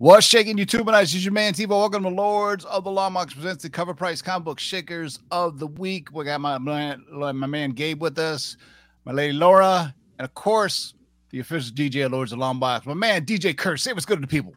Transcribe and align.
What's 0.00 0.26
shaking 0.28 0.56
YouTube 0.56 0.86
and? 0.86 1.00
This 1.00 1.16
is 1.16 1.24
your 1.24 1.32
man 1.32 1.54
TiVo. 1.54 1.70
Welcome 1.70 2.04
to 2.04 2.08
Lords 2.08 2.64
of 2.66 2.84
the 2.84 2.90
Long 2.90 3.14
Box 3.14 3.34
presents 3.34 3.64
the 3.64 3.68
CovrPrice 3.68 4.22
comic 4.22 4.44
book 4.44 4.60
shakers 4.60 5.18
of 5.32 5.58
the 5.58 5.66
week. 5.66 6.12
We 6.12 6.24
got 6.24 6.40
my 6.40 6.56
man, 6.56 7.04
my 7.10 7.32
man 7.32 7.72
Gabe 7.72 8.00
with 8.00 8.16
us, 8.16 8.56
my 9.04 9.10
lady 9.10 9.32
Laura, 9.32 9.92
and 10.20 10.24
of 10.24 10.32
course 10.34 10.94
the 11.30 11.40
official 11.40 11.74
DJ 11.74 12.06
of 12.06 12.12
Lords 12.12 12.30
of 12.32 12.38
the 12.38 12.54
Box, 12.54 12.86
my 12.86 12.94
man 12.94 13.26
DJ 13.26 13.56
Curse. 13.58 13.82
Say 13.82 13.92
what's 13.92 14.06
good 14.06 14.18
to 14.18 14.20
the 14.20 14.28
people. 14.28 14.54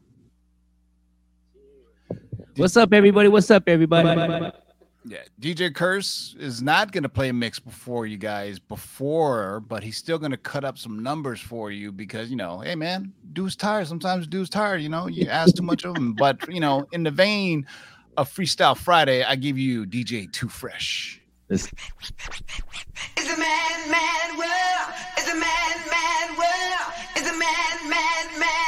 What's 2.55 2.77
up, 2.77 2.93
everybody? 2.93 3.27
What's 3.27 3.49
up, 3.49 3.63
everybody? 3.65 4.51
Yeah, 5.03 5.23
DJ 5.39 5.73
Curse 5.73 6.35
is 6.39 6.61
not 6.61 6.91
going 6.91 7.03
to 7.03 7.09
play 7.09 7.29
a 7.29 7.33
mix 7.33 7.59
before 7.59 8.05
you 8.05 8.17
guys 8.17 8.59
before, 8.59 9.59
but 9.61 9.83
he's 9.83 9.97
still 9.97 10.19
going 10.19 10.31
to 10.31 10.37
cut 10.37 10.63
up 10.63 10.77
some 10.77 11.01
numbers 11.01 11.41
for 11.41 11.71
you 11.71 11.91
because 11.91 12.29
you 12.29 12.35
know, 12.35 12.59
hey 12.59 12.75
man, 12.75 13.11
dude's 13.33 13.55
tired. 13.55 13.87
Sometimes 13.87 14.27
dude's 14.27 14.49
tired. 14.49 14.81
You 14.81 14.89
know, 14.89 15.07
you 15.07 15.27
ask 15.27 15.55
too 15.55 15.63
much 15.63 15.85
of 15.85 15.97
him. 15.97 16.13
But 16.13 16.47
you 16.53 16.59
know, 16.59 16.87
in 16.91 17.03
the 17.03 17.11
vein 17.11 17.65
of 18.17 18.29
Freestyle 18.29 18.77
Friday, 18.77 19.23
I 19.23 19.35
give 19.35 19.57
you 19.57 19.85
DJ 19.85 20.31
Too 20.31 20.49
Fresh. 20.49 21.21
It's 21.49 21.65
a 21.65 23.37
man, 23.37 23.91
man 23.91 24.37
world. 24.37 24.93
It's 25.17 25.29
a 25.29 25.35
man, 25.35 25.75
man 25.89 26.37
world. 26.37 26.93
It's 27.15 27.29
a 27.29 27.37
man, 27.37 27.89
man, 27.89 28.39
man, 28.39 28.39
man, 28.39 28.60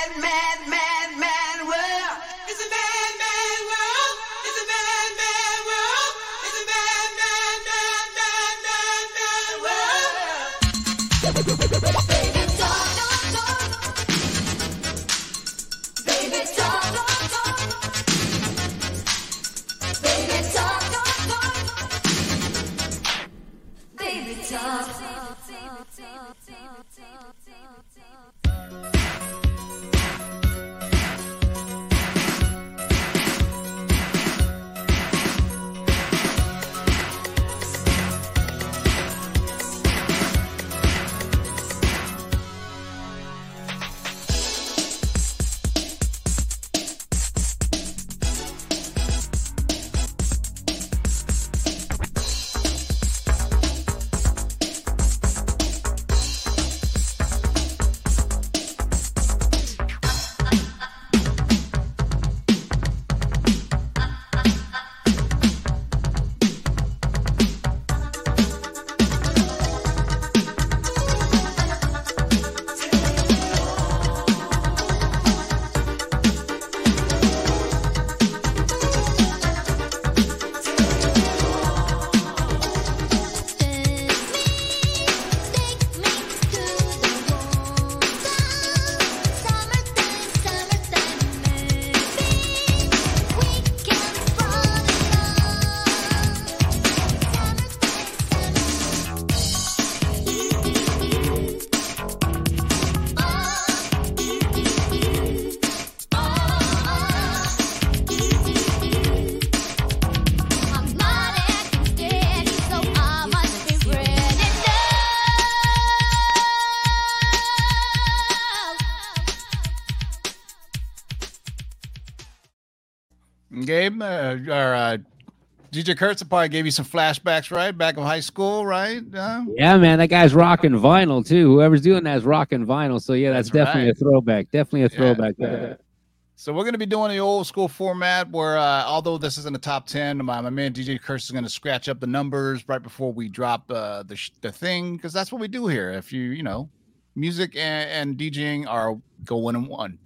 DJ 125.83 125.97
Curse 125.97 126.23
probably 126.23 126.49
gave 126.49 126.65
you 126.65 126.71
some 126.71 126.85
flashbacks, 126.85 127.51
right? 127.55 127.77
Back 127.77 127.97
in 127.97 128.03
high 128.03 128.19
school, 128.19 128.65
right? 128.65 129.01
Uh, 129.13 129.45
Yeah, 129.55 129.77
man, 129.77 129.99
that 129.99 130.07
guy's 130.07 130.33
rocking 130.33 130.71
vinyl 130.71 131.25
too. 131.25 131.53
Whoever's 131.53 131.81
doing 131.81 132.03
that 132.05 132.17
is 132.17 132.23
rocking 132.23 132.65
vinyl. 132.65 133.01
So 133.01 133.13
yeah, 133.13 133.31
that's, 133.31 133.49
That's 133.49 133.65
definitely 133.65 133.89
right. 133.89 133.97
a 133.97 133.99
throwback. 133.99 134.51
Definitely 134.51 134.81
a 134.81 134.83
Yeah. 134.83 134.97
throwback. 134.97 135.35
there. 135.37 135.77
So 136.35 136.51
we're 136.51 136.63
going 136.63 136.73
to 136.73 136.79
be 136.79 136.87
doing 136.87 137.11
the 137.11 137.19
old 137.19 137.45
school 137.45 137.67
format 137.67 138.29
where, 138.31 138.57
uh, 138.57 138.83
although 138.85 139.19
this 139.19 139.37
isn't 139.37 139.55
a 139.55 139.59
top 139.59 139.85
ten, 139.85 140.17
my, 140.17 140.41
my 140.41 140.49
man 140.49 140.73
DJ 140.73 140.99
Curse 140.99 141.25
is 141.25 141.31
going 141.31 141.43
to 141.43 141.49
scratch 141.49 141.87
up 141.87 141.99
the 141.99 142.07
numbers 142.07 142.67
right 142.67 142.81
before 142.81 143.13
we 143.13 143.29
drop 143.29 143.69
uh, 143.71 144.01
the 144.03 144.15
sh- 144.15 144.31
the 144.41 144.51
thing 144.51 144.97
because 144.97 145.13
that's 145.13 145.31
what 145.31 145.39
we 145.39 145.47
do 145.47 145.67
here. 145.67 145.91
If 145.91 146.11
you 146.11 146.21
you 146.23 146.41
know, 146.41 146.69
music 147.15 147.55
and, 147.55 147.89
and 147.89 148.17
DJing 148.17 148.67
are 148.67 148.97
go 149.23 149.37
one 149.37 149.55
and 149.55 149.67
one. 149.67 149.99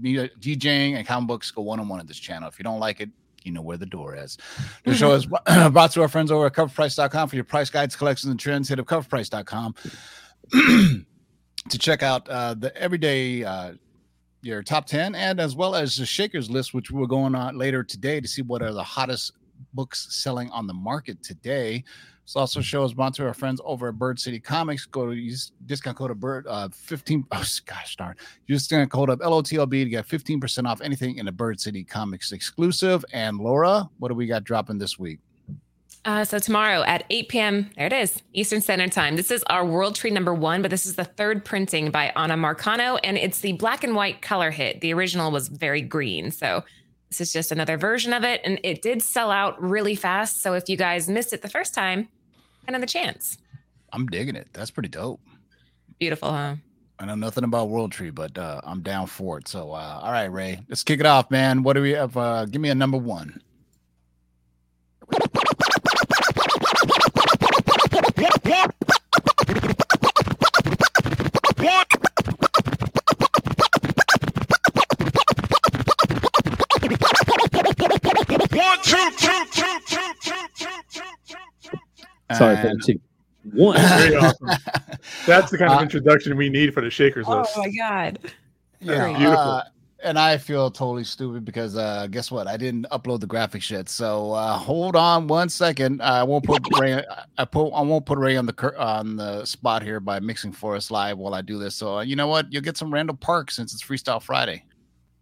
DJing 0.00 0.96
and 0.96 1.06
comic 1.06 1.26
books 1.26 1.50
go 1.50 1.62
one 1.62 1.80
on 1.80 1.88
one 1.88 2.00
on 2.00 2.06
this 2.06 2.18
channel. 2.18 2.48
If 2.48 2.58
you 2.58 2.64
don't 2.64 2.78
like 2.78 3.00
it, 3.00 3.08
you 3.44 3.52
know 3.52 3.62
where 3.62 3.76
the 3.76 3.86
door 3.86 4.16
is. 4.16 4.38
The 4.84 4.94
show 4.94 5.12
is 5.12 5.26
brought 5.70 5.92
to 5.92 6.02
our 6.02 6.08
friends 6.08 6.30
over 6.30 6.46
at 6.46 6.52
covrprice.com 6.52 7.28
for 7.28 7.36
your 7.36 7.44
price 7.44 7.70
guides, 7.70 7.96
collections, 7.96 8.30
and 8.30 8.40
trends. 8.40 8.68
Hit 8.68 8.78
up 8.78 8.86
covrprice.com 8.86 9.74
to 11.68 11.78
check 11.78 12.02
out 12.02 12.28
uh, 12.28 12.54
the 12.54 12.76
everyday 12.76 13.44
uh, 13.44 13.72
your 14.42 14.62
top 14.62 14.86
10 14.86 15.14
and 15.14 15.38
as 15.38 15.54
well 15.54 15.76
as 15.76 15.96
the 15.96 16.04
shakers 16.04 16.50
list 16.50 16.74
which 16.74 16.90
we're 16.90 17.06
going 17.06 17.34
on 17.34 17.56
later 17.56 17.84
today 17.84 18.20
to 18.20 18.26
see 18.26 18.42
what 18.42 18.60
are 18.60 18.72
the 18.72 18.82
hottest 18.82 19.32
books 19.72 20.08
selling 20.10 20.50
on 20.50 20.66
the 20.66 20.74
market 20.74 21.22
today 21.22 21.84
this 22.24 22.36
also 22.36 22.60
shows 22.60 22.94
brought 22.94 23.14
to 23.14 23.26
our 23.26 23.34
friends 23.34 23.60
over 23.64 23.88
at 23.88 23.98
bird 23.98 24.18
city 24.18 24.38
comics 24.40 24.86
go 24.86 25.06
to 25.06 25.12
use 25.16 25.52
discount 25.66 25.96
code 25.96 26.10
of 26.10 26.20
bird 26.20 26.46
uh 26.48 26.68
15 26.70 27.24
oh 27.32 27.44
gosh 27.66 27.96
darn 27.96 28.14
use 28.46 28.66
discount 28.66 28.90
code 28.90 29.10
of 29.10 29.18
lotlb 29.20 29.70
to 29.70 29.88
get 29.90 30.06
15% 30.06 30.66
off 30.66 30.80
anything 30.80 31.18
in 31.18 31.26
the 31.26 31.32
bird 31.32 31.60
city 31.60 31.84
comics 31.84 32.32
exclusive 32.32 33.04
and 33.12 33.38
laura 33.38 33.88
what 33.98 34.08
do 34.08 34.14
we 34.14 34.26
got 34.26 34.44
dropping 34.44 34.78
this 34.78 34.98
week 34.98 35.18
Uh, 36.04 36.24
so 36.24 36.36
tomorrow 36.40 36.82
at 36.82 37.04
8 37.10 37.28
p.m. 37.28 37.70
There 37.76 37.86
it 37.86 37.92
is, 37.92 38.22
Eastern 38.32 38.60
Standard 38.60 38.90
Time. 38.90 39.14
This 39.14 39.30
is 39.30 39.44
our 39.44 39.64
World 39.64 39.94
Tree 39.94 40.10
number 40.10 40.34
one, 40.34 40.60
but 40.60 40.68
this 40.68 40.84
is 40.84 40.96
the 40.96 41.04
third 41.04 41.44
printing 41.44 41.92
by 41.92 42.12
Anna 42.16 42.34
Marcano, 42.34 42.98
and 43.04 43.16
it's 43.16 43.38
the 43.38 43.52
black 43.52 43.84
and 43.84 43.94
white 43.94 44.20
color 44.20 44.50
hit. 44.50 44.80
The 44.80 44.92
original 44.92 45.30
was 45.30 45.46
very 45.46 45.80
green, 45.80 46.32
so 46.32 46.64
this 47.12 47.28
is 47.28 47.32
just 47.32 47.52
another 47.52 47.76
version 47.76 48.12
of 48.14 48.24
it, 48.24 48.40
and 48.42 48.58
it 48.62 48.80
did 48.80 49.02
sell 49.02 49.30
out 49.30 49.62
really 49.62 49.94
fast. 49.94 50.40
So 50.40 50.54
if 50.54 50.68
you 50.68 50.76
guys 50.76 51.08
missed 51.08 51.32
it 51.32 51.42
the 51.42 51.48
first 51.48 51.74
time, 51.74 52.08
another 52.66 52.86
chance. 52.86 53.38
i'm 53.92 54.06
digging 54.06 54.36
it 54.36 54.48
that's 54.52 54.70
pretty 54.70 54.88
dope 54.88 55.20
Beautiful, 55.98 56.32
huh? 56.32 56.56
I 56.98 57.06
know 57.06 57.14
nothing 57.14 57.44
about 57.44 57.68
World 57.68 57.92
Tree, 57.92 58.10
but 58.10 58.36
uh, 58.36 58.60
I'm 58.64 58.80
down 58.80 59.06
for 59.06 59.38
it. 59.38 59.46
So, 59.46 59.70
uh, 59.70 60.00
all 60.02 60.10
right, 60.10 60.24
Ray, 60.26 60.58
let's 60.68 60.82
kick 60.82 60.98
it 60.98 61.06
off, 61.06 61.30
man. 61.30 61.62
What 61.62 61.74
do 61.74 61.82
we 61.82 61.90
have? 61.90 62.16
Uh, 62.16 62.44
give 62.46 62.60
me 62.60 62.70
a 62.70 62.74
number 62.74 62.98
one. 62.98 63.40
Sorry 82.32 82.56
for 82.56 82.62
the 82.62 82.68
And- 82.70 82.82
two. 82.84 83.00
One. 83.54 83.76
Very 83.76 84.14
awesome. 84.16 84.46
That's 85.26 85.50
the 85.50 85.58
kind 85.58 85.72
of 85.72 85.78
Uh, 85.78 85.82
introduction 85.82 86.36
we 86.36 86.48
need 86.48 86.72
for 86.72 86.80
the 86.80 86.90
Shakers 86.90 87.26
Oh 87.28 87.40
list. 87.40 87.56
my 87.58 87.68
god! 87.76 88.18
Yeah, 88.80 88.98
Great. 89.00 89.16
Beautiful. 89.18 89.38
uh, 89.40 89.62
and 90.04 90.16
I 90.18 90.38
feel 90.38 90.70
totally 90.70 91.02
stupid 91.02 91.44
because 91.44 91.76
uh, 91.76 92.06
guess 92.08 92.30
what? 92.30 92.46
I 92.46 92.56
didn't 92.56 92.86
upload 92.92 93.18
the 93.20 93.26
graphics 93.26 93.68
yet. 93.68 93.88
So 93.88 94.32
uh, 94.32 94.52
hold 94.56 94.94
on 94.94 95.26
one 95.26 95.48
second. 95.48 96.00
I 96.02 96.22
won't 96.22 96.44
put 96.44 96.62
Ray. 96.78 97.02
I 97.36 97.44
put. 97.44 97.70
I 97.70 97.82
won't 97.82 98.06
put 98.06 98.18
Ray 98.18 98.36
on 98.36 98.46
the 98.46 98.52
cur- 98.52 98.76
on 98.78 99.16
the 99.16 99.44
spot 99.44 99.82
here 99.82 99.98
by 99.98 100.20
mixing 100.20 100.52
for 100.52 100.76
us 100.76 100.90
live 100.92 101.18
while 101.18 101.34
I 101.34 101.42
do 101.42 101.58
this. 101.58 101.74
So 101.74 101.98
uh, 101.98 102.02
you 102.02 102.14
know 102.14 102.28
what? 102.28 102.52
You'll 102.52 102.62
get 102.62 102.76
some 102.76 102.94
Randall 102.94 103.16
Park 103.16 103.50
since 103.50 103.74
it's 103.74 103.82
Freestyle 103.82 104.22
Friday. 104.22 104.64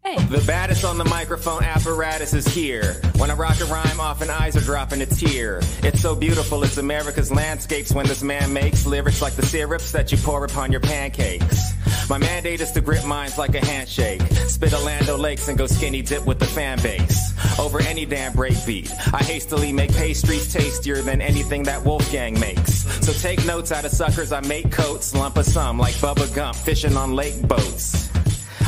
Hey. 0.02 0.17
The 0.25 0.43
baddest 0.47 0.85
on 0.85 0.97
the 0.97 1.05
microphone 1.05 1.62
apparatus 1.62 2.32
is 2.32 2.47
here. 2.47 2.94
When 3.17 3.31
I 3.31 3.35
rock 3.35 3.61
a 3.61 3.67
rhyme, 3.67 4.00
often 4.00 4.31
eyes 4.31 4.56
are 4.56 4.62
dropping 4.62 5.02
a 5.02 5.06
tear. 5.06 5.61
It's 5.82 6.00
so 6.00 6.17
beautiful, 6.17 6.62
it's 6.64 6.79
America's 6.79 7.31
landscapes 7.31 7.93
when 7.93 8.06
this 8.06 8.23
man 8.23 8.50
makes 8.50 8.87
lyrics 8.87 9.20
like 9.20 9.35
the 9.35 9.44
syrups 9.44 9.93
that 9.93 10.11
you 10.11 10.17
pour 10.17 10.43
upon 10.44 10.73
your 10.73 10.81
pancakes. 10.81 11.75
My 12.08 12.17
mandate 12.17 12.62
is 12.62 12.73
to 12.73 12.81
grip 12.81 13.05
minds 13.05 13.37
like 13.37 13.55
a 13.55 13.64
handshake. 13.64 14.23
Spit 14.49 14.73
Orlando 14.73 15.19
Lakes 15.19 15.49
and 15.49 15.58
go 15.58 15.67
skinny 15.67 16.00
dip 16.00 16.25
with 16.25 16.38
the 16.38 16.47
fan 16.47 16.81
base. 16.82 17.35
Over 17.61 17.81
any 17.82 18.06
damn 18.06 18.32
breakbeat. 18.32 18.91
I 19.12 19.23
hastily 19.23 19.70
make 19.70 19.93
pastries 19.93 20.50
tastier 20.50 21.02
than 21.02 21.20
anything 21.20 21.64
that 21.64 21.85
Wolfgang 21.85 22.41
makes. 22.41 22.85
So 23.06 23.12
take 23.12 23.44
notes 23.44 23.70
out 23.70 23.85
of 23.85 23.91
suckers, 23.91 24.32
I 24.32 24.41
make 24.41 24.73
coats, 24.73 25.14
lump 25.14 25.37
of 25.37 25.44
some 25.44 25.79
like 25.79 25.94
Bubba 25.97 26.35
Gump, 26.35 26.56
fishing 26.56 26.97
on 26.97 27.14
lake 27.14 27.41
boats. 27.47 28.09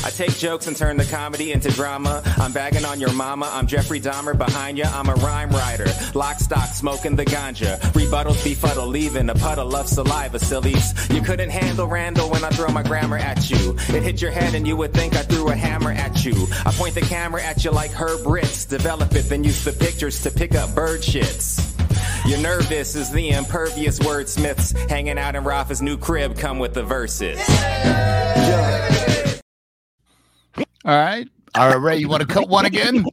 I 0.05 0.11
take 0.11 0.37
jokes 0.37 0.67
and 0.67 0.77
turn 0.77 0.97
the 0.97 1.05
comedy 1.05 1.53
into 1.53 1.71
drama. 1.71 2.23
I'm 2.39 2.53
bagging 2.53 2.85
on 2.85 3.01
your 3.01 3.13
mama. 3.13 3.49
I'm 3.53 3.69
Jeffrey 3.69 4.01
Dahmer 4.01 4.37
behind 4.37 4.79
ya. 4.79 4.91
I'm 4.93 5.09
a 5.09 5.15
rhyme 5.15 5.51
writer. 5.51 5.87
Lock 6.15 6.41
stock, 6.41 6.71
smoking 6.71 7.15
the 7.15 7.25
ganja. 7.25 7.79
Rebuttals 7.93 8.43
befuddle, 8.43 8.89
leaving 8.89 9.31
a 9.31 9.35
puddle 9.35 9.77
of 9.77 9.87
saliva, 9.87 10.41
sillies. 10.41 10.93
You 11.09 11.21
couldn't 11.21 11.51
handle 11.51 11.87
Randall 11.87 12.31
when 12.31 12.43
I 12.43 12.51
throw 12.51 12.69
my 12.69 12.83
grammar 12.83 13.17
at 13.17 13.49
you. 13.49 13.77
It 13.95 14.03
hit 14.03 14.21
your 14.21 14.33
head 14.33 14.55
and 14.55 14.67
you 14.67 14.77
would 14.77 14.93
think 14.93 15.15
I 15.15 15.23
threw 15.23 15.49
a 15.49 15.55
hammer 15.55 15.93
at 15.93 16.25
you. 16.25 16.49
I 16.67 16.73
point 16.73 16.95
the 16.95 17.03
camera 17.03 17.43
at 17.43 17.65
you 17.65 17.71
like 17.71 17.93
Herb 17.93 18.27
Ritts. 18.27 18.65
Develop 18.65 19.15
it, 19.15 19.29
then 19.29 19.45
use 19.45 19.63
the 19.63 19.73
pictures 19.73 20.23
to 20.25 20.31
pick 20.31 20.57
up 20.57 20.75
bird 20.75 21.01
shits. 21.01 21.69
You're 22.27 22.41
nervous 22.41 22.95
is 22.95 23.11
the 23.11 23.31
impervious 23.31 23.99
wordsmiths 23.99 24.77
hanging 24.89 25.19
out 25.19 25.35
in 25.35 25.45
Rafa's 25.45 25.83
new 25.83 25.97
crib 25.97 26.39
come 26.39 26.59
with 26.59 26.75
the 26.75 26.83
verses. 26.83 27.39
All 30.85 30.97
right. 30.99 31.29
All 31.55 31.69
right, 31.69 31.81
Ray, 31.81 31.97
you 31.99 32.09
want 32.09 32.23
to 32.23 32.27
cut 32.27 32.49
one 32.49 32.67
again? 32.67 33.05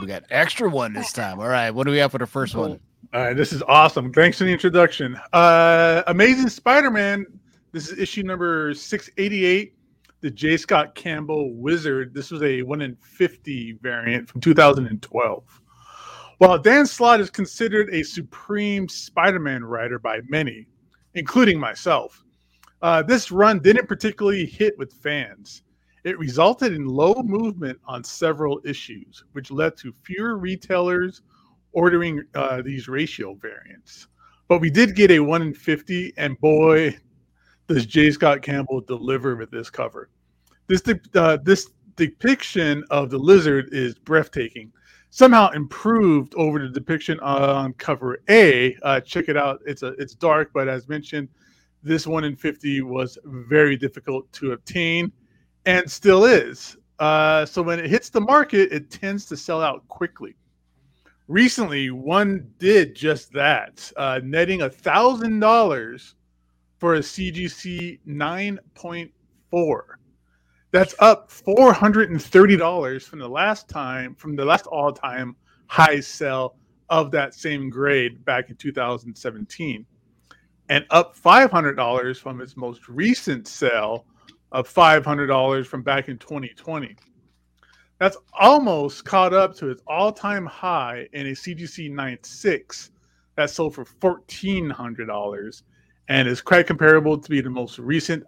We 0.00 0.06
got 0.06 0.24
extra 0.30 0.68
one 0.68 0.92
this 0.92 1.12
time. 1.12 1.40
All 1.40 1.48
right, 1.48 1.70
what 1.70 1.84
do 1.84 1.90
we 1.90 1.98
have 1.98 2.12
for 2.12 2.18
the 2.18 2.26
first 2.26 2.54
one? 2.54 2.80
All 3.12 3.20
right, 3.20 3.36
this 3.36 3.52
is 3.52 3.62
awesome. 3.62 4.12
Thanks 4.12 4.38
for 4.38 4.44
the 4.44 4.52
introduction. 4.52 5.18
Uh, 5.32 6.02
Amazing 6.06 6.48
Spider-Man. 6.48 7.26
This 7.74 7.90
is 7.90 7.98
issue 7.98 8.22
number 8.22 8.72
688, 8.72 9.74
the 10.20 10.30
J. 10.30 10.56
Scott 10.56 10.94
Campbell 10.94 11.52
Wizard. 11.54 12.14
This 12.14 12.30
was 12.30 12.40
a 12.44 12.62
1 12.62 12.82
in 12.82 12.94
50 12.94 13.78
variant 13.82 14.28
from 14.28 14.40
2012. 14.40 15.60
While 16.38 16.58
Dan 16.60 16.86
Slott 16.86 17.18
is 17.18 17.30
considered 17.30 17.92
a 17.92 18.04
supreme 18.04 18.88
Spider-Man 18.88 19.64
writer 19.64 19.98
by 19.98 20.20
many, 20.28 20.68
including 21.14 21.58
myself, 21.58 22.22
uh, 22.80 23.02
this 23.02 23.32
run 23.32 23.58
didn't 23.58 23.88
particularly 23.88 24.46
hit 24.46 24.78
with 24.78 24.92
fans. 24.92 25.64
It 26.04 26.16
resulted 26.16 26.74
in 26.74 26.86
low 26.86 27.24
movement 27.24 27.80
on 27.86 28.04
several 28.04 28.60
issues, 28.64 29.24
which 29.32 29.50
led 29.50 29.76
to 29.78 29.92
fewer 30.04 30.38
retailers 30.38 31.22
ordering 31.72 32.22
uh, 32.36 32.62
these 32.62 32.86
ratio 32.86 33.34
variants. 33.34 34.06
But 34.46 34.60
we 34.60 34.70
did 34.70 34.94
get 34.94 35.10
a 35.10 35.18
1 35.18 35.42
in 35.42 35.54
50, 35.54 36.12
and 36.16 36.38
boy, 36.38 36.96
does 37.68 37.86
J. 37.86 38.10
Scott 38.10 38.42
Campbell 38.42 38.80
deliver 38.80 39.36
with 39.36 39.50
this 39.50 39.70
cover. 39.70 40.10
This 40.66 40.82
uh, 41.14 41.38
this 41.42 41.70
depiction 41.96 42.84
of 42.90 43.10
the 43.10 43.18
lizard 43.18 43.68
is 43.72 43.94
breathtaking. 43.94 44.72
Somehow 45.10 45.50
improved 45.50 46.34
over 46.34 46.58
the 46.58 46.68
depiction 46.68 47.20
on 47.20 47.72
cover 47.74 48.18
A. 48.28 48.76
Uh, 48.82 49.00
check 49.00 49.28
it 49.28 49.36
out. 49.36 49.60
It's 49.64 49.82
a 49.82 49.88
it's 49.98 50.14
dark, 50.14 50.50
but 50.52 50.68
as 50.68 50.88
mentioned, 50.88 51.28
this 51.82 52.06
one 52.06 52.24
in 52.24 52.34
50 52.34 52.82
was 52.82 53.18
very 53.24 53.76
difficult 53.76 54.30
to 54.32 54.52
obtain 54.52 55.12
and 55.66 55.90
still 55.90 56.24
is. 56.24 56.76
Uh, 56.98 57.44
so 57.44 57.62
when 57.62 57.78
it 57.78 57.86
hits 57.86 58.08
the 58.08 58.20
market, 58.20 58.72
it 58.72 58.90
tends 58.90 59.26
to 59.26 59.36
sell 59.36 59.60
out 59.60 59.86
quickly. 59.88 60.34
Recently, 61.28 61.90
one 61.90 62.50
did 62.58 62.94
just 62.94 63.32
that, 63.32 63.90
uh, 63.96 64.20
netting 64.22 64.62
a 64.62 64.70
thousand 64.70 65.40
dollars 65.40 66.14
for 66.84 66.96
a 66.96 66.98
CGC 66.98 67.98
9.4. 68.06 69.80
That's 70.70 70.94
up 70.98 71.30
$430 71.30 73.02
from 73.02 73.18
the 73.20 73.26
last 73.26 73.70
time, 73.70 74.14
from 74.16 74.36
the 74.36 74.44
last 74.44 74.66
all-time 74.66 75.34
high 75.66 76.00
sell 76.00 76.58
of 76.90 77.10
that 77.12 77.32
same 77.32 77.70
grade 77.70 78.22
back 78.26 78.50
in 78.50 78.56
2017, 78.56 79.86
and 80.68 80.84
up 80.90 81.16
$500 81.16 82.18
from 82.18 82.42
its 82.42 82.54
most 82.54 82.86
recent 82.86 83.48
sale 83.48 84.04
of 84.52 84.68
$500 84.68 85.66
from 85.66 85.82
back 85.82 86.10
in 86.10 86.18
2020. 86.18 86.98
That's 87.98 88.18
almost 88.38 89.06
caught 89.06 89.32
up 89.32 89.56
to 89.56 89.70
its 89.70 89.80
all-time 89.86 90.44
high 90.44 91.08
in 91.14 91.28
a 91.28 91.30
CGC 91.30 91.90
9.6 91.90 92.90
that 93.36 93.48
sold 93.48 93.74
for 93.74 93.86
$1,400 93.86 95.62
and 96.08 96.28
is 96.28 96.40
quite 96.40 96.66
comparable 96.66 97.18
to 97.18 97.30
be 97.30 97.40
the 97.40 97.50
most 97.50 97.78
recent 97.78 98.24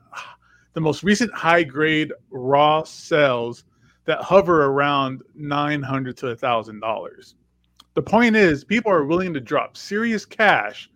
the 0.74 0.80
most 0.80 1.02
recent 1.02 1.32
high 1.32 1.62
grade 1.62 2.12
raw 2.30 2.82
sales 2.82 3.64
that 4.04 4.22
hover 4.22 4.66
around 4.66 5.22
900 5.34 6.16
to 6.16 6.28
a 6.28 6.36
$1000 6.36 7.34
the 7.94 8.02
point 8.02 8.36
is 8.36 8.64
people 8.64 8.92
are 8.92 9.04
willing 9.04 9.32
to 9.34 9.40
drop 9.40 9.76
serious 9.76 10.24
cash 10.24 10.90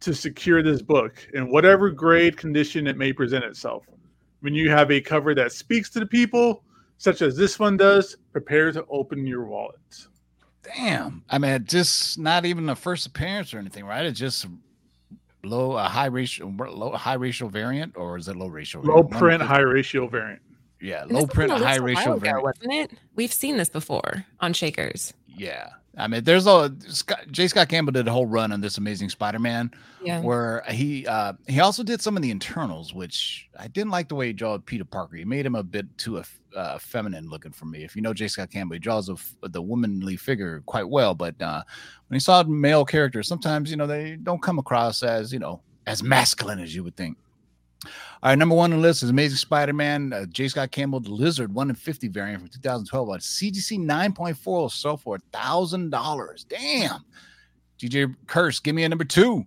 to 0.00 0.14
secure 0.14 0.62
this 0.62 0.82
book 0.82 1.26
in 1.34 1.50
whatever 1.50 1.90
grade 1.90 2.36
condition 2.36 2.86
it 2.86 2.96
may 2.96 3.12
present 3.12 3.44
itself 3.44 3.86
when 4.40 4.54
you 4.54 4.70
have 4.70 4.90
a 4.90 5.00
cover 5.00 5.34
that 5.34 5.52
speaks 5.52 5.90
to 5.90 6.00
the 6.00 6.06
people 6.06 6.62
such 6.98 7.22
as 7.22 7.36
this 7.36 7.58
one 7.58 7.76
does 7.76 8.16
prepare 8.32 8.72
to 8.72 8.84
open 8.88 9.26
your 9.26 9.44
wallets 9.46 10.08
Damn. 10.76 11.24
I 11.30 11.38
mean, 11.38 11.64
just 11.64 12.18
not 12.18 12.44
even 12.44 12.68
a 12.68 12.76
first 12.76 13.06
appearance 13.06 13.54
or 13.54 13.58
anything, 13.58 13.84
right? 13.84 14.04
It's 14.04 14.18
just 14.18 14.44
low, 15.44 15.72
a 15.76 15.84
high 15.84 16.06
ratio, 16.06 16.46
low, 16.46 16.92
high 16.92 17.14
ratio 17.14 17.48
variant, 17.48 17.96
or 17.96 18.16
is 18.16 18.28
it 18.28 18.36
low 18.36 18.48
ratio? 18.48 18.80
low 18.80 19.02
variant? 19.02 19.10
print 19.12 19.42
high 19.42 19.60
ratio 19.60 20.06
variant 20.06 20.42
Yeah, 20.80 21.02
And 21.02 21.12
low 21.12 21.26
print, 21.26 21.50
high 21.52 21.58
list 21.58 21.78
a 21.78 21.82
while 21.82 21.86
ratio 21.86 22.12
ago, 22.12 22.18
variant. 22.20 22.42
wasn't 22.44 22.72
it? 22.72 22.90
We've 23.16 23.32
seen 23.32 23.56
this 23.56 23.68
before 23.68 24.24
on 24.40 24.52
Shakers. 24.52 25.14
Yeah. 25.26 25.70
I 25.98 26.06
mean, 26.06 26.22
there's 26.24 26.46
a 26.46 26.72
Scott, 26.88 27.24
J. 27.30 27.48
Scott 27.48 27.68
Campbell 27.68 27.92
did 27.92 28.06
a 28.06 28.12
whole 28.12 28.26
run 28.26 28.52
on 28.52 28.60
this 28.60 28.78
Amazing 28.78 29.08
Spider-Man, 29.10 29.70
Yeah. 30.02 30.20
where 30.20 30.62
he 30.68 31.06
uh 31.06 31.32
he 31.48 31.60
also 31.60 31.82
did 31.82 32.00
some 32.00 32.16
of 32.16 32.22
the 32.22 32.30
internals, 32.30 32.94
which 32.94 33.48
I 33.58 33.66
didn't 33.68 33.90
like 33.90 34.08
the 34.08 34.14
way 34.14 34.28
he 34.28 34.32
drew 34.32 34.58
Peter 34.60 34.84
Parker. 34.84 35.16
He 35.16 35.24
made 35.24 35.44
him 35.44 35.54
a 35.56 35.62
bit 35.62 35.86
too 35.98 36.22
uh, 36.56 36.78
feminine 36.78 37.28
looking 37.28 37.52
for 37.52 37.66
me. 37.66 37.84
If 37.84 37.94
you 37.96 38.02
know 38.02 38.14
J. 38.14 38.28
Scott 38.28 38.50
Campbell, 38.50 38.74
he 38.74 38.78
draws 38.78 39.08
a 39.08 39.16
the 39.48 39.60
womanly 39.60 40.16
figure 40.16 40.62
quite 40.66 40.88
well, 40.88 41.14
but 41.14 41.34
uh 41.42 41.62
when 42.06 42.14
he 42.16 42.20
saw 42.20 42.42
male 42.44 42.84
characters, 42.84 43.26
sometimes 43.28 43.70
you 43.70 43.76
know 43.76 43.86
they 43.86 44.16
don't 44.22 44.40
come 44.42 44.58
across 44.58 45.02
as 45.02 45.32
you 45.32 45.38
know 45.40 45.60
as 45.86 46.02
masculine 46.02 46.60
as 46.60 46.74
you 46.74 46.84
would 46.84 46.96
think. 46.96 47.16
All 47.84 47.90
right, 48.30 48.38
number 48.38 48.54
one 48.54 48.72
on 48.72 48.80
the 48.80 48.82
list 48.82 49.02
is 49.02 49.10
Amazing 49.10 49.36
Spider-Man, 49.36 50.12
uh, 50.12 50.26
J. 50.26 50.48
Scott 50.48 50.72
Campbell, 50.72 51.00
the 51.00 51.10
Lizard, 51.10 51.54
one 51.54 51.70
in 51.70 51.76
fifty 51.76 52.08
variant 52.08 52.40
from 52.40 52.48
2012 52.48 53.08
on 53.08 53.18
CGC 53.20 53.78
9.4 53.78 54.70
so 54.70 54.96
for 54.96 55.18
thousand 55.32 55.90
dollars. 55.90 56.44
Damn. 56.44 57.04
DJ 57.78 58.14
Curse, 58.26 58.58
give 58.58 58.74
me 58.74 58.82
a 58.82 58.88
number 58.88 59.04
two. 59.04 59.46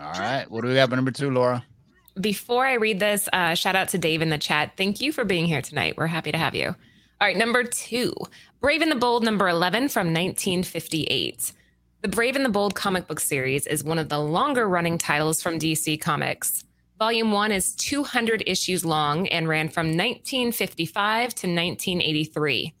All 0.00 0.12
right, 0.20 0.50
what 0.50 0.62
do 0.62 0.68
we 0.68 0.74
have 0.76 0.92
at 0.92 0.96
number 0.96 1.10
two, 1.10 1.30
Laura? 1.30 1.64
Before 2.20 2.66
I 2.66 2.74
read 2.74 3.00
this, 3.00 3.28
uh, 3.32 3.54
shout 3.54 3.74
out 3.74 3.88
to 3.88 3.98
Dave 3.98 4.22
in 4.22 4.28
the 4.28 4.38
chat. 4.38 4.72
Thank 4.76 5.00
you 5.00 5.12
for 5.12 5.24
being 5.24 5.46
here 5.46 5.62
tonight. 5.62 5.96
We're 5.96 6.06
happy 6.06 6.30
to 6.32 6.38
have 6.38 6.54
you. 6.54 6.68
All 6.68 7.28
right, 7.28 7.36
number 7.36 7.64
two, 7.64 8.14
Brave 8.60 8.82
and 8.82 8.90
the 8.90 8.96
Bold, 8.96 9.24
number 9.24 9.48
11 9.48 9.88
from 9.88 10.08
1958. 10.08 11.52
The 12.02 12.08
Brave 12.08 12.36
and 12.36 12.44
the 12.44 12.50
Bold 12.50 12.74
comic 12.74 13.06
book 13.06 13.18
series 13.18 13.66
is 13.66 13.82
one 13.82 13.98
of 13.98 14.08
the 14.08 14.18
longer 14.18 14.68
running 14.68 14.98
titles 14.98 15.42
from 15.42 15.58
DC 15.58 16.00
Comics. 16.00 16.64
Volume 16.98 17.32
one 17.32 17.50
is 17.50 17.74
200 17.76 18.44
issues 18.46 18.84
long 18.84 19.26
and 19.28 19.48
ran 19.48 19.68
from 19.68 19.86
1955 19.86 21.34
to 21.34 21.46
1983. 21.46 22.74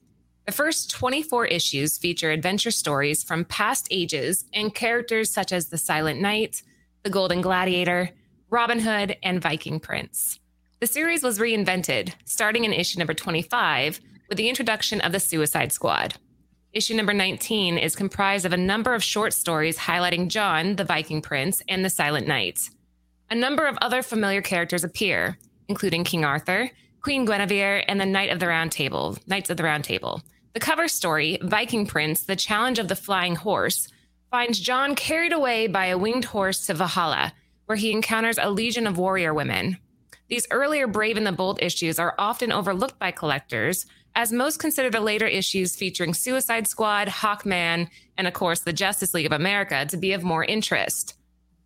The 0.46 0.52
first 0.52 0.90
24 0.90 1.46
issues 1.46 1.96
feature 1.96 2.30
adventure 2.30 2.70
stories 2.70 3.24
from 3.24 3.46
past 3.46 3.88
ages 3.90 4.44
and 4.52 4.74
characters 4.74 5.30
such 5.30 5.52
as 5.52 5.68
the 5.68 5.78
Silent 5.78 6.20
Knight, 6.20 6.62
the 7.02 7.08
Golden 7.08 7.40
Gladiator, 7.40 8.10
Robin 8.50 8.80
Hood, 8.80 9.16
and 9.22 9.40
Viking 9.40 9.80
Prince. 9.80 10.38
The 10.80 10.86
series 10.86 11.22
was 11.22 11.38
reinvented, 11.38 12.12
starting 12.26 12.64
in 12.64 12.74
issue 12.74 12.98
number 12.98 13.14
25 13.14 14.00
with 14.28 14.36
the 14.36 14.50
introduction 14.50 15.00
of 15.00 15.12
the 15.12 15.20
Suicide 15.20 15.72
Squad. 15.72 16.16
Issue 16.74 16.94
number 16.94 17.14
19 17.14 17.78
is 17.78 17.96
comprised 17.96 18.44
of 18.44 18.52
a 18.52 18.58
number 18.58 18.92
of 18.92 19.02
short 19.02 19.32
stories 19.32 19.78
highlighting 19.78 20.28
John, 20.28 20.76
the 20.76 20.84
Viking 20.84 21.22
Prince, 21.22 21.62
and 21.68 21.82
the 21.82 21.90
Silent 21.90 22.26
Knight. 22.26 22.68
A 23.30 23.34
number 23.34 23.66
of 23.66 23.78
other 23.80 24.02
familiar 24.02 24.42
characters 24.42 24.84
appear, 24.84 25.38
including 25.68 26.04
King 26.04 26.22
Arthur, 26.22 26.70
Queen 27.00 27.24
Guinevere, 27.24 27.82
and 27.88 27.98
the 27.98 28.04
Knight 28.04 28.30
of 28.30 28.40
the 28.40 28.48
Round 28.48 28.70
Table, 28.70 29.16
Knights 29.26 29.48
of 29.48 29.56
the 29.56 29.62
Round 29.62 29.84
Table. 29.84 30.22
The 30.54 30.60
cover 30.60 30.86
story, 30.86 31.36
Viking 31.42 31.84
Prince, 31.84 32.22
The 32.22 32.36
Challenge 32.36 32.78
of 32.78 32.86
the 32.86 32.94
Flying 32.94 33.34
Horse, 33.34 33.88
finds 34.30 34.60
John 34.60 34.94
carried 34.94 35.32
away 35.32 35.66
by 35.66 35.86
a 35.86 35.98
winged 35.98 36.26
horse 36.26 36.64
to 36.66 36.74
Valhalla, 36.74 37.32
where 37.66 37.74
he 37.76 37.90
encounters 37.90 38.38
a 38.38 38.50
legion 38.50 38.86
of 38.86 38.96
warrior 38.96 39.34
women. 39.34 39.78
These 40.28 40.46
earlier 40.52 40.86
Brave 40.86 41.16
and 41.16 41.26
the 41.26 41.32
Bold 41.32 41.58
issues 41.60 41.98
are 41.98 42.14
often 42.18 42.52
overlooked 42.52 43.00
by 43.00 43.10
collectors, 43.10 43.84
as 44.14 44.30
most 44.30 44.60
consider 44.60 44.90
the 44.90 45.00
later 45.00 45.26
issues 45.26 45.74
featuring 45.74 46.14
Suicide 46.14 46.68
Squad, 46.68 47.08
Hawkman, 47.08 47.88
and 48.16 48.28
of 48.28 48.32
course 48.32 48.60
the 48.60 48.72
Justice 48.72 49.12
League 49.12 49.26
of 49.26 49.32
America 49.32 49.84
to 49.86 49.96
be 49.96 50.12
of 50.12 50.22
more 50.22 50.44
interest. 50.44 51.14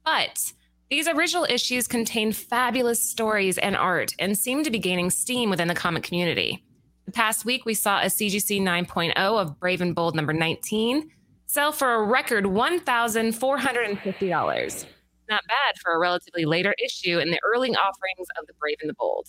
But 0.03 0.55
these 0.91 1.09
original 1.09 1.45
issues 1.45 1.89
contain 1.89 2.33
fabulous 2.33 3.05
stories 3.05 3.59
and 3.59 3.77
art 3.77 4.15
and 4.19 4.39
seem 4.39 4.65
to 4.65 4.71
be 4.71 4.79
gaining 4.79 5.11
steam 5.11 5.51
within 5.51 5.69
the 5.69 5.75
comic 5.75 6.05
community. 6.05 6.65
The 7.09 7.13
past 7.13 7.45
week, 7.47 7.65
we 7.65 7.73
saw 7.73 8.03
a 8.03 8.11
CGC 8.11 8.61
9.0 8.61 9.17
of 9.17 9.59
Brave 9.59 9.81
and 9.81 9.95
Bold 9.95 10.15
number 10.15 10.35
19 10.35 11.11
sell 11.47 11.73
for 11.73 11.95
a 11.95 12.03
record 12.03 12.45
$1,450. 12.45 14.85
Not 15.31 15.43
bad 15.49 15.79
for 15.81 15.95
a 15.95 15.99
relatively 15.99 16.45
later 16.45 16.75
issue 16.85 17.19
in 17.19 17.31
the 17.31 17.41
early 17.43 17.71
offerings 17.71 18.29
of 18.39 18.47
the 18.47 18.53
Brave 18.61 18.77
and 18.83 18.91
the 18.91 18.95
Bold. 18.99 19.29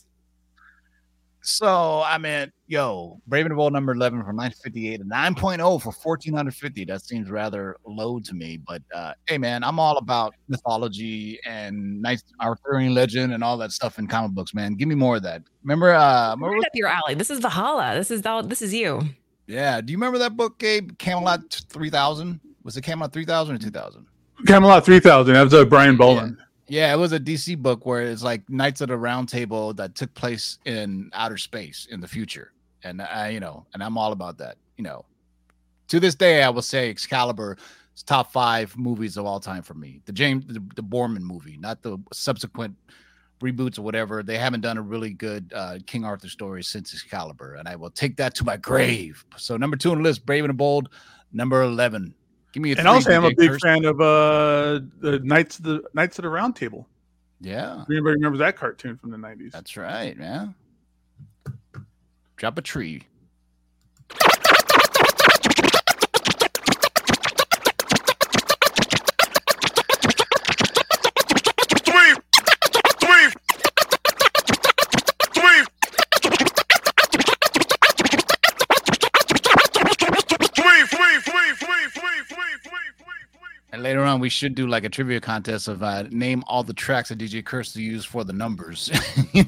So 1.42 2.02
I 2.06 2.18
mean, 2.18 2.52
yo, 2.68 3.20
Brave 3.28 3.46
and 3.46 3.52
the 3.52 3.56
Bold 3.56 3.72
number 3.74 3.94
eleven 3.94 4.20
from 4.24 4.36
958 4.36 5.00
and 5.02 5.10
9.0 5.12 5.58
for 5.82 5.92
1450. 5.92 6.86
That 6.86 7.02
seems 7.04 7.30
rather 7.30 7.78
low 7.86 8.20
to 8.20 8.34
me, 8.34 8.58
but 8.68 8.82
uh, 8.94 9.14
hey, 9.28 9.38
man, 9.38 9.64
I'm 9.64 9.80
all 9.80 9.98
about 9.98 10.36
mythology 10.50 11.40
and 11.46 12.02
nice 12.02 12.24
Arthurian 12.42 12.94
legend 12.94 13.34
and 13.34 13.44
all 13.44 13.58
that 13.58 13.72
stuff 13.72 14.00
in 14.00 14.08
comic 14.08 14.32
books, 14.32 14.54
man. 14.54 14.76
Give 14.76 14.88
me 14.88 14.96
more 14.96 15.16
of 15.16 15.24
that. 15.24 15.42
Remember, 15.64 15.94
uh, 15.94 16.32
remember 16.32 16.56
Right 16.56 16.66
up 16.66 16.72
your 16.74 16.90
alley. 16.90 17.14
This 17.16 17.30
is 17.30 17.40
Valhalla. 17.40 17.96
This 17.96 18.12
is 18.12 18.26
all. 18.26 18.44
This 18.44 18.62
is 18.62 18.74
you. 18.74 19.02
yeah. 19.48 19.80
Do 19.82 19.92
you 19.92 19.98
remember 19.98 20.18
that 20.20 20.36
book, 20.36 20.60
Gabe? 20.60 20.98
Camelot 20.98 21.42
3000. 21.70 22.40
Was 22.64 22.76
it 22.76 22.82
Camelot 22.82 23.14
3000 23.14 23.56
or 23.56 23.58
2000? 23.58 24.06
Camelot 24.46 24.86
3000. 24.86 25.34
That 25.34 25.44
was 25.44 25.54
uh, 25.54 25.66
Brian 25.66 25.96
Bolland. 25.96 26.38
Yeah, 26.38 26.46
it 26.94 26.98
was 26.98 27.12
a 27.12 27.20
DC 27.20 27.58
book 27.58 27.86
where 27.86 28.02
it's 28.02 28.24
like 28.24 28.48
Knights 28.50 28.82
of 28.82 28.90
the 28.90 28.98
Round 28.98 29.28
Table 29.28 29.74
that 29.74 29.96
took 29.96 30.14
place 30.14 30.60
in 30.66 31.10
outer 31.14 31.38
space 31.38 31.88
in 31.90 32.00
the 32.00 32.08
future, 32.08 32.54
and 32.84 33.02
I, 33.02 33.30
you 33.30 33.40
know, 33.40 33.66
and 33.74 33.84
I'm 33.84 33.98
all 33.98 34.12
about 34.12 34.38
that. 34.38 34.58
You 34.78 34.84
know, 34.84 35.06
to 35.88 36.00
this 36.00 36.16
day, 36.16 36.44
I 36.44 36.50
will 36.50 36.62
say 36.62 36.90
Excalibur 36.90 37.58
is 37.96 38.04
top 38.04 38.32
five 38.32 38.78
movies 38.78 39.18
of 39.18 39.26
all 39.26 39.40
time 39.40 39.64
for 39.64 39.74
me. 39.74 40.02
The 40.06 40.12
James, 40.12 40.46
the, 40.46 40.62
the 40.76 40.84
Boorman 40.84 41.22
movie, 41.22 41.58
not 41.58 41.82
the 41.82 41.98
subsequent 42.14 42.76
reboots 43.42 43.80
or 43.80 43.82
whatever. 43.82 44.22
They 44.22 44.38
haven't 44.38 44.62
done 44.62 44.78
a 44.78 44.82
really 44.82 45.12
good 45.12 45.52
uh, 45.56 45.80
King 45.86 46.06
Arthur 46.06 46.30
story 46.30 46.64
since 46.64 46.94
Excalibur, 46.94 47.56
and 47.56 47.68
I 47.68 47.76
will 47.76 47.90
take 47.90 48.18
that 48.18 48.36
to 48.36 48.46
my 48.46 48.58
grave. 48.58 49.26
So 49.38 49.58
number 49.58 49.76
two 49.76 49.92
on 49.92 49.98
the 49.98 50.04
list, 50.04 50.26
Brave 50.26 50.44
and 50.44 50.50
the 50.50 50.56
Bold. 50.56 50.90
Number 51.32 51.62
eleven. 51.64 52.14
Give 52.52 52.64
me 52.64 52.72
a 52.72 52.78
And 52.78 52.88
also, 52.88 53.12
I'm 53.12 53.26
a 53.26 53.34
big 53.36 53.60
fan 53.60 53.86
of 53.86 54.02
uh, 54.02 54.80
the 55.00 55.20
Knights 55.24 55.60
of 55.60 55.66
the 55.66 55.84
Knights 55.94 56.18
of 56.18 56.24
the 56.24 56.30
Round 56.30 56.56
Table. 56.56 56.88
Yeah. 57.42 57.86
Anybody 57.90 58.16
remember 58.16 58.38
that 58.40 58.58
cartoon 58.58 58.98
from 58.98 59.12
the 59.12 59.18
90s? 59.18 59.52
That's 59.52 59.78
right, 59.78 60.18
man. 60.18 60.56
Drop 62.36 62.58
a 62.58 62.62
tree. 62.62 63.04
And 83.80 83.86
later 83.86 84.04
on, 84.04 84.20
we 84.20 84.28
should 84.28 84.56
do 84.56 84.68
like 84.68 84.84
a 84.84 84.90
trivia 84.90 85.22
contest 85.22 85.70
of 85.70 85.82
uh, 85.82 86.04
name 86.10 86.44
all 86.48 86.66
the 86.66 86.74
tracks 86.74 87.08
that 87.08 87.18
DJ 87.18 87.46
Curse 87.46 87.78
used 87.78 88.08
for 88.10 88.26
the 88.26 88.34
numbers. 88.34 88.92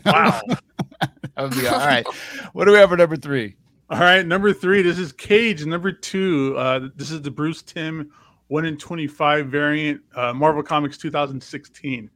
Wow. 0.05 0.39
that 0.47 1.37
would 1.37 1.51
be 1.51 1.67
all 1.67 1.79
right. 1.85 2.07
What 2.53 2.63
do 2.63 2.71
we 2.71 2.77
have 2.77 2.91
for 2.91 2.95
number 2.95 3.17
three? 3.17 3.57
All 3.89 3.99
right, 3.99 4.25
number 4.25 4.53
three. 4.53 4.81
This 4.83 4.97
is 4.97 5.11
Cage. 5.11 5.65
Number 5.65 5.91
two. 5.91 6.55
Uh, 6.57 6.87
this 6.95 7.11
is 7.11 7.21
the 7.21 7.29
Bruce 7.29 7.61
Timm 7.61 8.09
one 8.47 8.63
in 8.63 8.77
twenty 8.77 9.05
five 9.05 9.47
variant. 9.47 9.99
Uh, 10.15 10.31
Marvel 10.31 10.63
Comics 10.63 10.97
2016. 10.97 12.09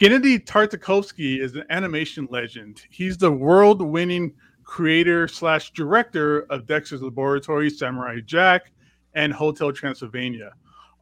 Gennady 0.00 0.44
Tartakovsky 0.44 1.40
is 1.40 1.54
an 1.54 1.62
animation 1.70 2.26
legend. 2.32 2.82
He's 2.90 3.16
the 3.16 3.30
world 3.30 3.80
winning 3.80 4.34
creator 4.64 5.28
slash 5.28 5.70
director 5.70 6.46
of 6.50 6.66
Dexter's 6.66 7.00
Laboratory, 7.00 7.70
Samurai 7.70 8.18
Jack, 8.26 8.72
and 9.14 9.32
Hotel 9.32 9.70
Transylvania. 9.72 10.50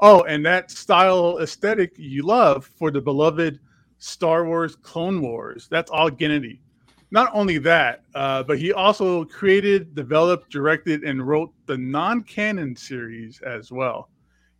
Oh, 0.02 0.24
and 0.24 0.44
that 0.44 0.70
style 0.70 1.38
aesthetic 1.38 1.94
you 1.96 2.22
love 2.22 2.66
for 2.66 2.90
the 2.90 3.00
beloved 3.00 3.58
Star 3.98 4.44
Wars 4.44 4.76
Clone 4.76 5.22
Wars. 5.22 5.68
That's 5.70 5.90
all 5.90 6.10
Gennady 6.10 6.58
not 7.12 7.30
only 7.34 7.58
that, 7.58 8.02
uh, 8.14 8.42
but 8.42 8.58
he 8.58 8.72
also 8.72 9.24
created, 9.26 9.94
developed, 9.94 10.50
directed, 10.50 11.04
and 11.04 11.28
wrote 11.28 11.52
the 11.66 11.76
non-canon 11.76 12.74
series 12.74 13.40
as 13.42 13.70
well. 13.70 14.08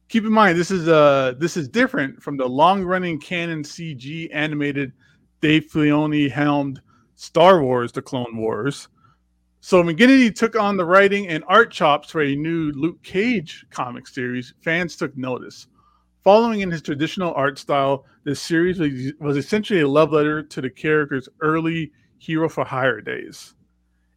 Keep 0.08 0.26
in 0.26 0.32
mind, 0.32 0.58
this 0.58 0.70
is 0.70 0.86
uh 0.86 1.32
this 1.38 1.56
is 1.56 1.66
different 1.66 2.22
from 2.22 2.36
the 2.36 2.46
long-running 2.46 3.18
canon 3.18 3.62
CG 3.62 4.28
animated 4.30 4.92
Dave 5.40 5.68
Filoni 5.72 6.30
helmed 6.30 6.82
Star 7.14 7.62
Wars: 7.62 7.90
The 7.90 8.02
Clone 8.02 8.36
Wars. 8.36 8.88
So 9.64 9.80
Gennady 9.84 10.34
took 10.34 10.56
on 10.56 10.76
the 10.76 10.84
writing 10.84 11.28
and 11.28 11.44
art 11.46 11.70
chops 11.70 12.10
for 12.10 12.20
a 12.20 12.34
new 12.34 12.72
Luke 12.72 13.00
Cage 13.04 13.64
comic 13.70 14.08
series, 14.08 14.54
fans 14.60 14.96
took 14.96 15.16
notice. 15.16 15.68
Following 16.24 16.62
in 16.62 16.70
his 16.72 16.82
traditional 16.82 17.32
art 17.34 17.60
style, 17.60 18.04
this 18.24 18.42
series 18.42 18.80
was, 19.20 19.36
essentially 19.36 19.80
a 19.80 19.88
love 19.88 20.10
letter 20.10 20.42
to 20.42 20.60
the 20.60 20.68
character's 20.68 21.28
early 21.40 21.92
Hero 22.18 22.48
for 22.48 22.64
Hire 22.64 23.00
days. 23.00 23.54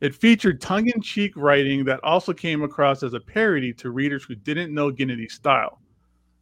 It 0.01 0.15
featured 0.15 0.61
tongue 0.61 0.89
in 0.89 0.99
cheek 0.99 1.33
writing 1.35 1.85
that 1.85 2.03
also 2.03 2.33
came 2.33 2.63
across 2.63 3.03
as 3.03 3.13
a 3.13 3.19
parody 3.19 3.71
to 3.73 3.91
readers 3.91 4.23
who 4.23 4.33
didn't 4.33 4.73
know 4.73 4.91
Gennady's 4.91 5.33
style. 5.33 5.79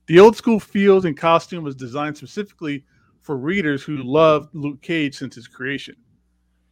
The 0.08 0.22
old 0.22 0.38
school 0.38 0.62
feels 0.62 1.04
and 1.04 1.18
costume 1.18 1.66
was 1.66 1.76
designed 1.76 2.16
specifically 2.16 2.86
for 3.20 3.36
readers 3.36 3.84
who 3.84 3.98
loved 3.98 4.56
Luke 4.56 4.82
Cage 4.82 5.18
since 5.18 5.36
his 5.36 5.50
creation. 5.50 5.98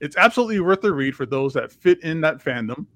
It's 0.02 0.18
absolutely 0.18 0.60
worth 0.60 0.84
a 0.84 0.92
read 0.92 1.16
for 1.16 1.28
those 1.28 1.54
that 1.54 1.72
fit 1.72 2.02
in 2.04 2.22
that 2.22 2.44
fandom. 2.44 2.88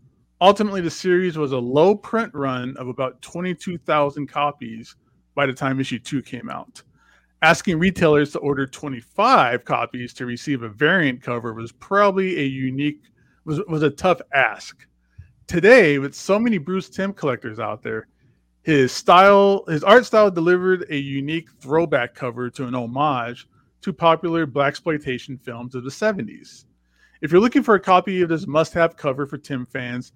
Ultimately, 0.42 0.82
the 0.82 0.90
series 0.90 1.38
was 1.38 1.52
a 1.52 1.58
low 1.58 1.94
print 1.96 2.34
run 2.34 2.76
of 2.78 2.88
about 2.88 3.22
22,000 3.22 4.26
copies 4.28 4.96
by 5.36 5.46
the 5.46 5.54
time 5.54 5.80
issue 5.80 6.00
2 6.00 6.24
came 6.24 6.50
out. 6.50 6.82
Asking 7.44 7.78
retailers 7.78 8.32
to 8.32 8.40
order 8.40 8.66
25 8.66 9.64
copies 9.66 10.14
to 10.16 10.26
receive 10.26 10.64
a 10.64 10.70
variant 10.70 11.22
cover 11.22 11.54
was 11.54 11.72
probably 11.72 12.40
a 12.40 12.44
unique 12.44 13.04
was 13.46 13.62
was 13.68 13.84
a 13.84 13.92
tough 13.92 14.20
ask. 14.34 14.88
Today, 15.46 16.00
with 16.00 16.16
so 16.16 16.40
many 16.40 16.58
Bruce 16.58 16.90
Timm 16.90 17.14
collectors 17.14 17.60
out 17.60 17.84
there, 17.84 18.08
his 18.64 18.92
style, 18.92 19.64
his 19.68 19.84
art 19.84 20.08
style 20.08 20.32
delivered 20.32 20.88
a 20.90 20.98
unique 20.98 21.50
throwback 21.60 22.16
cover 22.16 22.50
to 22.50 22.66
an 22.66 22.74
homage 22.74 23.48
to 23.82 23.94
popular 23.94 24.48
black 24.48 24.70
exploitation 24.70 25.38
films 25.38 25.76
of 25.76 25.84
the 25.84 25.92
70s. 25.92 26.66
If 27.26 27.32
you're 27.32 27.42
looking 27.42 27.64
for 27.64 27.74
a 27.74 27.80
copy 27.80 28.22
of 28.22 28.30
this 28.30 28.46
must-have 28.46 28.98
cover 28.98 29.26
for 29.26 29.40
Timm 29.40 29.66
fans, 29.66 30.12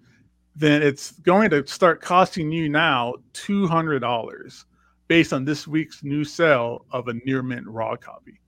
then 0.55 0.83
it's 0.83 1.13
going 1.21 1.49
to 1.49 1.65
start 1.65 2.03
costing 2.03 2.51
you 2.51 2.69
now 2.69 3.15
$200 3.33 4.65
based 5.07 5.33
on 5.33 5.43
this 5.43 5.67
week's 5.67 6.03
new 6.03 6.23
sale 6.23 6.85
of 6.91 7.07
a 7.07 7.15
near 7.25 7.41
mint 7.41 7.65
raw 7.65 7.95
copy. 7.95 8.39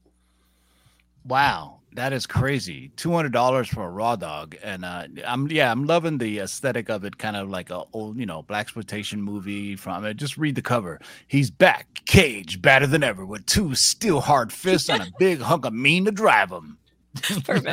Wow, 1.26 1.80
that 1.94 2.14
is 2.14 2.28
crazy. 2.28 2.92
Two 2.98 3.12
hundred 3.12 3.34
dollars 3.34 3.68
for 3.68 3.84
a 3.84 3.90
raw 3.90 4.16
dog, 4.16 4.56
and 4.62 4.86
uh, 4.86 5.08
I'm 5.26 5.48
yeah, 5.50 5.72
I'm 5.72 5.86
loving 5.86 6.20
the 6.20 6.38
aesthetic 6.40 6.90
of 6.90 7.04
it. 7.04 7.18
Kind 7.18 7.38
of 7.38 7.50
like 7.50 7.72
a 7.72 7.84
old, 7.94 8.18
you 8.18 8.28
know, 8.28 8.44
black 8.44 8.66
exploitation 8.66 9.24
movie. 9.24 9.76
From 9.76 10.06
it, 10.06 10.18
just 10.18 10.38
read 10.38 10.54
the 10.54 10.62
cover. 10.62 11.00
He's 11.28 11.50
back, 11.50 12.02
Cage, 12.06 12.62
better 12.62 12.86
than 12.86 13.02
ever, 13.02 13.26
with 13.26 13.46
two 13.48 13.74
steel 13.74 14.22
hard 14.22 14.54
fists 14.54 14.88
and 14.88 15.02
a 15.02 15.12
big 15.18 15.42
hunk 15.42 15.66
of 15.66 15.74
mean 15.74 16.06
to 16.06 16.12
drive 16.12 16.52
him. 16.52 16.78
Perfect. 17.44 17.66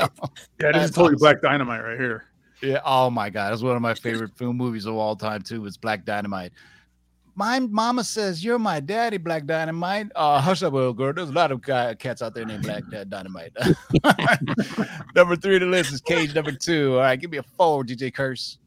Yeah, 0.60 0.72
this 0.72 0.84
is 0.84 0.90
totally 0.90 1.14
awesome. 1.14 1.18
black 1.18 1.42
dynamite 1.42 1.84
right 1.84 1.98
here. 1.98 2.24
Yeah. 2.62 2.80
Oh 2.84 3.08
my 3.10 3.30
god, 3.30 3.52
it's 3.52 3.62
one 3.62 3.76
of 3.76 3.82
my 3.82 3.94
favorite 4.06 4.36
film 4.36 4.56
movies 4.56 4.86
of 4.86 4.94
all 4.96 5.16
time 5.16 5.42
too. 5.42 5.64
It's 5.66 5.76
Black 5.76 6.04
Dynamite. 6.04 6.52
My 7.36 7.60
mama 7.60 8.02
says 8.02 8.42
you're 8.42 8.58
my 8.58 8.80
daddy, 8.80 9.16
Black 9.16 9.46
Dynamite. 9.46 10.10
Uh, 10.16 10.40
hush 10.40 10.64
up, 10.64 10.72
little 10.72 10.92
girl. 10.92 11.12
There's 11.12 11.28
a 11.28 11.32
lot 11.32 11.52
of 11.52 11.62
guy, 11.62 11.94
cats 11.94 12.20
out 12.20 12.34
there 12.34 12.44
named 12.44 12.64
Black 12.64 12.82
Da- 12.90 13.04
Dynamite. 13.04 13.52
number 15.14 15.36
three 15.36 15.54
on 15.54 15.60
the 15.60 15.66
list 15.66 15.92
is 15.92 16.00
Cage. 16.00 16.34
Number 16.34 16.50
two. 16.50 16.94
All 16.94 17.00
right, 17.02 17.20
give 17.20 17.30
me 17.30 17.38
a 17.38 17.44
four, 17.44 17.84
DJ 17.84 18.12
Curse. 18.12 18.58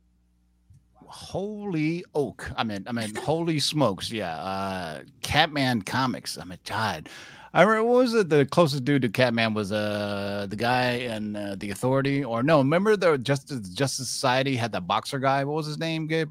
Holy 1.06 2.02
oak. 2.14 2.50
I 2.56 2.64
mean, 2.64 2.84
I 2.86 2.92
mean, 2.92 3.14
holy 3.14 3.58
smokes. 3.60 4.10
Yeah. 4.10 4.34
Uh 4.36 5.02
Catman 5.20 5.82
comics. 5.82 6.38
I 6.38 6.44
mean, 6.44 6.58
God. 6.64 7.10
I 7.52 7.62
remember 7.62 7.84
what 7.84 7.98
was 7.98 8.14
it? 8.14 8.30
The 8.30 8.46
closest 8.46 8.84
dude 8.86 9.02
to 9.02 9.10
Catman 9.10 9.52
was 9.52 9.72
uh 9.72 10.46
the 10.48 10.56
guy 10.56 10.92
in 11.14 11.36
uh, 11.36 11.54
the 11.58 11.70
Authority, 11.70 12.24
or 12.24 12.42
no? 12.42 12.58
Remember 12.58 12.96
the 12.96 13.18
Justice 13.18 13.68
Justice 13.68 14.08
Society 14.08 14.56
had 14.56 14.72
that 14.72 14.86
boxer 14.86 15.18
guy. 15.18 15.44
What 15.44 15.54
was 15.54 15.66
his 15.66 15.78
name, 15.78 16.06
Gabe? 16.06 16.30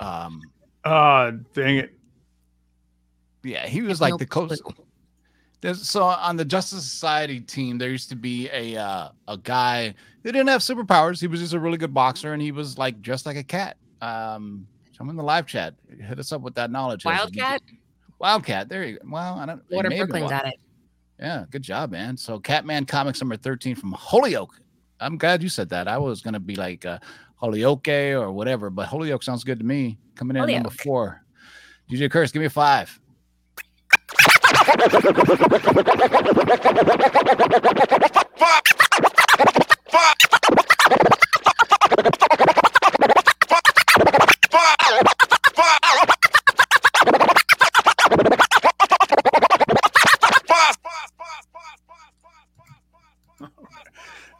Um, 0.00 0.40
Ah, 0.84 1.30
dang 1.54 1.76
it. 1.78 1.94
yeah, 3.44 3.66
he 3.66 3.80
was 3.82 4.00
like 4.00 4.10
no 4.10 4.16
the 4.18 4.26
closest. 4.26 4.62
There's, 5.64 5.88
so 5.88 6.02
on 6.04 6.36
the 6.36 6.44
Justice 6.44 6.84
Society 6.84 7.40
team, 7.40 7.78
there 7.78 7.88
used 7.88 8.10
to 8.10 8.16
be 8.16 8.50
a 8.52 8.76
uh, 8.76 9.08
a 9.26 9.38
guy 9.38 9.94
who 10.22 10.30
didn't 10.30 10.48
have 10.48 10.60
superpowers. 10.60 11.22
He 11.22 11.26
was 11.26 11.40
just 11.40 11.54
a 11.54 11.58
really 11.58 11.78
good 11.78 11.94
boxer, 11.94 12.34
and 12.34 12.42
he 12.42 12.52
was 12.52 12.76
like 12.76 13.00
dressed 13.00 13.24
like 13.24 13.38
a 13.38 13.42
cat. 13.42 13.78
Um, 14.02 14.66
someone 14.92 15.14
in 15.14 15.16
the 15.16 15.22
live 15.22 15.46
chat 15.46 15.72
hit 15.88 16.18
us 16.18 16.32
up 16.32 16.42
with 16.42 16.54
that 16.56 16.70
knowledge. 16.70 17.06
Wildcat? 17.06 17.62
Wildcat. 18.18 18.68
There 18.68 18.84
you 18.84 18.98
go. 18.98 19.08
Well, 19.08 19.38
I 19.38 19.46
don't. 19.46 19.62
Water 19.70 19.88
may 19.88 19.96
have 19.96 20.08
been 20.08 20.20
Brooklyn 20.20 20.38
got 20.38 20.46
it. 20.52 20.60
Yeah, 21.18 21.46
good 21.50 21.62
job, 21.62 21.90
man. 21.90 22.18
So 22.18 22.38
Catman 22.38 22.84
Comics 22.84 23.22
number 23.22 23.38
13 23.38 23.74
from 23.74 23.92
Holyoke. 23.92 24.60
I'm 25.00 25.16
glad 25.16 25.42
you 25.42 25.48
said 25.48 25.70
that. 25.70 25.88
I 25.88 25.96
was 25.96 26.20
gonna 26.20 26.40
be 26.40 26.56
like 26.56 26.84
uh, 26.84 26.98
Holyoke 27.36 27.88
or 27.88 28.30
whatever, 28.32 28.68
but 28.68 28.88
Holyoke 28.88 29.22
sounds 29.22 29.44
good 29.44 29.60
to 29.60 29.64
me. 29.64 29.96
Coming 30.14 30.36
in 30.36 30.42
at 30.42 30.50
number 30.50 30.68
four. 30.68 31.24
DJ 31.90 32.10
Curse, 32.10 32.32
give 32.32 32.40
me 32.40 32.46
a 32.46 32.50
five. 32.50 33.00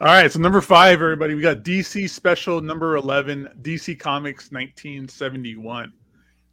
All 0.01 0.07
right, 0.07 0.31
so 0.31 0.39
number 0.39 0.61
five, 0.61 1.01
everybody, 1.01 1.35
we 1.35 1.41
got 1.41 1.63
DC 1.63 2.09
Special 2.09 2.61
number 2.61 2.95
11, 2.95 3.49
DC 3.61 3.99
Comics 3.99 4.51
1971. 4.51 5.93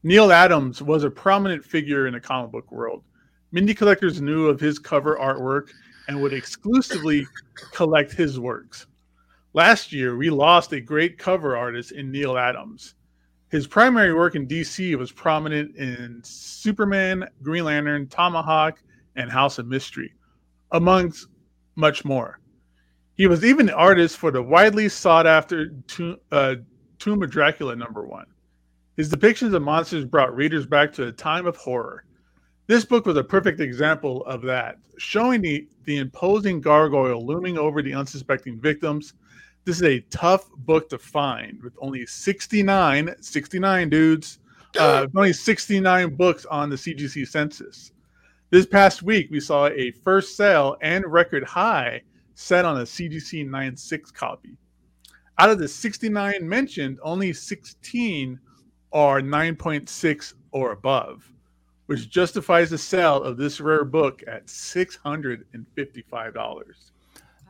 Neal 0.03 0.31
Adams 0.31 0.83
was 0.83 1.05
a 1.05 1.11
prominent 1.11 1.65
figure 1.65 2.07
in 2.07 2.13
the 2.13 2.21
comic 2.21 2.51
book 2.51 2.71
world. 2.71 3.03
Mindy 3.53 3.75
collectors 3.75 4.21
knew 4.21 4.47
of 4.47 4.59
his 4.59 4.79
cover 4.79 5.17
artwork 5.17 5.69
and 6.09 6.21
would 6.21 6.33
exclusively 6.33 7.27
collect 7.73 8.13
his 8.13 8.41
works. 8.41 8.87
Last 9.53 9.93
year, 9.93 10.17
we 10.17 10.31
lost 10.31 10.73
a 10.73 10.81
great 10.81 11.19
cover 11.19 11.57
artist 11.57 11.93
in 11.93 12.11
Neal 12.11 12.39
Adams. 12.39 12.95
His 13.51 13.67
primary 13.67 14.15
work 14.15 14.35
in 14.35 14.49
DC 14.49 14.97
was 14.97 15.13
prominent 15.13 15.77
in 15.77 16.23
Superman, 16.25 17.29
Green 17.43 17.65
Lantern, 17.65 18.09
Tomahawk, 18.09 18.83
and 19.17 19.31
House 19.31 19.59
of 19.59 19.67
Mystery, 19.67 20.15
amongst 20.71 21.29
much 21.77 22.03
more. 22.07 22.41
He 23.15 23.27
was 23.27 23.45
even 23.45 23.67
the 23.67 23.75
artist 23.75 24.17
for 24.17 24.31
the 24.31 24.43
widely 24.43 24.89
sought 24.89 25.27
after 25.27 25.69
Tomb, 25.87 26.17
uh, 26.33 26.55
Tomb 26.99 27.23
of 27.23 27.31
Dracula 27.31 27.77
number 27.77 28.07
one. 28.07 28.25
His 28.97 29.11
depictions 29.11 29.53
of 29.55 29.61
monsters 29.61 30.07
brought 30.07 30.35
readers 30.35 30.65
back 30.65 30.93
to 30.95 31.09
a 31.09 31.13
time 31.13 31.47
of 31.47 31.57
horror. 31.57 32.05
This 32.69 32.85
book 32.85 33.07
was 33.07 33.17
a 33.17 33.25
perfect 33.25 33.61
example 33.61 34.25
of 34.25 34.41
that, 34.43 34.79
showing 34.97 35.43
the, 35.43 35.67
the 35.85 35.97
imposing 35.97 36.61
gargoyle 36.61 37.27
looming 37.27 37.59
over 37.59 37.83
the 37.83 37.93
unsuspecting 37.93 38.61
victims. 38.61 39.15
This 39.65 39.77
is 39.77 39.83
a 39.83 40.01
tough 40.11 40.49
book 40.59 40.89
to 40.91 40.99
find 40.99 41.61
with 41.63 41.75
only 41.81 42.07
69, 42.07 43.17
69 43.21 43.91
dudes, 43.91 44.39
uh, 44.79 45.09
only 45.15 45.33
69 45.33 46.15
books 46.15 46.47
on 46.47 46.71
the 46.71 46.77
CGC 46.77 47.27
census. 47.27 47.93
This 48.51 48.67
past 48.67 49.03
week, 49.03 49.29
we 49.31 49.41
saw 49.41 49.67
a 49.67 49.91
first 49.91 50.37
sale 50.37 50.77
and 50.83 51.05
record 51.07 51.43
high 51.43 52.03
set 52.35 52.65
on 52.65 52.81
a 52.81 52.85
CGC 52.85 53.49
96 53.49 54.11
copy. 54.13 54.57
Out 55.39 55.51
of 55.51 55.59
the 55.59 55.67
69 55.67 56.49
mentioned, 56.49 57.01
only 57.03 57.33
16 57.33 58.39
are 58.93 59.21
9.6 59.21 60.35
or 60.53 60.73
above, 60.73 61.32
which 61.93 62.09
justifies 62.09 62.71
the 62.71 62.79
sale 62.79 63.23
of 63.23 63.37
this 63.37 63.61
rare 63.61 63.85
book 63.85 64.23
at 64.27 64.47
$655. 64.47 66.73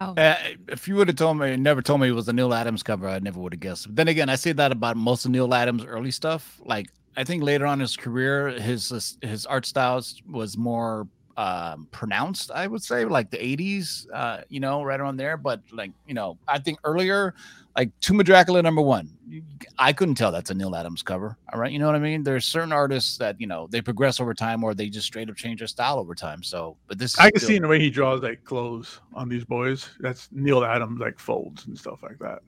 Uh, 0.00 0.34
if 0.66 0.88
you 0.88 0.96
would 0.96 1.06
have 1.06 1.16
told 1.16 1.38
me, 1.38 1.56
never 1.56 1.80
told 1.80 2.00
me 2.00 2.08
it 2.08 2.12
was 2.12 2.26
a 2.26 2.32
Neal 2.32 2.52
Adams 2.52 2.82
cover, 2.82 3.08
I 3.08 3.20
never 3.20 3.38
would 3.38 3.52
have 3.52 3.60
guessed. 3.60 3.86
But 3.86 3.94
then 3.94 4.08
again, 4.08 4.28
I 4.28 4.34
say 4.34 4.50
that 4.50 4.72
about 4.72 4.96
most 4.96 5.24
of 5.24 5.30
Neal 5.30 5.54
Adams' 5.54 5.84
early 5.84 6.10
stuff. 6.10 6.60
Like 6.64 6.88
I 7.16 7.22
think 7.22 7.44
later 7.44 7.66
on 7.66 7.74
in 7.74 7.80
his 7.82 7.96
career, 7.96 8.48
his 8.48 9.16
his 9.22 9.46
art 9.46 9.64
styles 9.64 10.20
was 10.28 10.58
more 10.58 11.06
um, 11.36 11.86
pronounced. 11.92 12.50
I 12.50 12.66
would 12.66 12.82
say 12.82 13.04
like 13.04 13.30
the 13.30 13.38
'80s, 13.38 14.08
uh, 14.12 14.40
you 14.48 14.58
know, 14.58 14.82
right 14.82 14.98
around 14.98 15.18
there. 15.18 15.36
But 15.36 15.60
like 15.70 15.92
you 16.08 16.14
know, 16.14 16.36
I 16.48 16.58
think 16.58 16.80
earlier, 16.82 17.32
like 17.76 17.90
Tomb 18.00 18.20
of 18.20 18.26
Dracula 18.26 18.62
number 18.62 18.82
one, 18.82 19.10
I 19.78 19.92
couldn't 19.92 20.16
tell 20.16 20.30
that's 20.30 20.50
a 20.50 20.54
Neal 20.54 20.76
Adams 20.76 21.02
cover. 21.02 21.36
All 21.52 21.58
right, 21.58 21.72
you 21.72 21.78
know 21.78 21.86
what 21.86 21.94
I 21.94 21.98
mean? 22.00 22.22
There's 22.22 22.44
certain 22.44 22.72
artists 22.72 23.16
that 23.18 23.40
you 23.40 23.46
know 23.46 23.66
they 23.70 23.80
progress 23.80 24.20
over 24.20 24.34
time, 24.34 24.62
or 24.62 24.74
they 24.74 24.88
just 24.88 25.06
straight 25.06 25.30
up 25.30 25.36
change 25.36 25.60
their 25.60 25.66
style 25.68 25.98
over 25.98 26.14
time. 26.14 26.42
So, 26.42 26.76
but 26.86 26.98
this 26.98 27.18
I 27.18 27.30
can 27.30 27.38
still- 27.40 27.48
see 27.48 27.56
in 27.56 27.62
the 27.62 27.68
way 27.68 27.80
he 27.80 27.90
draws 27.90 28.22
like 28.22 28.44
clothes 28.44 29.00
on 29.14 29.28
these 29.28 29.44
boys. 29.44 29.88
That's 30.00 30.28
Neal 30.32 30.64
Adams 30.64 31.00
like 31.00 31.18
folds 31.18 31.66
and 31.66 31.78
stuff 31.78 32.02
like 32.02 32.18
that. 32.18 32.40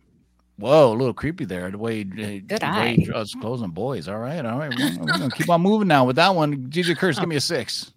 Whoa, 0.57 0.93
a 0.93 0.95
little 0.95 1.13
creepy 1.15 1.45
there. 1.47 1.69
The 1.71 1.79
way, 1.79 2.03
uh, 2.03 2.15
the 2.15 2.41
Good 2.41 2.63
way 2.63 2.69
eye. 2.69 2.95
he 2.95 3.05
draws 3.07 3.35
clothes 3.35 3.61
on 3.63 3.71
boys. 3.73 4.07
All 4.07 4.19
right, 4.19 4.45
all 4.45 4.59
right. 4.59 4.73
We're, 4.79 4.99
we're 5.01 5.07
gonna 5.07 5.31
keep 5.31 5.49
on 5.51 5.61
moving 5.63 5.89
now 5.89 6.05
with 6.05 6.17
that 6.17 6.33
one. 6.35 6.69
DJ 6.69 6.97
Curse, 6.97 7.19
give 7.19 7.29
me 7.29 7.37
a 7.37 7.41
six. 7.41 7.93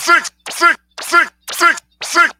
Six, 0.00 0.32
six, 0.50 0.76
six, 1.00 1.30
six, 1.52 1.80
six. 2.02 2.32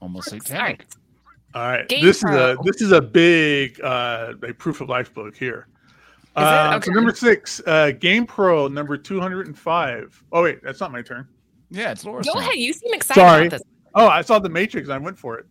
Almost 0.00 0.30
six. 0.30 0.50
All 0.50 0.58
right. 0.58 0.84
All 1.54 1.62
right, 1.68 1.86
Game 1.86 2.02
this 2.04 2.16
is 2.18 2.30
a 2.30 2.56
this 2.64 2.80
is 2.80 2.92
a 2.92 3.00
big 3.00 3.78
uh, 3.82 4.32
like 4.40 4.56
proof 4.58 4.80
of 4.80 4.88
life 4.88 5.12
book 5.12 5.36
here. 5.36 5.68
it? 6.34 6.40
Uh, 6.40 6.70
so 6.70 6.76
Okay. 6.78 6.90
number 6.92 7.14
six, 7.14 7.60
uh, 7.66 7.92
GamePro 7.94 8.72
number 8.72 8.96
two 8.96 9.20
hundred 9.20 9.46
and 9.48 9.58
five. 9.58 10.22
Oh 10.32 10.42
wait, 10.44 10.62
that's 10.62 10.80
not 10.80 10.92
my 10.92 11.02
turn. 11.02 11.28
Yeah, 11.70 11.92
it's 11.92 12.04
Laura's 12.06 12.26
Go 12.26 12.32
turn. 12.32 12.42
ahead. 12.42 12.54
You 12.54 12.72
seem 12.72 12.94
excited 12.94 13.20
Sorry. 13.20 13.46
about 13.48 13.58
this. 13.58 13.62
Oh, 13.94 14.06
I 14.08 14.22
saw 14.22 14.38
the 14.38 14.48
Matrix. 14.48 14.88
I 14.88 14.96
went 14.96 15.18
for 15.18 15.38
it. 15.38 15.46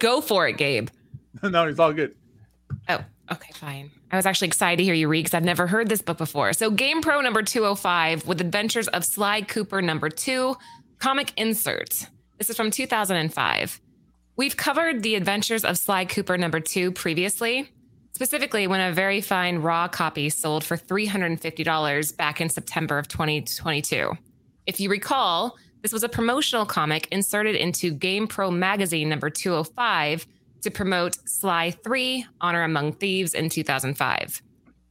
Go 0.00 0.20
for 0.20 0.48
it, 0.48 0.56
Gabe. 0.56 0.88
no, 1.44 1.68
it's 1.68 1.78
all 1.78 1.92
good. 1.92 2.16
Oh, 2.88 2.98
okay, 3.30 3.52
fine. 3.54 3.90
I 4.10 4.16
was 4.16 4.26
actually 4.26 4.48
excited 4.48 4.76
to 4.78 4.84
hear 4.84 4.94
you 4.94 5.08
read 5.08 5.24
because 5.24 5.34
I've 5.34 5.44
never 5.44 5.66
heard 5.66 5.88
this 5.88 6.02
book 6.02 6.18
before. 6.18 6.52
So, 6.52 6.70
GamePro 6.70 7.22
number 7.22 7.42
205 7.42 8.26
with 8.26 8.40
Adventures 8.40 8.88
of 8.88 9.04
Sly 9.04 9.42
Cooper 9.42 9.82
number 9.82 10.08
two, 10.08 10.56
comic 10.98 11.32
insert. 11.36 12.06
This 12.38 12.50
is 12.50 12.56
from 12.56 12.70
2005. 12.70 13.80
We've 14.36 14.56
covered 14.56 15.02
the 15.02 15.14
Adventures 15.14 15.64
of 15.64 15.78
Sly 15.78 16.06
Cooper 16.06 16.36
number 16.36 16.58
two 16.58 16.90
previously, 16.90 17.70
specifically 18.14 18.66
when 18.66 18.80
a 18.80 18.92
very 18.92 19.20
fine 19.20 19.58
raw 19.58 19.86
copy 19.86 20.28
sold 20.28 20.64
for 20.64 20.76
$350 20.76 22.16
back 22.16 22.40
in 22.40 22.48
September 22.48 22.98
of 22.98 23.06
2022. 23.06 24.12
If 24.66 24.80
you 24.80 24.90
recall, 24.90 25.56
this 25.82 25.92
was 25.92 26.02
a 26.02 26.08
promotional 26.08 26.64
comic 26.64 27.06
inserted 27.12 27.54
into 27.54 27.94
GamePro 27.94 28.52
magazine 28.52 29.08
number 29.08 29.30
205 29.30 30.26
to 30.64 30.70
promote 30.70 31.16
Sly 31.28 31.70
3 31.70 32.26
Honor 32.40 32.64
Among 32.64 32.92
Thieves 32.92 33.34
in 33.34 33.48
2005. 33.48 34.42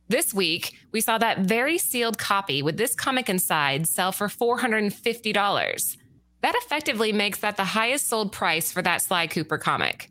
This 0.07 0.33
week, 0.33 0.77
we 0.91 1.01
saw 1.01 1.17
that 1.17 1.39
very 1.39 1.77
sealed 1.79 2.17
copy 2.17 2.62
with 2.62 2.77
this 2.77 2.93
comic 2.93 3.27
inside 3.27 3.88
sell 3.88 4.12
for 4.12 4.27
$450. 4.27 5.97
That 6.41 6.55
effectively 6.55 7.12
makes 7.12 7.39
that 7.39 7.57
the 7.57 7.63
highest 7.63 8.07
sold 8.07 8.31
price 8.31 8.71
for 8.71 8.83
that 8.83 9.01
Sly 9.01 9.27
Cooper 9.27 9.57
comic. 9.57 10.09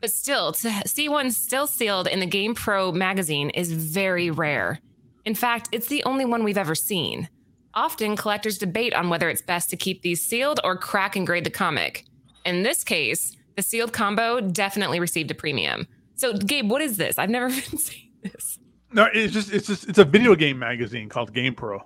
But 0.00 0.10
still, 0.10 0.52
to 0.52 0.82
see 0.86 1.08
one 1.08 1.30
still 1.30 1.68
sealed 1.68 2.08
in 2.08 2.18
the 2.18 2.26
GamePro 2.26 2.92
magazine 2.92 3.50
is 3.50 3.72
very 3.72 4.30
rare. 4.30 4.80
In 5.24 5.34
fact, 5.36 5.68
it's 5.70 5.88
the 5.88 6.02
only 6.04 6.24
one 6.24 6.42
we've 6.42 6.58
ever 6.58 6.74
seen. 6.74 7.28
Often, 7.72 8.16
collectors 8.16 8.58
debate 8.58 8.94
on 8.94 9.10
whether 9.10 9.28
it's 9.28 9.42
best 9.42 9.70
to 9.70 9.76
keep 9.76 10.02
these 10.02 10.22
sealed 10.22 10.58
or 10.64 10.76
crack 10.76 11.14
and 11.14 11.26
grade 11.26 11.44
the 11.44 11.50
comic. 11.50 12.04
In 12.44 12.64
this 12.64 12.82
case, 12.82 13.36
the 13.58 13.62
sealed 13.64 13.92
combo 13.92 14.40
definitely 14.40 15.00
received 15.00 15.32
a 15.32 15.34
premium. 15.34 15.84
So, 16.14 16.32
Gabe, 16.32 16.70
what 16.70 16.80
is 16.80 16.96
this? 16.96 17.18
I've 17.18 17.28
never 17.28 17.48
even 17.54 17.76
seen 17.76 18.12
this. 18.22 18.56
No, 18.92 19.08
it's 19.12 19.32
just 19.34 19.52
it's 19.52 19.66
just 19.66 19.88
it's 19.88 19.98
a 19.98 20.04
video 20.04 20.36
game 20.36 20.60
magazine 20.60 21.08
called 21.08 21.34
GamePro, 21.34 21.80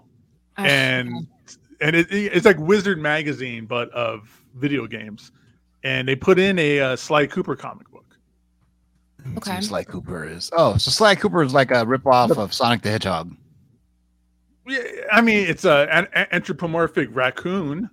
Oh, 0.58 0.62
and 0.62 1.26
and 1.80 1.96
it, 1.96 2.08
it's 2.12 2.44
like 2.44 2.58
Wizard 2.58 2.98
magazine 2.98 3.64
but 3.64 3.90
of 3.90 4.38
video 4.54 4.86
games, 4.86 5.32
and 5.82 6.06
they 6.06 6.14
put 6.14 6.38
in 6.38 6.58
a 6.58 6.78
uh, 6.78 6.96
Sly 6.96 7.26
Cooper 7.26 7.56
comic 7.56 7.90
book. 7.90 8.04
okay. 9.38 9.56
So 9.56 9.68
Sly 9.68 9.84
Cooper 9.84 10.24
is. 10.28 10.50
Oh, 10.52 10.76
so 10.76 10.90
Sly 10.90 11.14
Cooper 11.14 11.42
is 11.42 11.54
like 11.54 11.70
a 11.70 11.86
ripoff 11.86 12.36
of 12.36 12.52
Sonic 12.52 12.82
the 12.82 12.90
Hedgehog. 12.90 13.34
Yeah, 14.68 14.78
I 15.10 15.22
mean 15.22 15.48
it's 15.48 15.64
a 15.64 15.88
an, 15.90 16.06
an 16.12 16.26
anthropomorphic 16.32 17.08
raccoon. 17.12 17.88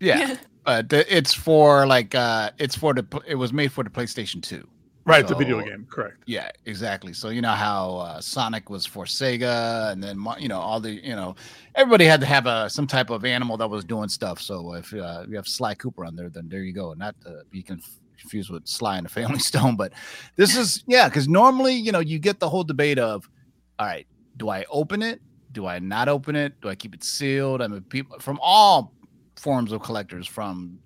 Yeah, 0.00 0.36
but 0.64 0.92
it's 0.92 1.34
for 1.34 1.86
like 1.86 2.14
uh 2.14 2.50
it's 2.58 2.76
for 2.76 2.94
the 2.94 3.04
it 3.26 3.34
was 3.34 3.52
made 3.52 3.72
for 3.72 3.84
the 3.84 3.90
PlayStation 3.90 4.42
2. 4.42 4.66
Right, 5.06 5.22
it's 5.22 5.30
a 5.30 5.34
video 5.34 5.60
game, 5.62 5.86
correct? 5.90 6.22
Yeah, 6.26 6.50
exactly. 6.66 7.14
So 7.14 7.30
you 7.30 7.40
know 7.40 7.52
how 7.52 7.96
uh, 7.96 8.20
Sonic 8.20 8.68
was 8.68 8.84
for 8.84 9.06
Sega, 9.06 9.90
and 9.90 10.02
then 10.02 10.24
you 10.38 10.48
know 10.48 10.60
all 10.60 10.78
the 10.78 10.90
you 10.90 11.16
know 11.16 11.34
everybody 11.74 12.04
had 12.04 12.20
to 12.20 12.26
have 12.26 12.46
a 12.46 12.68
some 12.68 12.86
type 12.86 13.10
of 13.10 13.24
animal 13.24 13.56
that 13.56 13.68
was 13.68 13.84
doing 13.84 14.08
stuff. 14.08 14.40
So 14.40 14.74
if 14.74 14.92
uh, 14.92 15.24
you 15.26 15.36
have 15.36 15.48
Sly 15.48 15.74
Cooper 15.74 16.04
on 16.04 16.16
there, 16.16 16.28
then 16.28 16.48
there 16.48 16.62
you 16.62 16.72
go. 16.72 16.92
Not 16.92 17.18
to 17.22 17.42
be 17.50 17.62
conf- 17.62 17.98
confused 18.20 18.50
with 18.50 18.68
Sly 18.68 18.98
and 18.98 19.06
the 19.06 19.10
Family 19.10 19.38
Stone, 19.50 19.76
but 19.76 19.92
this 20.36 20.56
is 20.56 20.84
yeah, 20.86 21.08
because 21.08 21.28
normally 21.28 21.74
you 21.74 21.92
know 21.92 22.00
you 22.00 22.18
get 22.18 22.38
the 22.38 22.48
whole 22.48 22.64
debate 22.64 22.98
of, 22.98 23.28
all 23.78 23.86
right, 23.86 24.06
do 24.36 24.50
I 24.50 24.64
open 24.70 25.02
it? 25.02 25.22
Do 25.52 25.66
I 25.66 25.78
not 25.78 26.08
open 26.08 26.36
it? 26.36 26.60
Do 26.60 26.68
I 26.68 26.74
keep 26.74 26.94
it 26.94 27.02
sealed? 27.02 27.62
I 27.62 27.68
mean, 27.68 27.80
people 27.82 28.18
from 28.20 28.38
all 28.42 28.92
forms 29.40 29.72
of 29.72 29.82
collectors, 29.82 30.26
from 30.26 30.78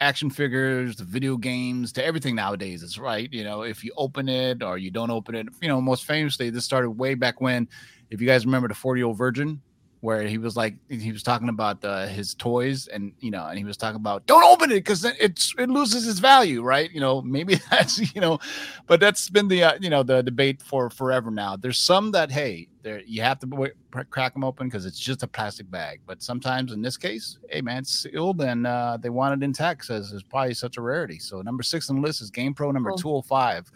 action 0.00 0.28
figures 0.28 0.96
to 0.96 1.04
video 1.04 1.36
games 1.36 1.92
to 1.92 2.04
everything 2.04 2.34
nowadays. 2.34 2.82
It's 2.82 2.98
right 2.98 3.32
you 3.32 3.44
know 3.44 3.62
if 3.62 3.84
you 3.84 3.92
open 3.96 4.28
it 4.28 4.62
or 4.62 4.76
you 4.76 4.90
don't 4.90 5.10
open 5.10 5.34
it. 5.34 5.48
You 5.62 5.68
know 5.68 5.80
most 5.80 6.04
famously 6.04 6.50
this 6.50 6.64
started 6.64 6.90
way 6.90 7.14
back 7.14 7.40
when 7.40 7.68
if 8.10 8.20
you 8.20 8.26
guys 8.26 8.44
remember 8.44 8.68
the 8.68 8.74
40 8.74 9.00
year 9.00 9.06
old 9.06 9.16
virgin 9.16 9.60
where 10.04 10.24
he 10.24 10.36
was 10.36 10.54
like 10.54 10.74
he 10.90 11.10
was 11.12 11.22
talking 11.22 11.48
about 11.48 11.82
uh, 11.82 12.06
his 12.06 12.34
toys 12.34 12.88
and 12.88 13.14
you 13.20 13.30
know 13.30 13.46
and 13.46 13.56
he 13.56 13.64
was 13.64 13.78
talking 13.78 13.96
about 13.96 14.26
don't 14.26 14.44
open 14.44 14.70
it 14.70 14.74
because 14.74 15.02
it's 15.02 15.54
it 15.56 15.70
loses 15.70 16.06
its 16.06 16.18
value 16.18 16.62
right? 16.62 16.90
You 16.92 17.00
know 17.00 17.22
maybe 17.22 17.54
that's 17.70 18.14
you 18.14 18.20
know 18.20 18.38
but 18.86 19.00
that's 19.00 19.30
been 19.30 19.48
the 19.48 19.64
uh, 19.64 19.78
you 19.80 19.88
know 19.88 20.02
the 20.02 20.22
debate 20.22 20.60
for 20.60 20.90
forever 20.90 21.30
now. 21.30 21.56
There's 21.56 21.78
some 21.78 22.12
that 22.12 22.30
hey 22.30 22.68
there 22.82 23.00
you 23.06 23.22
have 23.22 23.38
to 23.38 23.46
w- 23.46 23.72
crack 24.10 24.34
them 24.34 24.44
open 24.44 24.68
because 24.68 24.84
it's 24.84 24.98
just 24.98 25.22
a 25.22 25.26
plastic 25.26 25.70
bag. 25.70 26.02
But 26.04 26.22
sometimes 26.22 26.72
in 26.72 26.82
this 26.82 26.98
case 26.98 27.38
hey 27.48 27.62
man 27.62 27.78
it's 27.78 28.00
sealed 28.00 28.42
and 28.42 28.66
uh, 28.66 28.98
they 29.00 29.08
want 29.08 29.42
it 29.42 29.42
intact 29.42 29.86
says 29.86 30.12
it's 30.12 30.22
probably 30.22 30.52
such 30.52 30.76
a 30.76 30.82
rarity. 30.82 31.18
So 31.18 31.40
number 31.40 31.62
six 31.62 31.88
on 31.88 31.96
the 31.96 32.02
list 32.02 32.20
is 32.20 32.30
game 32.30 32.52
pro 32.52 32.70
number 32.72 32.90
Cool. 32.90 33.22
205 33.22 33.72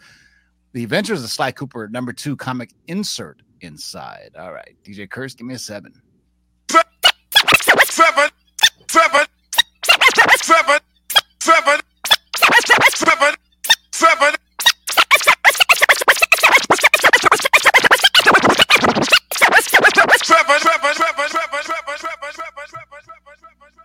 the 0.73 0.83
adventures 0.83 1.23
of 1.23 1.31
sly 1.31 1.51
cooper 1.51 1.87
number 1.87 2.13
two 2.13 2.35
comic 2.35 2.69
insert 2.85 3.41
inside. 3.61 4.29
All 4.37 4.53
right 4.53 4.75
dj 4.83 5.09
curse 5.09 5.33
give 5.33 5.47
me 5.47 5.55
a 5.55 5.59
seven 5.59 5.91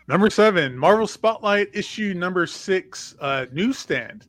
Number 0.07 0.31
seven, 0.31 0.79
Marvel 0.79 1.07
Spotlight 1.09 1.70
issue 1.72 2.14
number 2.14 2.46
six, 2.46 3.16
uh, 3.20 3.46
newsstand. 3.53 4.27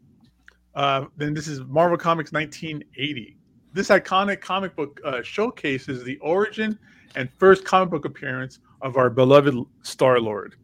Uh, 0.73 1.05
then 1.15 1.33
this 1.33 1.47
is 1.47 1.61
Marvel 1.61 1.97
Comics 1.97 2.31
1980. 2.31 3.37
This 3.73 3.89
iconic 3.89 4.41
comic 4.41 4.75
book 4.75 4.99
uh, 5.05 5.21
showcases 5.21 6.03
the 6.03 6.17
origin 6.19 6.79
and 7.15 7.29
first 7.37 7.65
comic 7.65 7.91
book 7.91 8.05
appearance 8.05 8.59
of 8.81 8.97
our 8.97 9.09
beloved 9.09 9.55
Star 9.81 10.19
Lord. 10.19 10.55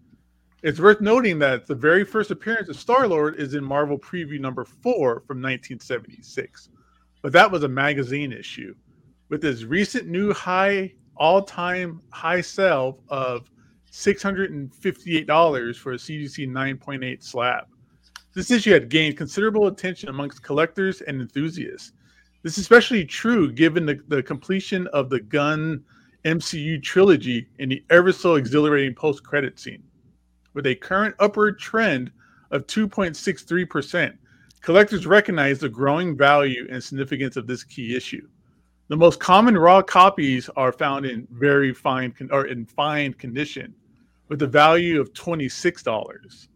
It's 0.64 0.80
worth 0.80 1.02
noting 1.02 1.40
that 1.40 1.66
the 1.66 1.76
very 1.76 2.04
first 2.04 2.30
appearance 2.30 2.70
of 2.70 2.76
Star 2.76 3.08
Lord 3.08 3.36
is 3.40 3.56
in 3.56 3.64
Marvel 3.64 3.98
Preview 3.98 4.40
number 4.40 4.64
four 4.64 5.22
from 5.22 5.42
1976, 5.42 6.70
but 7.22 7.32
that 7.34 7.52
was 7.52 7.64
a 7.64 7.68
magazine 7.68 8.32
issue. 8.32 8.76
With 9.30 9.42
his 9.42 9.66
recent 9.66 10.08
new 10.08 10.34
high 10.34 10.94
all-time 11.22 12.02
high 12.12 12.42
sell 12.42 13.00
of 13.10 13.50
$658 13.92 15.76
for 15.76 15.94
a 15.94 15.98
CGC 15.98 16.50
9.8 16.50 17.24
slab. 17.24 17.66
This 18.34 18.50
issue 18.50 18.72
had 18.72 18.90
gained 18.90 19.18
considerable 19.18 19.68
attention 19.68 20.10
amongst 20.10 20.42
collectors 20.42 21.02
and 21.02 21.22
enthusiasts. 21.22 21.92
This 22.44 22.54
is 22.54 22.60
especially 22.60 23.06
true 23.06 23.52
given 23.52 23.86
the, 23.86 24.00
the 24.08 24.24
completion 24.24 24.88
of 24.88 25.10
the 25.10 25.20
Gunn 25.20 25.84
MCU 26.26 26.82
trilogy 26.84 27.48
in 27.58 27.70
the 27.70 27.84
ever 27.90 28.12
so 28.12 28.36
exhilarating 28.36 28.94
post 28.94 29.24
credit 29.24 29.60
scene. 29.60 29.84
With 30.54 30.68
a 30.68 30.76
current 30.76 31.16
upward 31.20 31.58
trend 31.58 32.12
of 32.52 32.68
2.63%, 32.68 34.18
collectors 34.62 35.08
recognize 35.08 35.60
the 35.60 35.70
growing 35.70 36.16
value 36.16 36.68
and 36.70 36.84
significance 36.84 37.38
of 37.38 37.48
this 37.48 37.64
key 37.64 37.96
issue. 37.96 38.28
The 38.90 38.98
most 38.98 39.20
common 39.20 39.58
raw 39.58 39.82
copies 39.82 40.50
are 40.58 40.74
found 40.74 41.06
in 41.06 41.28
very 41.32 41.74
fine 41.74 42.12
con- 42.12 42.30
or 42.32 42.46
in 42.46 42.66
fine 42.66 43.14
condition, 43.14 43.74
with 44.28 44.42
a 44.42 44.48
value 44.48 45.00
of 45.00 45.14
$26, 45.14 46.48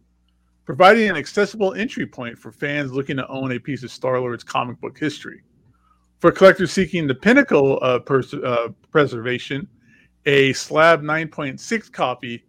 providing 0.64 1.08
an 1.08 1.16
accessible 1.16 1.72
entry 1.74 2.06
point 2.06 2.38
for 2.38 2.52
fans 2.52 2.92
looking 2.92 3.16
to 3.16 3.26
own 3.28 3.52
a 3.52 3.58
piece 3.58 3.82
of 3.82 3.90
Star 3.90 4.20
Lord's 4.20 4.44
comic 4.44 4.80
book 4.80 4.98
history. 4.98 5.42
For 6.18 6.32
collectors 6.32 6.72
seeking 6.72 7.06
the 7.06 7.14
pinnacle 7.14 7.78
of 7.78 8.06
pers- 8.06 8.32
uh, 8.34 8.68
preservation, 8.90 9.68
a 10.24 10.52
slab 10.54 11.02
9.6 11.02 11.92
copy 11.92 12.44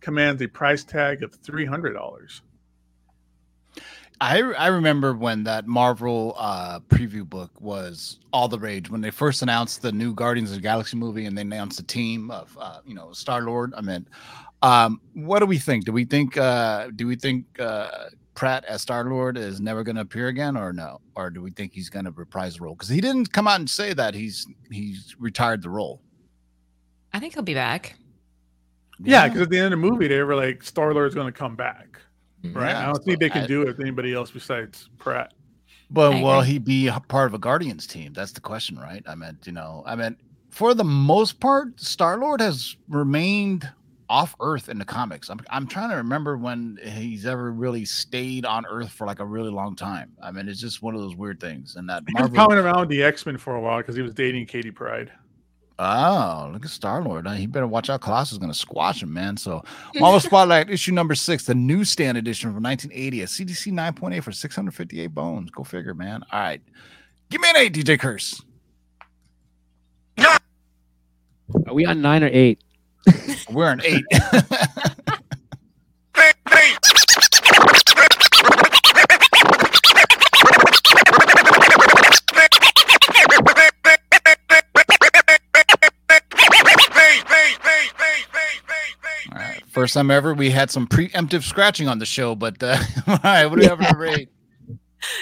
commands 0.00 0.42
a 0.42 0.48
price 0.48 0.84
tag 0.84 1.22
of 1.22 1.40
$300. 1.42 2.40
I 4.20 4.38
I 4.38 4.68
remember 4.68 5.14
when 5.14 5.42
that 5.44 5.66
Marvel 5.66 6.36
uh 6.38 6.78
preview 6.80 7.28
book 7.28 7.50
was 7.60 8.20
all 8.32 8.46
the 8.46 8.58
rage 8.58 8.88
when 8.88 9.00
they 9.00 9.10
first 9.10 9.42
announced 9.42 9.82
the 9.82 9.90
new 9.90 10.14
Guardians 10.14 10.50
of 10.50 10.56
the 10.56 10.62
Galaxy 10.62 10.96
movie 10.96 11.26
and 11.26 11.36
they 11.36 11.42
announced 11.42 11.78
the 11.78 11.82
team 11.82 12.30
of 12.30 12.56
uh 12.60 12.78
you 12.86 12.94
know 12.94 13.12
Star 13.12 13.42
Lord. 13.42 13.74
I 13.76 13.80
mean, 13.80 14.06
um, 14.62 15.00
what 15.14 15.40
do 15.40 15.46
we 15.46 15.58
think? 15.58 15.86
Do 15.86 15.92
we 15.92 16.04
think 16.04 16.36
uh 16.36 16.90
do 16.94 17.08
we 17.08 17.16
think 17.16 17.46
uh 17.58 18.10
Pratt 18.34 18.64
as 18.64 18.82
Star 18.82 19.04
Lord 19.04 19.36
is 19.36 19.60
never 19.60 19.82
going 19.82 19.96
to 19.96 20.02
appear 20.02 20.28
again, 20.28 20.56
or 20.56 20.72
no? 20.72 21.00
Or 21.14 21.30
do 21.30 21.42
we 21.42 21.50
think 21.50 21.72
he's 21.72 21.90
going 21.90 22.06
to 22.06 22.10
reprise 22.12 22.56
the 22.56 22.62
role? 22.62 22.74
Because 22.74 22.88
he 22.88 23.00
didn't 23.00 23.32
come 23.32 23.46
out 23.46 23.60
and 23.60 23.68
say 23.68 23.92
that 23.92 24.14
he's 24.14 24.46
he's 24.70 25.14
retired 25.18 25.62
the 25.62 25.70
role. 25.70 26.00
I 27.12 27.18
think 27.18 27.34
he'll 27.34 27.42
be 27.42 27.54
back. 27.54 27.96
Yeah, 29.04 29.26
because 29.26 29.42
at 29.42 29.50
the 29.50 29.58
end 29.58 29.66
of 29.66 29.70
the 29.72 29.88
movie, 29.88 30.08
they 30.08 30.22
were 30.22 30.36
like, 30.36 30.62
Star 30.62 30.94
Lord's 30.94 31.14
going 31.14 31.26
to 31.26 31.32
come 31.32 31.56
back. 31.56 31.98
Mm-hmm. 32.44 32.56
Right? 32.56 32.70
Yeah, 32.70 32.82
I 32.82 32.86
don't 32.86 33.04
think 33.04 33.20
they 33.20 33.30
can 33.30 33.44
I- 33.44 33.46
do 33.46 33.62
it 33.62 33.66
with 33.66 33.80
anybody 33.80 34.14
else 34.14 34.30
besides 34.30 34.88
Pratt. 34.98 35.32
But 35.90 36.14
I 36.14 36.22
will 36.22 36.40
agree. 36.40 36.52
he 36.52 36.58
be 36.58 36.88
a 36.88 37.00
part 37.00 37.26
of 37.26 37.34
a 37.34 37.38
Guardians 37.38 37.86
team? 37.86 38.14
That's 38.14 38.32
the 38.32 38.40
question, 38.40 38.78
right? 38.78 39.02
I 39.06 39.14
meant, 39.14 39.46
you 39.46 39.52
know, 39.52 39.82
I 39.84 39.94
mean, 39.94 40.16
for 40.48 40.72
the 40.72 40.84
most 40.84 41.38
part, 41.38 41.78
Star 41.78 42.16
Lord 42.16 42.40
has 42.40 42.76
remained 42.88 43.68
off 44.12 44.36
Earth 44.40 44.68
in 44.68 44.78
the 44.78 44.84
comics. 44.84 45.30
I'm, 45.30 45.40
I'm 45.48 45.66
trying 45.66 45.88
to 45.88 45.96
remember 45.96 46.36
when 46.36 46.78
he's 46.82 47.24
ever 47.24 47.50
really 47.50 47.86
stayed 47.86 48.44
on 48.44 48.66
Earth 48.66 48.90
for 48.90 49.06
like 49.06 49.20
a 49.20 49.24
really 49.24 49.48
long 49.48 49.74
time. 49.74 50.12
I 50.22 50.30
mean, 50.30 50.50
it's 50.50 50.60
just 50.60 50.82
one 50.82 50.94
of 50.94 51.00
those 51.00 51.16
weird 51.16 51.40
things. 51.40 51.76
And 51.76 51.88
that 51.88 52.02
He 52.06 52.12
was 52.12 52.30
Marvel, 52.30 52.36
coming 52.36 52.58
around 52.58 52.80
with 52.80 52.88
the 52.90 53.02
X 53.02 53.24
Men 53.24 53.38
for 53.38 53.54
a 53.56 53.60
while 53.60 53.78
because 53.78 53.96
he 53.96 54.02
was 54.02 54.12
dating 54.12 54.44
Katie 54.44 54.70
Pryde. 54.70 55.10
oh, 55.78 56.50
look 56.52 56.66
at 56.66 56.70
Star 56.70 57.02
Lord. 57.02 57.26
He 57.30 57.46
better 57.46 57.66
watch 57.66 57.88
out. 57.88 58.02
Colossus 58.02 58.32
is 58.32 58.38
going 58.38 58.52
to 58.52 58.58
squash 58.58 59.02
him, 59.02 59.14
man. 59.14 59.34
So, 59.38 59.64
Marvel 59.94 60.20
Spotlight 60.28 60.68
issue 60.68 60.92
number 60.92 61.14
six, 61.14 61.46
the 61.46 61.54
newsstand 61.54 62.18
edition 62.18 62.52
from 62.52 62.62
1980, 62.62 63.22
a 63.22 63.24
CGC 63.24 63.72
9.8 63.72 64.22
for 64.22 64.30
658 64.30 65.06
bones. 65.06 65.50
Go 65.50 65.64
figure, 65.64 65.94
man. 65.94 66.22
All 66.30 66.38
right. 66.38 66.60
Give 67.30 67.40
me 67.40 67.48
an 67.48 67.56
eight, 67.56 67.72
DJ 67.72 67.98
Curse. 67.98 68.42
Are 71.66 71.72
we 71.72 71.86
on 71.86 72.02
nine 72.02 72.22
or 72.22 72.30
eight? 72.30 72.62
We're 73.50 73.72
an 73.72 73.80
eight. 73.84 74.04
All 89.32 89.38
right. 89.38 89.62
First 89.68 89.94
time 89.94 90.10
ever, 90.10 90.34
we 90.34 90.50
had 90.50 90.70
some 90.70 90.86
preemptive 90.86 91.42
scratching 91.42 91.88
on 91.88 91.98
the 91.98 92.06
show, 92.06 92.34
but 92.34 92.62
uh, 92.62 92.76
all 93.06 93.18
right, 93.24 93.46
what 93.46 93.56
do 93.56 93.62
we 93.62 93.66
have 93.66 93.80
at 93.80 93.96
rate? 93.96 94.28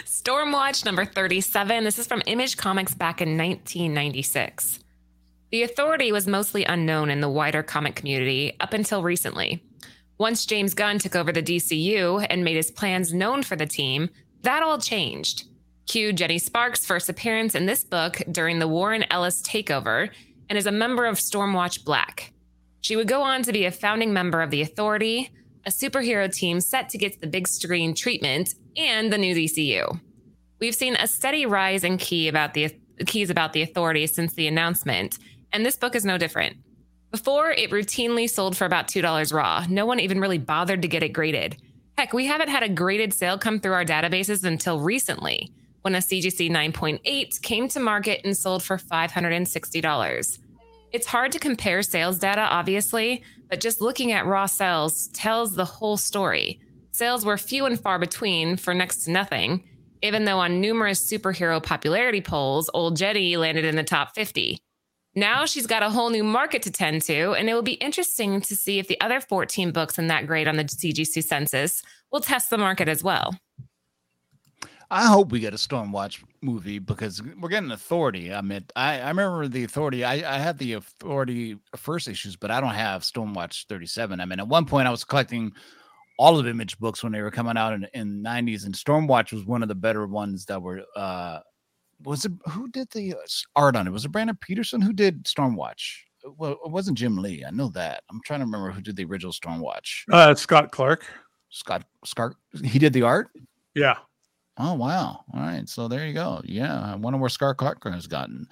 Stormwatch 0.05 0.85
number 0.85 1.05
37. 1.05 1.85
This 1.85 1.99
is 1.99 2.07
from 2.07 2.23
Image 2.27 2.57
Comics 2.57 2.95
back 2.95 3.21
in 3.21 3.39
1996. 3.39 4.80
The 5.51 5.65
Authority 5.65 6.13
was 6.13 6.29
mostly 6.29 6.65
unknown 6.65 7.11
in 7.11 7.21
the 7.21 7.29
wider 7.29 7.65
comic 7.65 7.97
community 7.97 8.57
up 8.61 8.73
until 8.73 9.03
recently. 9.03 9.65
Once 10.17 10.47
James 10.47 10.75
Gunn 10.75 10.99
took 10.99 11.17
over 11.17 11.33
the 11.33 11.43
DCU 11.43 12.25
and 12.31 12.45
made 12.45 12.57
his 12.57 12.71
plans 12.71 13.13
known 13.13 13.43
for 13.43 13.57
the 13.57 13.67
team, 13.67 14.11
that 14.43 14.63
all 14.63 14.79
changed. 14.79 15.45
Cue 15.87 16.13
Jenny 16.13 16.39
Sparks' 16.39 16.87
first 16.87 17.09
appearance 17.09 17.57
in 17.57 17.67
this 17.67 17.83
book 17.83 18.23
during 18.31 18.61
the 18.61 18.69
Warren 18.69 19.05
Ellis 19.11 19.43
takeover 19.43 20.11
and 20.49 20.57
is 20.57 20.67
a 20.67 20.73
member 20.73 21.05
of 21.05 21.19
Stormwatch 21.19 21.85
Black. 21.85 22.33
She 22.81 22.95
would 22.95 23.09
go 23.09 23.23
on 23.23 23.43
to 23.43 23.53
be 23.53 23.65
a 23.65 23.73
founding 23.73 24.13
member 24.13 24.43
of 24.43 24.51
the 24.51 24.63
Authority, 24.63 25.31
a 25.67 25.71
superhero 25.71 26.33
team 26.33 26.61
set 26.61 26.89
to 26.91 26.99
get 26.99 27.21
the 27.21 27.27
big 27.27 27.49
screen 27.49 27.93
treatment, 27.93 28.55
and 28.77 29.13
the 29.13 29.19
new 29.19 29.35
DCU. 29.35 30.01
We've 30.61 30.77
seen 30.77 30.95
a 30.95 31.09
steady 31.09 31.45
rise 31.45 31.83
in 31.83 31.99
key 31.99 32.29
about 32.29 32.55
the 32.55 32.73
keys 33.07 33.31
about 33.31 33.53
the 33.53 33.63
Authority 33.63 34.07
since 34.07 34.35
the 34.35 34.47
announcement, 34.47 35.19
and 35.53 35.65
this 35.65 35.77
book 35.77 35.95
is 35.95 36.05
no 36.05 36.19
different. 36.19 36.57
Before, 37.11 37.51
it 37.51 37.71
routinely 37.71 38.31
sold 38.31 38.57
for 38.57 38.65
about 38.65 38.87
$2 38.89 39.33
raw. 39.33 39.67
No 39.69 39.85
one 39.85 39.99
even 39.99 40.21
really 40.21 40.39
bothered 40.39 40.83
to 40.83 40.89
get 40.89 41.03
it 41.03 41.13
graded. 41.13 41.57
Heck, 41.99 42.13
we 42.13 42.27
haven't 42.27 42.49
had 42.49 42.63
a 42.63 42.69
graded 42.69 43.13
sale 43.13 43.37
come 43.37 43.59
through 43.59 43.73
our 43.73 43.85
databases 43.85 44.45
until 44.45 44.81
recently, 44.81 45.53
when 45.83 45.95
a 45.95 45.99
CGC 45.99 46.51
9.8 46.51 47.43
came 47.43 47.69
to 47.69 47.81
market 47.81 48.21
and 48.25 48.37
sold 48.37 48.63
for 48.63 48.77
$560. 48.77 50.39
It's 50.93 51.07
hard 51.07 51.33
to 51.33 51.39
compare 51.39 51.83
sales 51.83 52.19
data, 52.19 52.43
obviously, 52.43 53.23
but 53.49 53.61
just 53.61 53.81
looking 53.81 54.13
at 54.13 54.27
raw 54.27 54.47
sales 54.47 55.09
tells 55.09 55.55
the 55.55 55.65
whole 55.65 55.97
story. 55.97 56.61
Sales 56.93 57.25
were 57.25 57.39
few 57.39 57.67
and 57.67 57.79
far 57.79 57.99
between 57.99 58.57
for 58.57 58.73
next 58.73 59.05
to 59.05 59.11
nothing, 59.11 59.65
even 60.03 60.25
though 60.25 60.39
on 60.39 60.61
numerous 60.61 61.01
superhero 61.01 61.63
popularity 61.63 62.21
polls, 62.21 62.71
Old 62.73 62.97
Jetty 62.97 63.37
landed 63.37 63.65
in 63.65 63.77
the 63.77 63.83
top 63.83 64.15
50. 64.15 64.59
Now 65.15 65.45
she's 65.45 65.67
got 65.67 65.83
a 65.83 65.91
whole 65.91 66.11
new 66.11 66.23
market 66.23 66.63
to 66.63 66.71
tend 66.71 67.03
to, 67.03 67.33
and 67.33 67.49
it 67.49 67.55
will 67.55 67.63
be 67.63 67.73
interesting 67.75 68.41
to 68.43 68.55
see 68.55 68.79
if 68.79 68.87
the 68.87 69.01
other 69.01 69.21
14 69.21 69.73
books 69.73 69.99
in 69.99 70.07
that 70.07 70.27
grade 70.27 70.47
on 70.47 70.57
the 70.57 70.65
CGC 70.65 71.25
census 71.25 71.83
will 72.13 72.21
test 72.21 72.51
the 72.51 72.59
market 72.59 72.89
as 72.89 73.03
well. 73.03 73.35
I 74.93 75.07
hope 75.07 75.31
we 75.31 75.39
get 75.39 75.55
a 75.55 75.57
Stormwatch 75.57 76.23
movie 76.43 76.81
because 76.81 77.23
we're 77.41 77.49
getting 77.49 77.71
Authority. 77.71 78.33
I 78.33 78.41
mean, 78.41 78.65
I, 78.75 79.01
I 79.01 79.09
remember 79.09 79.47
the 79.47 79.65
Authority. 79.65 80.05
I, 80.05 80.15
I 80.15 80.39
had 80.39 80.59
the 80.59 80.75
Authority 80.75 81.59
first 81.77 82.09
issues, 82.09 82.37
but 82.37 82.51
I 82.51 82.61
don't 82.61 82.75
have 82.75 83.03
Stormwatch 83.03 83.67
37. 83.67 84.21
I 84.21 84.25
mean, 84.25 84.41
at 84.41 84.49
one 84.49 84.65
point 84.65 84.89
I 84.89 84.91
was 84.91 85.05
collecting 85.05 85.53
all 86.19 86.39
of 86.39 86.47
Image 86.47 86.79
books 86.79 87.03
when 87.03 87.13
they 87.13 87.23
were 87.23 87.31
coming 87.31 87.57
out 87.57 87.73
in 87.73 87.87
in 87.95 88.23
90s, 88.23 88.65
and 88.65 88.75
Stormwatch 88.75 89.33
was 89.33 89.45
one 89.45 89.63
of 89.63 89.69
the 89.69 89.75
better 89.75 90.07
ones 90.07 90.45
that 90.47 90.61
were. 90.61 90.83
uh 90.95 91.41
Was 92.05 92.25
it 92.25 92.33
who 92.49 92.69
did 92.71 92.89
the 92.91 93.15
uh, 93.15 93.27
art 93.57 93.77
on 93.77 93.87
it? 93.87 93.91
Was 93.91 94.05
it 94.05 94.13
Brandon 94.13 94.37
Peterson 94.41 94.81
who 94.81 94.93
did 94.93 95.25
Stormwatch? 95.25 95.99
Well, 96.37 96.59
it 96.65 96.71
wasn't 96.71 96.99
Jim 96.99 97.17
Lee. 97.17 97.45
I 97.47 97.51
know 97.51 97.69
that. 97.71 98.03
I'm 98.11 98.21
trying 98.25 98.41
to 98.41 98.47
remember 98.47 98.71
who 98.71 98.83
did 98.83 98.97
the 98.97 99.05
original 99.05 99.33
Stormwatch. 99.33 100.05
Uh, 100.13 100.35
Scott 100.35 100.71
Clark. 100.71 101.07
Scott 101.51 101.85
Scott. 102.05 102.35
He 102.65 102.79
did 102.79 102.93
the 102.93 103.03
art. 103.03 103.29
Yeah. 103.75 103.97
Oh 104.63 104.75
wow! 104.75 105.25
All 105.33 105.41
right, 105.41 105.67
so 105.67 105.89
there 105.89 106.07
you 106.07 106.13
go. 106.13 106.43
Yeah, 106.45 106.93
I 106.93 106.95
wonder 106.95 107.19
where 107.19 107.31
Scott 107.31 107.57
Clark 107.57 107.83
has 107.85 108.07
gotten. 108.07 108.47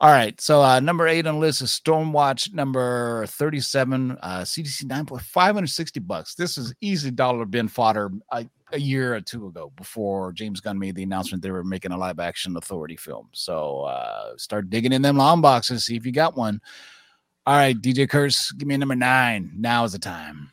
All 0.00 0.10
right, 0.10 0.40
so 0.40 0.62
uh, 0.62 0.78
number 0.78 1.08
eight 1.08 1.26
on 1.26 1.34
the 1.34 1.40
list 1.40 1.60
is 1.60 1.70
Stormwatch 1.70 2.52
number 2.54 3.26
thirty-seven. 3.26 4.16
Uh, 4.22 4.42
CGC 4.42 4.84
nine 4.84 5.06
point 5.06 5.22
five 5.22 5.56
hundred 5.56 5.68
sixty 5.68 5.98
bucks. 5.98 6.36
This 6.36 6.56
is 6.56 6.72
easy 6.80 7.10
dollar 7.10 7.46
bin 7.46 7.66
fodder 7.66 8.12
a, 8.30 8.46
a 8.72 8.80
year 8.80 9.14
or 9.14 9.20
two 9.20 9.46
ago 9.46 9.72
before 9.76 10.32
James 10.32 10.60
Gunn 10.60 10.78
made 10.78 10.94
the 10.94 11.02
announcement 11.02 11.42
they 11.42 11.50
were 11.50 11.64
making 11.64 11.92
a 11.92 11.98
live 11.98 12.18
action 12.18 12.56
Authority 12.56 12.96
film. 12.96 13.28
So 13.32 13.82
uh, 13.82 14.36
start 14.36 14.70
digging 14.70 14.92
in 14.92 15.02
them 15.02 15.16
long 15.16 15.40
boxes, 15.40 15.84
see 15.84 15.96
if 15.96 16.06
you 16.06 16.12
got 16.12 16.36
one. 16.36 16.60
All 17.46 17.56
right, 17.56 17.76
DJ 17.76 18.08
Curse, 18.08 18.52
give 18.52 18.68
me 18.68 18.76
number 18.76 18.94
nine. 18.94 19.52
Now 19.56 19.84
is 19.84 19.92
the 19.92 19.98
time. 19.98 20.52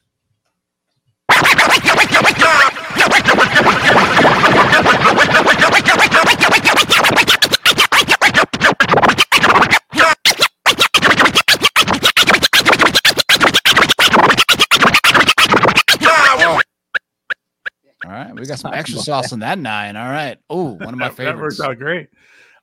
right, 18.26 18.34
we 18.36 18.46
got 18.46 18.60
some 18.60 18.74
extra 18.74 19.00
sauce 19.00 19.34
on 19.34 19.40
that 19.40 19.60
nine. 19.60 19.96
All 19.96 20.10
right. 20.10 20.38
Oh, 20.50 20.74
one 20.74 20.90
of 20.94 20.96
my 20.98 21.08
That- 21.10 21.18
That 21.18 21.24
favorites. 21.34 21.60
worked 21.60 21.70
out 21.72 21.78
great. 21.80 22.10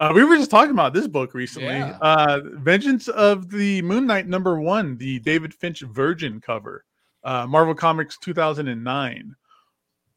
Uh, 0.00 0.12
we 0.14 0.24
were 0.24 0.36
just 0.36 0.50
talking 0.50 0.72
about 0.72 0.92
this 0.92 1.06
book 1.06 1.34
recently. 1.34 1.68
Yeah. 1.68 1.96
Uh, 2.00 2.40
Vengeance 2.54 3.08
of 3.08 3.48
the 3.50 3.80
Moon 3.82 4.06
Knight 4.06 4.26
number 4.26 4.60
one, 4.60 4.96
the 4.96 5.20
David 5.20 5.54
Finch 5.54 5.80
Virgin 5.82 6.40
cover, 6.40 6.84
uh, 7.22 7.46
Marvel 7.46 7.74
Comics 7.74 8.18
2009. 8.18 9.34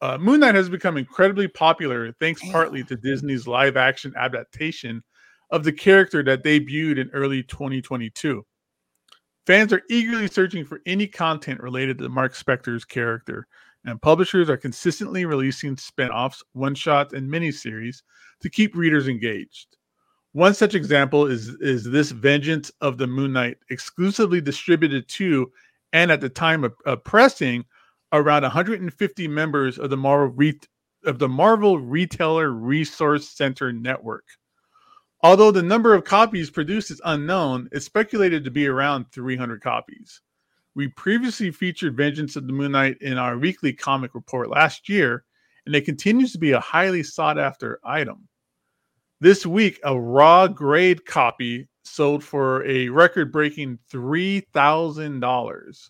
Uh, 0.02 0.18
Moon 0.18 0.40
Knight 0.40 0.56
has 0.56 0.68
become 0.70 0.98
incredibly 0.98 1.48
popular 1.48 2.12
thanks 2.14 2.42
partly 2.52 2.84
to 2.86 2.96
Disney's 2.96 3.48
live 3.48 3.78
action 3.78 4.14
adaptation 4.18 5.04
of 5.52 5.64
the 5.64 5.72
character 5.72 6.24
that 6.24 6.44
debuted 6.44 6.98
in 7.00 7.10
early 7.14 7.44
2022. 7.44 8.46
Fans 9.46 9.72
are 9.72 9.82
eagerly 9.90 10.28
searching 10.28 10.66
for 10.66 10.82
any 10.86 11.08
content 11.08 11.62
related 11.62 11.98
to 12.00 12.10
Mark 12.10 12.34
Spector's 12.36 12.84
character, 12.84 13.48
and 13.86 14.02
publishers 14.02 14.50
are 14.50 14.58
consistently 14.58 15.26
releasing 15.26 15.78
spin 15.78 16.10
offs, 16.10 16.44
one 16.54 16.76
shots, 16.76 17.14
and 17.14 17.32
miniseries 17.32 18.02
to 18.42 18.50
keep 18.50 18.76
readers 18.76 19.08
engaged. 19.08 19.78
One 20.34 20.54
such 20.54 20.76
example 20.76 21.26
is, 21.26 21.50
is 21.62 21.84
this 21.84 22.12
Vengeance 22.12 22.72
of 22.82 22.98
the 22.98 23.08
Moon 23.08 23.34
Knight, 23.34 23.58
exclusively 23.70 24.42
distributed 24.42 25.08
to, 25.10 25.52
and 25.94 26.12
at 26.12 26.22
the 26.22 26.30
time 26.30 26.64
of, 26.64 26.76
of 26.86 27.04
pressing, 27.04 27.66
around 28.12 28.44
150 28.44 29.28
members 29.28 29.78
of 29.78 29.90
the 29.90 29.98
Marvel 29.98 30.34
re- 30.36 30.60
of 31.06 31.20
the 31.20 31.28
Marvel 31.28 31.80
Retailer 31.80 32.52
Resource 32.52 33.30
Center 33.30 33.72
network. 33.72 34.26
Although 35.24 35.52
the 35.52 35.64
number 35.64 35.94
of 35.94 36.04
copies 36.04 36.50
produced 36.50 36.92
is 36.92 37.02
unknown, 37.04 37.70
it's 37.72 37.86
speculated 37.86 38.44
to 38.44 38.52
be 38.52 38.68
around 38.68 39.12
300 39.12 39.62
copies. 39.62 40.22
We 40.78 40.88
previously 40.90 41.50
featured 41.50 41.98
Vengeance 41.98 42.36
of 42.36 42.46
the 42.46 42.54
Moon 42.54 42.74
Knight 42.74 42.98
in 43.02 43.18
our 43.18 43.36
weekly 43.36 43.74
comic 43.74 44.14
report 44.14 44.48
last 44.48 44.88
year, 44.88 45.26
and 45.66 45.74
it 45.74 45.86
continues 45.86 46.32
to 46.34 46.38
be 46.38 46.52
a 46.52 46.60
highly 46.60 47.02
sought 47.02 47.40
after 47.40 47.80
item. 47.84 48.28
This 49.20 49.44
week, 49.44 49.80
a 49.84 50.00
raw 50.00 50.48
grade 50.48 51.04
copy 51.04 51.68
sold 51.84 52.24
for 52.24 52.64
a 52.64 52.90
record 52.90 53.32
breaking 53.32 53.80
$3,000, 53.92 55.90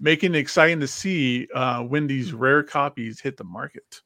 making 0.00 0.34
it 0.34 0.38
exciting 0.38 0.80
to 0.80 0.88
see 0.88 1.46
uh, 1.54 1.84
when 1.84 2.08
these 2.08 2.32
rare 2.32 2.64
copies 2.64 3.20
hit 3.20 3.36
the 3.36 3.44
market. 3.44 4.00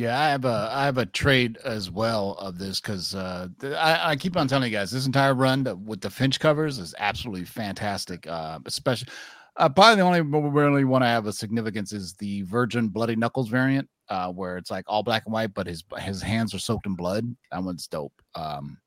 Yeah, 0.00 0.18
I 0.18 0.30
have 0.30 0.46
a 0.46 0.70
I 0.72 0.84
have 0.86 0.96
a 0.96 1.04
trade 1.04 1.58
as 1.62 1.90
well 1.90 2.32
of 2.38 2.56
this 2.56 2.80
because 2.80 3.14
uh, 3.14 3.48
I, 3.62 4.12
I 4.12 4.16
keep 4.16 4.34
on 4.34 4.48
telling 4.48 4.72
you 4.72 4.78
guys 4.78 4.90
this 4.90 5.04
entire 5.04 5.34
run 5.34 5.64
with 5.84 6.00
the 6.00 6.08
Finch 6.08 6.40
covers 6.40 6.78
is 6.78 6.94
absolutely 6.98 7.44
fantastic. 7.44 8.26
Uh, 8.26 8.60
especially 8.64 9.08
Uh, 9.56 9.68
probably 9.68 9.96
the 9.96 10.02
only 10.02 10.22
one 10.22 10.52
really 10.52 10.84
want 10.84 11.02
to 11.02 11.06
have 11.06 11.26
a 11.26 11.32
significance 11.32 11.92
is 11.92 12.14
the 12.14 12.42
Virgin 12.42 12.88
Bloody 12.88 13.14
Knuckles 13.14 13.50
variant, 13.50 13.86
uh, 14.08 14.32
where 14.32 14.56
it's 14.56 14.70
like 14.70 14.84
all 14.86 15.02
black 15.02 15.24
and 15.26 15.34
white, 15.34 15.52
but 15.52 15.66
his 15.66 15.84
his 15.98 16.22
hands 16.22 16.54
are 16.54 16.58
soaked 16.58 16.86
in 16.86 16.94
blood. 16.94 17.26
That 17.52 17.62
one's 17.62 17.86
dope. 17.86 18.22
Um, 18.34 18.78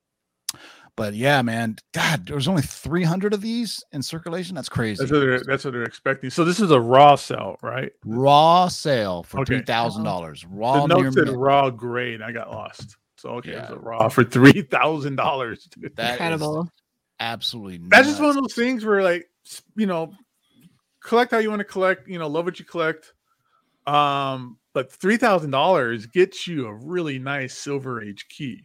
but 0.96 1.14
yeah, 1.14 1.42
man, 1.42 1.78
God, 1.94 2.28
there's 2.28 2.48
only 2.48 2.62
300 2.62 3.34
of 3.34 3.42
these 3.42 3.84
in 3.92 4.02
circulation. 4.04 4.56
That's 4.56 4.70
crazy. 4.70 5.00
That's 5.02 5.12
what 5.12 5.20
they're 5.20 5.40
that's 5.44 5.66
what 5.66 5.74
they're 5.74 5.84
expecting. 5.84 6.30
So 6.30 6.44
this 6.44 6.60
is 6.60 6.72
a 6.72 6.80
raw 6.80 7.16
sell, 7.16 7.58
right? 7.62 7.92
Raw 8.06 8.68
sale 8.68 9.24
for 9.24 9.40
Okay. 9.40 9.56
three 9.58 9.66
thousand 9.66 10.04
dollars. 10.04 10.46
Raw 10.46 10.86
the 10.86 10.96
near 10.96 11.06
note 11.06 11.14
said 11.14 11.26
mint. 11.26 11.38
raw 11.38 11.70
grade. 11.70 12.22
I 12.22 12.32
got 12.32 12.50
lost. 12.52 12.98
So 13.18 13.30
okay, 13.36 13.52
it's 13.52 13.70
a 13.70 13.78
raw 13.78 14.10
for 14.10 14.24
three 14.24 14.62
thousand 14.62 15.16
dollars. 15.16 15.68
That 15.82 15.90
is 15.90 16.12
Incredible. 16.14 16.70
absolutely. 17.20 17.80
That's 17.90 18.08
just 18.08 18.20
one 18.20 18.30
of 18.30 18.36
those 18.36 18.54
things 18.54 18.86
where 18.86 19.02
like 19.02 19.30
you 19.76 19.86
know, 19.86 20.14
collect 21.04 21.32
how 21.32 21.38
you 21.40 21.50
want 21.50 21.60
to 21.62 21.66
collect. 21.66 22.08
You 22.08 22.20
know, 22.20 22.28
love 22.28 22.46
what 22.46 22.60
you 22.60 22.66
collect. 22.66 23.14
Um, 23.88 24.58
but 24.74 24.92
three 24.92 25.18
thousand 25.18 25.52
dollars 25.52 26.06
gets 26.06 26.48
you 26.48 26.68
a 26.68 26.74
really 26.74 27.20
nice 27.20 27.56
silver 27.58 28.02
age 28.02 28.28
key. 28.30 28.64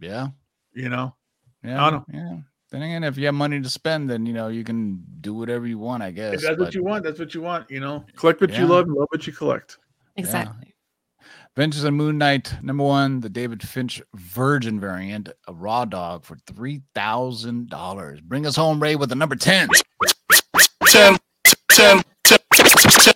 Yeah, 0.00 0.28
You 0.72 0.88
know, 0.88 1.14
yeah, 1.64 1.84
I 1.84 1.90
know. 1.90 2.04
Yeah. 2.12 2.36
Then 2.70 2.82
again, 2.82 3.04
if 3.04 3.16
you 3.16 3.26
have 3.26 3.34
money 3.34 3.60
to 3.60 3.70
spend, 3.70 4.10
then 4.10 4.26
you 4.26 4.32
know 4.32 4.48
you 4.48 4.64
can 4.64 5.04
do 5.20 5.34
whatever 5.34 5.66
you 5.66 5.78
want. 5.78 6.02
I 6.02 6.10
guess 6.10 6.34
if 6.34 6.42
that's 6.42 6.56
but, 6.56 6.64
what 6.64 6.74
you 6.74 6.84
want. 6.84 7.04
That's 7.04 7.18
what 7.18 7.34
you 7.34 7.40
want. 7.40 7.70
You 7.70 7.80
know, 7.80 8.04
collect 8.16 8.40
what 8.40 8.50
yeah. 8.50 8.60
you 8.60 8.66
love, 8.66 8.88
love 8.88 9.06
what 9.10 9.26
you 9.26 9.32
collect. 9.32 9.78
Exactly. 10.16 10.66
Yeah. 10.66 10.70
Vengeance 11.56 11.84
of 11.84 11.94
Moon 11.94 12.18
Knight, 12.18 12.52
number 12.62 12.82
one, 12.82 13.20
the 13.20 13.28
David 13.28 13.62
Finch 13.62 14.02
Virgin 14.16 14.80
variant, 14.80 15.28
a 15.46 15.54
raw 15.54 15.84
dog 15.84 16.24
for 16.24 16.36
three 16.46 16.82
thousand 16.94 17.70
dollars. 17.70 18.20
Bring 18.20 18.44
us 18.44 18.56
home, 18.56 18.82
Ray, 18.82 18.96
with 18.96 19.08
the 19.08 19.14
number 19.14 19.36
ten. 19.36 19.68
10, 20.88 21.16
10, 21.70 22.02
10, 22.24 22.38
10 22.50 23.13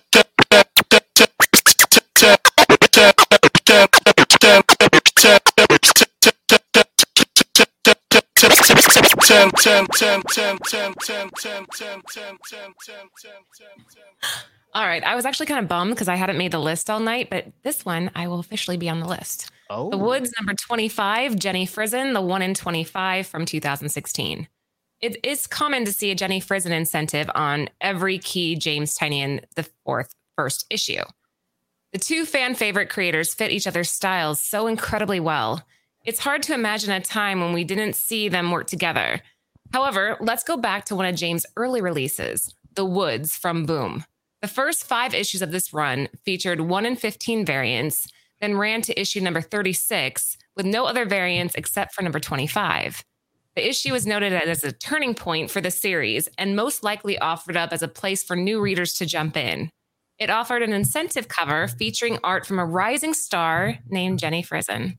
ten, 9.28 9.50
ten, 9.50 9.86
ten, 9.94 10.22
ten, 10.30 10.58
ten, 10.64 10.94
ten, 10.94 10.94
ten, 11.02 11.28
ten, 11.36 11.66
ten, 11.74 12.00
ten, 12.10 12.36
ten, 12.46 12.72
ten, 12.72 12.72
ten, 13.20 13.68
ten. 13.94 14.06
All 14.72 14.86
right. 14.86 15.04
I 15.04 15.14
was 15.14 15.26
actually 15.26 15.46
kind 15.46 15.62
of 15.62 15.68
bummed 15.68 15.90
because 15.90 16.08
I 16.08 16.14
hadn't 16.14 16.38
made 16.38 16.52
the 16.52 16.58
list 16.58 16.88
all 16.88 17.00
night, 17.00 17.28
but 17.28 17.46
this 17.62 17.84
one 17.84 18.10
I 18.14 18.26
will 18.28 18.38
officially 18.38 18.78
be 18.78 18.88
on 18.88 19.00
the 19.00 19.08
list. 19.08 19.50
Oh, 19.68 19.90
The 19.90 19.98
Woods 19.98 20.32
number 20.38 20.54
25, 20.54 21.36
Jenny 21.36 21.66
Frison, 21.66 22.14
the 22.14 22.22
one 22.22 22.40
in 22.40 22.54
25 22.54 23.26
from 23.26 23.44
2016. 23.44 24.48
It 25.02 25.24
is 25.24 25.46
common 25.46 25.84
to 25.84 25.92
see 25.92 26.10
a 26.10 26.14
Jenny 26.14 26.40
Frison 26.40 26.72
incentive 26.72 27.30
on 27.34 27.68
every 27.82 28.18
key 28.18 28.56
James 28.56 28.96
Tynion 28.96 29.44
the 29.56 29.68
fourth 29.84 30.14
first 30.36 30.64
issue. 30.70 31.02
The 31.92 31.98
two 31.98 32.24
fan 32.24 32.54
favorite 32.54 32.88
creators 32.88 33.34
fit 33.34 33.50
each 33.50 33.66
other's 33.66 33.90
styles 33.90 34.40
so 34.40 34.66
incredibly 34.66 35.20
well. 35.20 35.62
It's 36.04 36.20
hard 36.20 36.42
to 36.44 36.54
imagine 36.54 36.90
a 36.90 37.00
time 37.00 37.40
when 37.40 37.52
we 37.52 37.64
didn't 37.64 37.94
see 37.94 38.28
them 38.28 38.50
work 38.50 38.66
together. 38.66 39.20
However, 39.72 40.16
let's 40.20 40.44
go 40.44 40.56
back 40.56 40.84
to 40.86 40.96
one 40.96 41.04
of 41.06 41.14
James' 41.16 41.44
early 41.56 41.82
releases, 41.82 42.54
The 42.74 42.84
Woods 42.84 43.36
from 43.36 43.66
Boom. 43.66 44.04
The 44.40 44.48
first 44.48 44.84
five 44.84 45.14
issues 45.14 45.42
of 45.42 45.50
this 45.50 45.74
run 45.74 46.08
featured 46.24 46.60
1 46.60 46.86
in 46.86 46.96
15 46.96 47.44
variants, 47.44 48.08
then 48.40 48.56
ran 48.56 48.80
to 48.82 48.98
issue 48.98 49.20
number 49.20 49.40
36 49.40 50.38
with 50.56 50.64
no 50.64 50.86
other 50.86 51.04
variants 51.04 51.54
except 51.56 51.92
for 51.92 52.02
number 52.02 52.20
25. 52.20 53.04
The 53.56 53.68
issue 53.68 53.92
is 53.94 54.06
noted 54.06 54.32
as 54.32 54.62
a 54.62 54.72
turning 54.72 55.14
point 55.14 55.50
for 55.50 55.60
the 55.60 55.70
series 55.70 56.28
and 56.38 56.54
most 56.54 56.84
likely 56.84 57.18
offered 57.18 57.56
up 57.56 57.72
as 57.72 57.82
a 57.82 57.88
place 57.88 58.22
for 58.22 58.36
new 58.36 58.60
readers 58.60 58.94
to 58.94 59.06
jump 59.06 59.36
in. 59.36 59.70
It 60.18 60.30
offered 60.30 60.62
an 60.62 60.72
incentive 60.72 61.28
cover 61.28 61.66
featuring 61.66 62.18
art 62.22 62.46
from 62.46 62.60
a 62.60 62.64
rising 62.64 63.14
star 63.14 63.78
named 63.88 64.20
Jenny 64.20 64.42
Frison. 64.42 64.96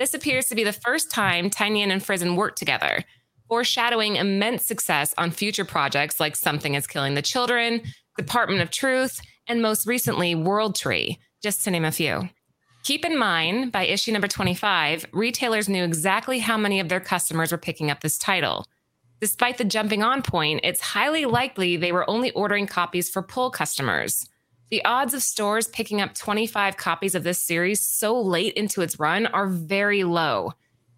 This 0.00 0.14
appears 0.14 0.46
to 0.46 0.54
be 0.54 0.64
the 0.64 0.72
first 0.72 1.10
time 1.10 1.50
Tynion 1.50 1.92
and 1.92 2.02
Frison 2.02 2.34
worked 2.34 2.56
together, 2.56 3.04
foreshadowing 3.48 4.16
immense 4.16 4.64
success 4.64 5.12
on 5.18 5.30
future 5.30 5.66
projects 5.66 6.18
like 6.18 6.36
Something 6.36 6.74
is 6.74 6.86
Killing 6.86 7.12
the 7.12 7.20
Children, 7.20 7.82
Department 8.16 8.62
of 8.62 8.70
Truth, 8.70 9.20
and 9.46 9.60
most 9.60 9.86
recently, 9.86 10.34
World 10.34 10.74
Tree, 10.74 11.18
just 11.42 11.64
to 11.64 11.70
name 11.70 11.84
a 11.84 11.92
few. 11.92 12.30
Keep 12.82 13.04
in 13.04 13.18
mind, 13.18 13.72
by 13.72 13.84
issue 13.84 14.10
number 14.10 14.26
25, 14.26 15.04
retailers 15.12 15.68
knew 15.68 15.84
exactly 15.84 16.38
how 16.38 16.56
many 16.56 16.80
of 16.80 16.88
their 16.88 16.98
customers 16.98 17.52
were 17.52 17.58
picking 17.58 17.90
up 17.90 18.00
this 18.00 18.16
title. 18.16 18.64
Despite 19.20 19.58
the 19.58 19.64
jumping 19.64 20.02
on 20.02 20.22
point, 20.22 20.60
it's 20.64 20.80
highly 20.80 21.26
likely 21.26 21.76
they 21.76 21.92
were 21.92 22.08
only 22.08 22.30
ordering 22.30 22.66
copies 22.66 23.10
for 23.10 23.20
pull 23.20 23.50
customers. 23.50 24.26
The 24.70 24.84
odds 24.84 25.14
of 25.14 25.22
stores 25.22 25.66
picking 25.66 26.00
up 26.00 26.14
25 26.14 26.76
copies 26.76 27.16
of 27.16 27.24
this 27.24 27.42
series 27.42 27.80
so 27.80 28.20
late 28.20 28.54
into 28.54 28.82
its 28.82 29.00
run 29.00 29.26
are 29.26 29.48
very 29.48 30.04
low. 30.04 30.52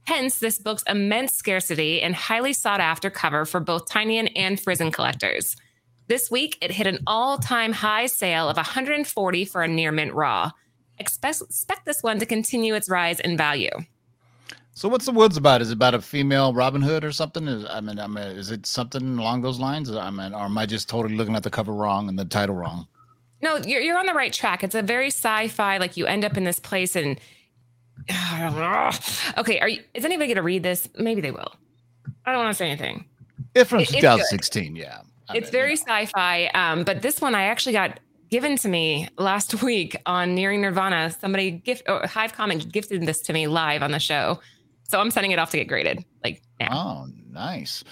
Hence, 0.04 0.38
this 0.38 0.58
book's 0.58 0.82
immense 0.86 1.32
scarcity 1.32 2.02
and 2.02 2.14
highly 2.14 2.52
sought 2.52 2.80
after 2.80 3.08
cover 3.08 3.46
for 3.46 3.60
both 3.60 3.88
Tynion 3.88 4.30
and 4.36 4.60
Frison 4.60 4.92
collectors. 4.92 5.56
This 6.06 6.30
week, 6.30 6.58
it 6.60 6.72
hit 6.72 6.86
an 6.86 6.98
all 7.06 7.38
time 7.38 7.72
high 7.72 8.06
sale 8.06 8.48
of 8.50 8.56
140 8.56 9.44
for 9.46 9.62
a 9.62 9.68
near 9.68 9.90
mint 9.90 10.12
raw. 10.12 10.50
Expect, 10.98 11.40
expect 11.40 11.86
this 11.86 12.02
one 12.02 12.18
to 12.18 12.26
continue 12.26 12.74
its 12.74 12.90
rise 12.90 13.20
in 13.20 13.38
value. 13.38 13.70
so 14.74 14.90
what's 14.90 15.06
the 15.06 15.12
woods 15.12 15.38
about? 15.38 15.62
Is 15.62 15.70
it 15.70 15.74
about 15.74 15.94
a 15.94 16.02
female 16.02 16.52
Robin 16.52 16.82
Hood 16.82 17.04
or 17.04 17.12
something? 17.12 17.48
Is, 17.48 17.64
I 17.70 17.80
mean, 17.80 17.98
I 17.98 18.06
mean, 18.06 18.24
is 18.24 18.50
it 18.50 18.66
something 18.66 19.16
along 19.16 19.40
those 19.40 19.58
lines? 19.58 19.90
I 19.90 20.10
mean, 20.10 20.34
or 20.34 20.44
am 20.44 20.58
I 20.58 20.66
just 20.66 20.90
totally 20.90 21.16
looking 21.16 21.36
at 21.36 21.42
the 21.42 21.50
cover 21.50 21.72
wrong 21.72 22.10
and 22.10 22.18
the 22.18 22.26
title 22.26 22.56
wrong? 22.56 22.86
No, 23.42 23.56
you're, 23.56 23.80
you're 23.80 23.98
on 23.98 24.06
the 24.06 24.14
right 24.14 24.32
track. 24.32 24.62
It's 24.62 24.74
a 24.74 24.82
very 24.82 25.08
sci-fi. 25.08 25.78
Like 25.78 25.96
you 25.96 26.06
end 26.06 26.24
up 26.24 26.36
in 26.36 26.44
this 26.44 26.60
place, 26.60 26.94
and 26.96 27.18
okay, 29.38 29.58
are 29.60 29.68
you? 29.68 29.82
Is 29.94 30.04
anybody 30.04 30.26
going 30.28 30.36
to 30.36 30.42
read 30.42 30.62
this? 30.62 30.88
Maybe 30.98 31.20
they 31.20 31.30
will. 31.30 31.52
I 32.24 32.32
don't 32.32 32.42
want 32.42 32.52
to 32.54 32.56
say 32.56 32.68
anything. 32.70 33.04
It's 33.54 33.68
from 33.68 33.80
It- 33.80 33.82
it's 33.82 33.92
2016. 33.92 34.76
Yeah, 34.76 35.00
I 35.28 35.36
it's 35.36 35.46
mean, 35.46 35.52
very 35.52 35.70
you 35.72 35.76
know. 35.76 35.82
sci-fi. 35.94 36.46
Um, 36.54 36.84
but 36.84 37.02
this 37.02 37.20
one 37.20 37.34
I 37.34 37.44
actually 37.44 37.72
got 37.72 38.00
given 38.30 38.56
to 38.58 38.68
me 38.68 39.08
last 39.18 39.62
week 39.62 39.96
on 40.06 40.34
Nearing 40.34 40.60
Nerdvana. 40.62 41.18
Somebody 41.20 41.50
gift 41.50 41.82
or 41.88 42.06
Hive 42.06 42.32
Comment 42.34 42.70
gifted 42.72 43.04
this 43.06 43.20
to 43.22 43.32
me 43.32 43.46
live 43.48 43.82
on 43.82 43.90
the 43.90 43.98
show, 43.98 44.40
so 44.88 45.00
I'm 45.00 45.10
sending 45.10 45.32
it 45.32 45.38
off 45.38 45.50
to 45.50 45.56
get 45.58 45.68
graded. 45.68 46.04
Like 46.24 46.42
now. 46.60 46.68
Oh, 47.06 47.12
nice. 47.30 47.82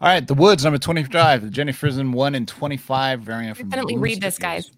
All 0.00 0.08
right, 0.08 0.26
the 0.26 0.34
woods 0.34 0.64
number 0.64 0.78
25, 0.78 1.42
the 1.42 1.50
Jenny 1.50 1.72
Frison 1.72 2.12
one 2.12 2.34
in 2.34 2.46
25 2.46 3.20
variant 3.20 3.56
from 3.58 3.68
Definitely 3.68 3.98
read 3.98 4.20
this, 4.22 4.38
guys. 4.38 4.70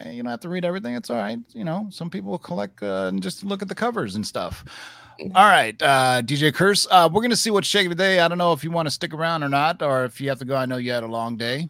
Okay, 0.00 0.04
Sorry. 0.04 0.10
Hey, 0.10 0.16
you 0.16 0.22
don't 0.22 0.30
have 0.30 0.40
to 0.40 0.48
read 0.48 0.64
everything. 0.64 0.94
It's 0.94 1.10
all 1.10 1.16
right. 1.16 1.38
You 1.52 1.64
know, 1.64 1.88
some 1.90 2.10
people 2.10 2.38
collect 2.38 2.82
uh, 2.82 3.06
and 3.08 3.22
just 3.22 3.44
look 3.44 3.62
at 3.62 3.68
the 3.68 3.74
covers 3.74 4.14
and 4.14 4.26
stuff. 4.26 4.64
All 5.34 5.44
right, 5.44 5.80
uh, 5.82 6.22
DJ 6.22 6.52
Curse. 6.54 6.86
Uh, 6.90 7.08
we're 7.12 7.20
gonna 7.20 7.36
see 7.36 7.50
what's 7.50 7.68
shaking 7.68 7.90
today. 7.90 8.20
I 8.20 8.28
don't 8.28 8.38
know 8.38 8.52
if 8.54 8.64
you 8.64 8.70
want 8.70 8.86
to 8.86 8.90
stick 8.90 9.12
around 9.12 9.42
or 9.42 9.50
not, 9.50 9.82
or 9.82 10.04
if 10.04 10.18
you 10.20 10.30
have 10.30 10.38
to 10.38 10.46
go. 10.46 10.56
I 10.56 10.64
know 10.64 10.78
you 10.78 10.92
had 10.92 11.02
a 11.02 11.06
long 11.08 11.36
day. 11.36 11.68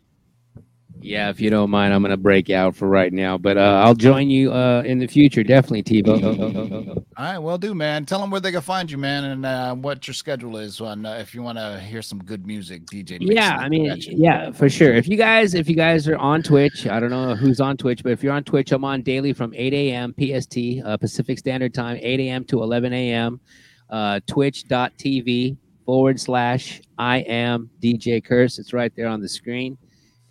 Yeah, 1.03 1.31
if 1.31 1.41
you 1.41 1.51
don't 1.51 1.71
mind, 1.71 1.95
I'm 1.95 2.03
gonna 2.03 2.17
break 2.17 2.51
out 2.51 2.77
for 2.77 2.89
right 2.89 3.13
now, 3.13 3.39
but 3.39 3.57
uh, 3.57 3.83
I'll 3.85 3.95
join 3.95 4.31
you 4.31 4.53
uh, 4.53 4.83
in 4.85 4.99
the 4.99 5.07
future, 5.07 5.43
definitely, 5.43 5.83
TiVo. 5.83 6.97
All 7.17 7.25
right, 7.25 7.39
well, 7.39 7.59
do 7.59 7.75
man. 7.75 8.05
Tell 8.07 8.21
them 8.21 8.31
where 8.31 8.41
they 8.41 8.53
can 8.53 8.61
find 8.61 8.91
you, 8.91 8.99
man, 8.99 9.25
and 9.25 9.47
uh, 9.47 9.75
what 9.75 10.07
your 10.07 10.15
schedule 10.15 10.57
is 10.57 10.81
on 10.81 11.07
uh, 11.07 11.15
if 11.15 11.35
you 11.35 11.43
want 11.43 11.59
to 11.59 11.81
hear 11.81 12.03
some 12.03 12.19
good 12.23 12.47
music, 12.47 12.85
DJ. 12.87 13.19
Yeah, 13.21 13.57
I 13.57 13.69
mean, 13.69 13.95
yeah, 13.99 14.51
for 14.51 14.69
sure. 14.69 14.95
If 14.95 15.09
you 15.09 15.17
guys, 15.17 15.55
if 15.55 15.69
you 15.69 15.77
guys 15.77 16.07
are 16.09 16.17
on 16.17 16.43
Twitch, 16.43 16.87
I 16.87 17.01
don't 17.01 17.11
know 17.11 17.35
who's 17.35 17.61
on 17.61 17.77
Twitch, 17.77 18.03
but 18.03 18.13
if 18.13 18.23
you're 18.23 18.33
on 18.33 18.45
Twitch, 18.45 18.73
I'm 18.73 18.85
on 18.85 19.03
daily 19.03 19.33
from 19.33 19.53
8 19.55 19.73
a.m. 19.73 20.15
PST, 20.19 20.59
uh, 20.85 20.97
Pacific 20.97 21.39
Standard 21.39 21.75
Time, 21.75 21.99
8 22.01 22.21
a.m. 22.21 22.45
to 22.45 22.63
11 22.63 22.93
a.m. 22.93 23.41
Uh, 23.89 24.21
Twitch.tv 24.27 25.57
forward 25.85 26.21
slash 26.21 26.81
I 26.99 27.19
am 27.19 27.71
DJ 27.83 28.25
Curse. 28.25 28.59
It's 28.59 28.73
right 28.73 28.93
there 28.95 29.09
on 29.09 29.21
the 29.21 29.29
screen. 29.29 29.77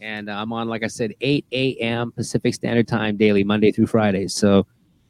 And 0.02 0.30
I'm 0.30 0.54
on, 0.54 0.68
like 0.70 0.84
I 0.84 0.88
said, 0.88 1.14
8 1.22 1.46
a.m. 1.52 2.12
Pacific 2.14 2.54
Standard 2.54 2.88
Time 2.88 3.18
daily, 3.18 3.44
Monday 3.44 3.72
through 3.72 3.88
Friday. 3.88 4.28
So 4.28 4.66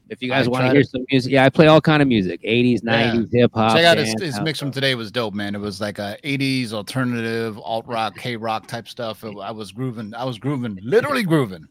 if 0.10 0.22
you 0.24 0.30
guys 0.30 0.50
want 0.50 0.66
to 0.66 0.72
hear 0.72 0.84
some 0.84 1.06
music, 1.12 1.32
yeah, 1.32 1.46
I 1.46 1.50
play 1.50 1.68
all 1.68 1.80
kind 1.80 2.02
of 2.02 2.08
music 2.08 2.42
80s, 2.42 2.82
90s, 2.82 3.30
hip 3.32 3.52
hop. 3.54 3.76
Check 3.76 3.86
out 3.86 3.98
his, 4.00 4.14
his 4.20 4.42
mix 4.42 4.58
from 4.60 4.72
today 4.72 4.96
was 4.96 5.12
dope, 5.12 5.36
man. 5.36 5.54
It 5.54 5.60
was 5.60 5.80
like 5.80 6.00
a 6.00 6.18
80s 6.24 6.74
alternative, 6.74 7.60
alt 7.60 7.86
rock, 7.86 8.18
K 8.18 8.36
rock 8.36 8.66
type 8.66 8.88
stuff. 8.88 9.24
It- 9.24 9.38
I 9.40 9.52
was 9.52 9.72
grooving. 9.72 10.16
I 10.16 10.24
was 10.26 10.40
grooving, 10.40 10.80
literally 10.82 11.24
grooving. 11.24 11.68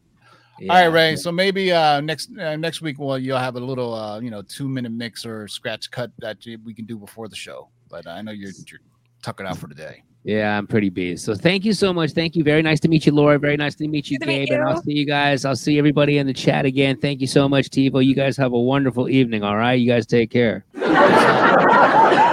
Yeah. 0.61 0.73
All 0.73 0.79
right, 0.79 0.93
Ray. 0.93 1.15
So 1.15 1.31
maybe 1.31 1.71
uh, 1.71 2.01
next 2.01 2.29
uh, 2.37 2.55
next 2.57 2.81
week, 2.81 2.99
well, 2.99 3.17
you'll 3.17 3.37
have 3.37 3.55
a 3.55 3.59
little, 3.61 3.93
uh, 3.93 4.19
you 4.19 4.29
know, 4.29 4.41
two 4.41 4.67
minute 4.67 4.91
mix 4.91 5.25
or 5.25 5.47
scratch 5.47 5.89
cut 5.89 6.11
that 6.19 6.37
we 6.65 6.73
can 6.73 6.85
do 6.85 6.97
before 6.97 7.29
the 7.29 7.35
show. 7.35 7.69
But 7.89 8.07
I 8.07 8.21
know 8.21 8.31
you're 8.31 8.51
you're 8.69 8.81
tucking 9.23 9.45
out 9.45 9.57
for 9.57 9.67
today. 9.67 10.03
Yeah, 10.23 10.57
I'm 10.57 10.67
pretty 10.67 10.89
busy. 10.89 11.15
So 11.17 11.33
thank 11.33 11.63
you 11.65 11.73
so 11.73 11.93
much. 11.93 12.11
Thank 12.11 12.35
you. 12.35 12.43
Very 12.43 12.61
nice 12.61 12.79
to 12.81 12.87
meet 12.89 13.05
you, 13.05 13.13
Laura. 13.13 13.39
Very 13.39 13.55
nice 13.57 13.73
to 13.75 13.87
meet 13.87 14.11
you, 14.11 14.19
Good 14.19 14.25
to 14.25 14.31
meet 14.31 14.49
Gabe. 14.49 14.59
And 14.59 14.67
I'll 14.67 14.81
see 14.81 14.91
you 14.91 15.05
guys. 15.05 15.45
I'll 15.45 15.55
see 15.55 15.77
everybody 15.79 16.17
in 16.17 16.27
the 16.27 16.33
chat 16.33 16.65
again. 16.65 16.97
Thank 16.97 17.21
you 17.21 17.27
so 17.27 17.47
much, 17.47 17.69
Tivo. 17.69 18.05
You 18.05 18.13
guys 18.15 18.35
have 18.37 18.51
a 18.51 18.59
wonderful 18.59 19.09
evening. 19.09 19.43
All 19.43 19.55
right. 19.55 19.79
You 19.79 19.89
guys 19.89 20.05
take 20.05 20.29
care. 20.29 20.65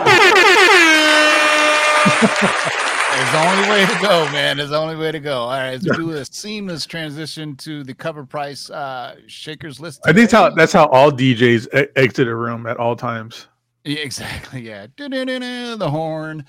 It's 3.18 3.32
the 3.32 3.38
only 3.38 3.68
way 3.70 3.86
to 3.86 3.98
go, 4.02 4.24
man. 4.30 4.60
It's 4.60 4.70
the 4.70 4.76
only 4.76 4.94
way 4.94 5.10
to 5.10 5.18
go. 5.18 5.38
All 5.38 5.48
right, 5.48 5.82
let's 5.82 5.96
do 5.96 6.10
a 6.12 6.24
seamless 6.24 6.84
transition 6.84 7.56
to 7.56 7.82
the 7.82 7.94
CovrPrice 7.94 8.70
uh 8.70 9.14
shakers 9.26 9.80
list. 9.80 10.02
I 10.04 10.12
think 10.12 10.30
that's 10.30 10.32
how 10.32 10.50
that's 10.50 10.72
how 10.74 10.86
all 10.88 11.10
DJs 11.10 11.66
e- 11.74 11.88
exit 11.96 12.28
a 12.28 12.34
room 12.34 12.66
at 12.66 12.76
all 12.76 12.94
times. 12.94 13.48
Yeah, 13.84 14.00
exactly. 14.00 14.60
Yeah. 14.60 14.86
Du-du-du-du, 14.96 15.76
The 15.76 15.90
horn. 15.90 16.44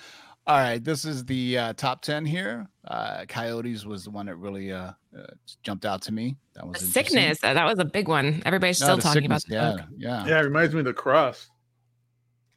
All 0.48 0.58
right. 0.58 0.82
This 0.82 1.04
is 1.04 1.26
the 1.26 1.58
uh, 1.58 1.74
top 1.74 2.02
10 2.02 2.26
here. 2.26 2.68
Uh, 2.88 3.26
Coyotes 3.28 3.86
was 3.86 4.06
the 4.06 4.10
one 4.12 4.28
that 4.28 4.36
really 4.38 4.72
uh, 4.72 4.92
uh, 5.18 5.24
jumped 5.62 5.86
out 5.86 6.02
to 6.04 6.14
me. 6.14 6.38
That 6.56 6.66
was 6.66 6.80
sickness. 6.80 7.44
uh, 7.44 7.54
That 7.54 7.66
was 7.66 7.80
a 7.80 7.86
big 7.86 8.08
one. 8.08 8.42
Everybody's 8.46 8.80
No, 8.80 8.86
still 8.86 8.98
talking 9.00 9.24
sickness, 9.24 9.44
about 9.46 9.50
the 9.50 9.56
Yeah. 9.56 9.72
book. 9.84 9.86
Yeah. 9.98 10.26
Yeah, 10.26 10.40
it 10.40 10.44
reminds 10.44 10.74
me 10.74 10.80
of 10.80 10.86
the 10.86 10.94
cross. 10.94 11.50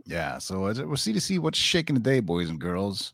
Yeah. 0.07 0.39
So 0.39 0.69
it's- 0.69 0.87
we'll 0.87 0.97
see 0.97 1.13
to 1.13 1.21
see 1.21 1.41
what's 1.41 1.59
shaking 1.59 1.97
today, 1.97 2.21
boys 2.21 2.49
and 2.49 2.61
girls. 2.61 3.13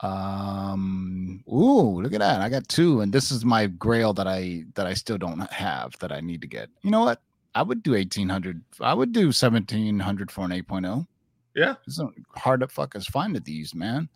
Um. 0.00 1.44
Ooh, 1.50 2.02
look 2.02 2.12
at 2.12 2.18
that! 2.18 2.40
I 2.42 2.48
got 2.48 2.66
two, 2.68 3.00
and 3.00 3.12
this 3.12 3.30
is 3.30 3.44
my 3.44 3.68
grail 3.68 4.12
that 4.14 4.26
I 4.26 4.64
that 4.74 4.86
I 4.88 4.92
still 4.92 5.16
don't 5.16 5.40
have 5.52 5.96
that 6.00 6.10
I 6.12 6.20
need 6.20 6.40
to 6.42 6.48
get. 6.48 6.68
You 6.82 6.90
know 6.90 7.00
what? 7.04 7.22
I 7.54 7.62
would 7.62 7.82
do 7.82 7.94
eighteen 7.94 8.28
hundred. 8.28 8.60
I 8.80 8.92
would 8.92 9.12
do 9.12 9.30
seventeen 9.30 10.00
hundred 10.00 10.32
for 10.32 10.44
an 10.44 10.52
eight 10.52 10.64
oh. 10.68 11.06
Yeah. 11.54 11.74
It's 11.86 12.00
hard 12.36 12.60
to 12.60 12.68
fuck 12.68 12.96
us 12.96 13.06
find 13.06 13.36
at 13.36 13.44
these, 13.44 13.74
man. 13.74 14.08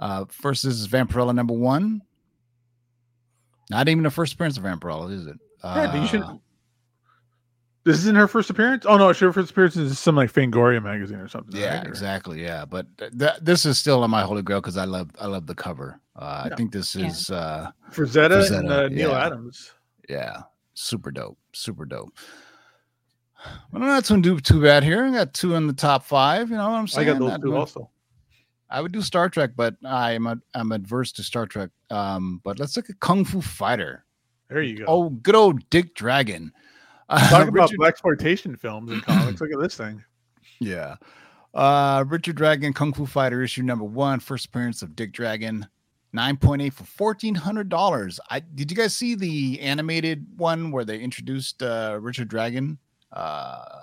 Uh, 0.00 0.24
first 0.28 0.62
this 0.64 0.74
is 0.74 0.88
Vampirella 0.88 1.34
number 1.34 1.54
one. 1.54 2.02
Not 3.70 3.88
even 3.88 4.02
the 4.04 4.10
first 4.10 4.34
appearance 4.34 4.56
of 4.56 4.64
Vampirella, 4.64 5.12
is 5.12 5.26
it? 5.26 5.36
Yeah, 5.64 5.90
but 5.90 6.00
you 6.00 6.06
should. 6.06 6.20
Uh, 6.22 6.36
This 7.84 7.98
isn't 7.98 8.16
her 8.16 8.28
first 8.28 8.50
appearance. 8.50 8.84
Oh 8.86 8.96
no, 8.98 9.12
her 9.12 9.32
first 9.32 9.50
appearance 9.50 9.76
is 9.76 9.98
some 9.98 10.16
like 10.16 10.32
Fangoria 10.32 10.82
magazine 10.82 11.18
or 11.18 11.28
something. 11.28 11.58
Yeah, 11.58 11.78
right? 11.78 11.86
Exactly. 11.86 12.42
Yeah, 12.42 12.64
but 12.66 12.86
th- 12.98 13.12
th- 13.18 13.38
this 13.42 13.64
is 13.66 13.78
still 13.78 14.02
on 14.02 14.10
my 14.10 14.22
holy 14.22 14.42
grail 14.42 14.60
because 14.60 14.76
I 14.76 14.84
love 14.84 15.10
I 15.20 15.26
love 15.26 15.46
the 15.46 15.54
cover. 15.54 16.00
Uh, 16.16 16.44
Yeah. 16.46 16.52
I 16.52 16.56
think 16.56 16.72
this 16.72 16.94
Yeah. 16.94 17.06
is 17.06 17.30
uh, 17.30 17.70
Frazetta, 17.90 18.46
For 18.48 18.54
and 18.54 18.70
uh, 18.70 18.88
Neal 18.88 19.10
yeah. 19.10 19.26
Adams. 19.26 19.72
yeah, 20.08 20.42
super 20.74 21.10
dope, 21.10 21.38
super 21.52 21.84
dope. 21.86 22.12
Well, 23.72 23.82
I'm 23.82 23.88
not 23.88 24.04
doing 24.04 24.22
too 24.22 24.40
too 24.40 24.62
bad 24.62 24.82
here. 24.84 25.04
I 25.04 25.10
got 25.10 25.34
two 25.34 25.54
in 25.54 25.66
the 25.66 25.72
top 25.72 26.04
five. 26.04 26.50
You 26.50 26.56
know 26.56 26.68
what 26.70 26.76
I'm 26.76 26.88
saying? 26.88 27.08
I 27.08 27.12
got 27.12 27.18
those 27.20 27.32
two 27.36 27.42
doing- 27.42 27.56
also. 27.58 27.90
I 28.70 28.80
would 28.80 28.92
do 28.92 29.02
Star 29.02 29.28
Trek, 29.28 29.50
but 29.54 29.76
I'm 29.84 30.26
a, 30.26 30.36
I'm 30.54 30.72
adverse 30.72 31.12
to 31.12 31.22
Star 31.22 31.46
Trek. 31.46 31.70
Um, 31.90 32.40
but 32.42 32.58
let's 32.58 32.76
look 32.76 32.90
at 32.90 32.98
Kung 32.98 33.24
Fu 33.24 33.40
Fighter. 33.40 34.04
There 34.48 34.62
you 34.62 34.78
go. 34.78 34.84
Oh, 34.88 35.10
good 35.10 35.36
old 35.36 35.68
Dick 35.70 35.94
Dragon. 35.94 36.52
Uh, 37.10 37.18
Talk 37.28 37.48
about 37.48 37.64
Richard- 37.64 37.76
black 37.76 37.90
exploitation 37.90 38.56
films 38.56 38.90
and 38.90 39.02
comics. 39.02 39.38
Look 39.42 39.50
at 39.52 39.60
this 39.60 39.76
thing. 39.76 40.02
Yeah. 40.58 40.96
Uh 41.52 42.02
Richard 42.08 42.34
Dragon 42.36 42.72
Kung 42.72 42.94
Fu 42.94 43.04
Fighter 43.04 43.42
issue 43.42 43.62
number 43.62 43.84
one, 43.84 44.20
first 44.20 44.46
appearance 44.46 44.80
of 44.80 44.96
Dick 44.96 45.12
Dragon. 45.12 45.66
9.8 46.16 46.72
for 46.72 46.84
fourteen 46.84 47.34
hundred 47.34 47.68
dollars. 47.68 48.18
I 48.30 48.40
did 48.40 48.70
you 48.70 48.76
guys 48.76 48.96
see 48.96 49.14
the 49.16 49.60
animated 49.60 50.26
one 50.38 50.70
where 50.70 50.86
they 50.86 50.98
introduced 50.98 51.62
uh 51.62 51.98
Richard 52.00 52.28
Dragon? 52.28 52.78
Uh 53.14 53.82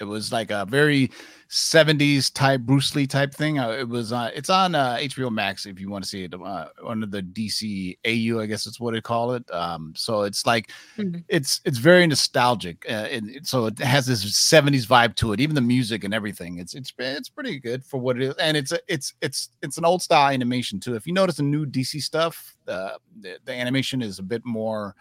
it 0.00 0.04
was 0.04 0.30
like 0.32 0.52
a 0.52 0.64
very 0.64 1.10
70s 1.48 2.30
type 2.30 2.60
Bruce 2.60 2.94
Lee 2.94 3.06
type 3.06 3.34
thing. 3.34 3.58
Uh, 3.58 3.70
it 3.70 3.88
was 3.88 4.12
uh 4.12 4.30
it's 4.34 4.50
on 4.50 4.74
uh 4.74 4.96
HBO 5.00 5.30
Max 5.30 5.66
if 5.66 5.80
you 5.80 5.90
want 5.90 6.04
to 6.04 6.08
see 6.10 6.24
it 6.24 6.34
uh, 6.34 6.66
under 6.86 7.06
the 7.06 7.22
DC 7.22 7.98
AU, 8.04 8.40
I 8.40 8.46
guess 8.46 8.64
that's 8.64 8.78
what 8.78 8.94
they 8.94 9.00
call 9.00 9.32
it. 9.32 9.44
Um 9.52 9.92
so 9.96 10.22
it's 10.22 10.46
like 10.46 10.70
Mhm. 10.98 11.24
it's 11.28 11.60
it's 11.64 11.78
very 11.78 12.06
nostalgic 12.06 12.84
uh, 12.88 12.92
and 13.10 13.30
it- 13.30 13.46
so 13.46 13.66
it 13.66 13.78
has 13.80 14.06
this 14.06 14.22
70s 14.36 14.86
vibe 14.86 15.14
to 15.16 15.32
it 15.32 15.40
even 15.40 15.54
the 15.54 15.60
music 15.60 16.04
and 16.04 16.14
everything 16.14 16.58
it's 16.58 16.74
it's 16.74 16.92
it's 16.98 17.28
pretty 17.28 17.58
good 17.60 17.84
for 17.84 17.98
what 17.98 18.16
it 18.16 18.22
is 18.22 18.34
and 18.36 18.56
it's 18.56 18.72
it's 18.88 19.14
it's 19.20 19.50
it's 19.62 19.78
an 19.78 19.84
old 19.84 20.02
style 20.02 20.30
animation 20.32 20.80
too 20.80 20.94
if 20.96 21.06
you 21.06 21.12
notice 21.12 21.36
the 21.36 21.42
new 21.42 21.66
dc 21.66 22.00
stuff 22.02 22.56
uh, 22.68 22.90
the, 23.20 23.38
the 23.44 23.52
animation 23.52 24.02
is 24.02 24.18
a 24.18 24.22
bit 24.22 24.44
more 24.44 24.94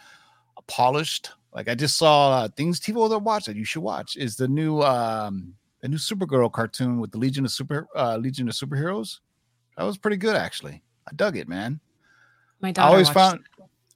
polished 0.67 1.31
like 1.57 1.67
i 1.67 1.75
just 1.75 1.97
saw 1.97 2.29
uh, 2.43 2.47
things 2.55 2.79
people 2.79 3.09
that 3.09 3.19
watch 3.19 3.45
that 3.45 3.55
you 3.57 3.65
should 3.65 3.81
watch 3.83 4.15
is 4.15 4.35
the 4.37 4.47
new 4.47 4.81
um 4.81 5.53
the 5.81 5.87
new 5.89 5.97
supergirl 5.97 6.51
cartoon 6.51 6.99
with 7.01 7.11
the 7.11 7.17
legion 7.17 7.43
of 7.43 7.51
super 7.51 7.87
uh 7.95 8.15
legion 8.17 8.47
of 8.47 8.53
superheroes 8.53 9.19
that 9.75 9.83
was 9.83 9.97
pretty 9.97 10.17
good 10.17 10.35
actually 10.35 10.81
i 11.07 11.11
dug 11.15 11.35
it 11.35 11.49
man 11.49 11.79
My 12.61 12.69
I 12.69 12.71
daughter 12.71 12.91
always 12.91 13.07
watched- 13.07 13.15
found 13.15 13.39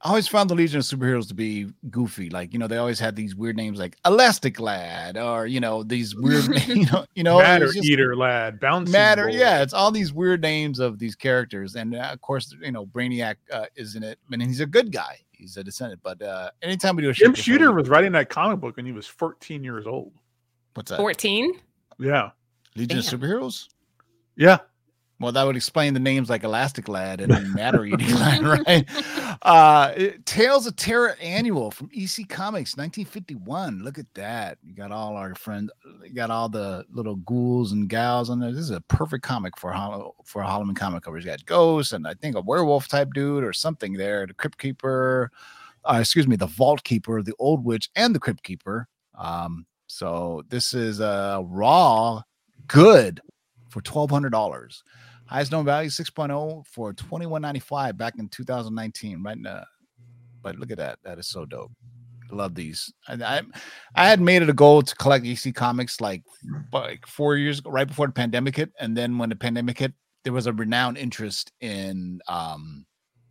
I 0.03 0.09
always 0.09 0.27
found 0.27 0.49
the 0.49 0.55
Legion 0.55 0.79
of 0.79 0.83
Superheroes 0.85 1.27
to 1.27 1.35
be 1.35 1.67
goofy. 1.91 2.31
Like, 2.31 2.53
you 2.53 2.57
know, 2.57 2.65
they 2.65 2.77
always 2.77 2.99
had 2.99 3.15
these 3.15 3.35
weird 3.35 3.55
names 3.55 3.77
like 3.77 3.95
Elastic 4.03 4.59
Lad 4.59 5.15
or, 5.15 5.45
you 5.45 5.59
know, 5.59 5.83
these 5.83 6.15
weird, 6.15 6.47
you 6.67 6.85
know, 6.87 7.05
you 7.13 7.21
know, 7.21 7.37
Matter 7.37 7.71
just- 7.71 7.85
Eater 7.87 8.15
lad, 8.15 8.59
bouncing 8.59 8.91
Matter. 8.91 9.27
ball. 9.27 9.35
Yeah. 9.35 9.61
It's 9.61 9.73
all 9.75 9.91
these 9.91 10.11
weird 10.11 10.41
names 10.41 10.79
of 10.79 10.97
these 10.97 11.13
characters. 11.15 11.75
And 11.75 11.93
uh, 11.93 12.09
of 12.11 12.19
course, 12.21 12.51
you 12.63 12.71
know, 12.71 12.87
Brainiac 12.87 13.35
uh, 13.53 13.67
is 13.75 13.95
in 13.95 14.01
it. 14.01 14.17
And 14.31 14.41
he's 14.41 14.59
a 14.59 14.65
good 14.65 14.91
guy. 14.91 15.19
He's 15.41 15.57
a 15.57 15.63
descendant. 15.63 16.01
But 16.03 16.21
uh, 16.21 16.51
anytime 16.61 16.95
we 16.95 17.01
do 17.01 17.09
a 17.09 17.13
Jim 17.13 17.33
Shooter 17.33 17.65
Film- 17.65 17.75
was 17.77 17.89
writing 17.89 18.11
that 18.11 18.29
comic 18.29 18.59
book 18.59 18.77
when 18.77 18.85
he 18.85 18.91
was 18.91 19.07
14 19.07 19.63
years 19.63 19.87
old. 19.87 20.13
what's 20.75 20.91
that? 20.91 20.97
14. 20.97 21.53
Yeah. 21.97 22.29
Legion 22.75 22.99
of 22.99 23.03
Superheroes? 23.05 23.67
Yeah. 24.37 24.59
Well, 25.19 25.31
that 25.31 25.43
would 25.43 25.55
explain 25.55 25.95
the 25.95 25.99
names 25.99 26.29
like 26.29 26.43
Elastic 26.43 26.87
Lad 26.87 27.21
and 27.21 27.31
then 27.31 27.53
Matter 27.53 27.83
Eating 27.85 28.13
Lad, 28.15 28.43
right? 28.67 28.87
Uh, 29.41 29.93
Tales 30.25 30.67
of 30.67 30.75
Terror 30.75 31.15
Annual 31.21 31.71
from 31.71 31.89
EC 31.93 32.27
Comics, 32.27 32.75
1951. 32.77 33.83
Look 33.83 33.97
at 33.97 34.13
that. 34.13 34.57
You 34.63 34.73
got 34.73 34.91
all 34.91 35.15
our 35.15 35.35
friends, 35.35 35.71
you 36.03 36.13
got 36.13 36.31
all 36.31 36.49
the 36.49 36.85
little 36.91 37.15
ghouls 37.17 37.71
and 37.71 37.89
gals 37.89 38.29
on 38.29 38.39
there. 38.39 38.51
This 38.51 38.61
is 38.61 38.71
a 38.71 38.81
perfect 38.81 39.23
comic 39.23 39.57
for 39.57 39.73
for 40.25 40.41
a 40.41 40.47
Halloween 40.47 40.75
comic 40.75 41.03
cover. 41.03 41.17
You 41.17 41.25
got 41.25 41.45
ghosts 41.45 41.93
and 41.93 42.07
I 42.07 42.13
think 42.13 42.35
a 42.35 42.41
werewolf 42.41 42.87
type 42.87 43.13
dude 43.13 43.43
or 43.43 43.53
something 43.53 43.93
there. 43.93 44.25
The 44.27 44.33
Crypt 44.33 44.57
Keeper, 44.57 45.31
uh, 45.85 45.97
excuse 45.99 46.27
me, 46.27 46.35
the 46.35 46.47
Vault 46.47 46.83
Keeper, 46.83 47.21
the 47.21 47.35
Old 47.39 47.63
Witch, 47.63 47.89
and 47.95 48.13
the 48.15 48.19
Crypt 48.19 48.43
Keeper. 48.43 48.87
Um, 49.17 49.65
so 49.87 50.43
this 50.49 50.73
is 50.73 50.99
a 50.99 51.43
raw 51.45 52.21
good 52.67 53.21
for 53.69 53.81
twelve 53.81 54.09
hundred 54.09 54.31
dollars. 54.31 54.83
Highest 55.31 55.53
known 55.53 55.63
value 55.63 55.89
6.0 55.89 56.67
for 56.67 56.93
21.95 56.93 57.95
back 57.95 58.15
in 58.19 58.27
2019. 58.27 59.23
Right 59.23 59.37
now, 59.37 59.63
but 60.43 60.57
look 60.57 60.71
at 60.71 60.77
that. 60.77 60.99
That 61.03 61.19
is 61.19 61.27
so 61.27 61.45
dope. 61.45 61.71
Love 62.31 62.53
these. 62.53 62.93
I, 63.07 63.13
I 63.13 63.41
I 63.95 64.07
had 64.07 64.19
made 64.19 64.41
it 64.41 64.49
a 64.49 64.53
goal 64.53 64.81
to 64.81 64.95
collect 64.95 65.25
EC 65.25 65.55
comics 65.55 66.01
like 66.01 66.23
like 66.73 67.07
four 67.07 67.37
years 67.37 67.59
ago, 67.59 67.71
right 67.71 67.87
before 67.87 68.07
the 68.07 68.13
pandemic 68.13 68.57
hit. 68.57 68.71
And 68.79 68.95
then 68.95 69.17
when 69.17 69.29
the 69.29 69.35
pandemic 69.35 69.79
hit, 69.79 69.93
there 70.23 70.33
was 70.33 70.47
a 70.47 70.53
renowned 70.53 70.97
interest 70.97 71.51
in 71.61 72.19
um 72.27 72.85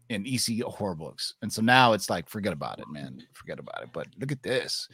in 0.09 0.27
EC 0.27 0.63
horror 0.63 0.95
books. 0.95 1.35
And 1.43 1.53
so 1.53 1.61
now 1.61 1.93
it's 1.93 2.09
like 2.09 2.29
forget 2.29 2.53
about 2.55 2.79
it, 2.79 2.87
man. 2.91 3.23
Forget 3.35 3.59
about 3.59 3.83
it. 3.83 3.91
But 3.93 4.09
look 4.19 4.33
at 4.33 4.43
this. 4.43 4.89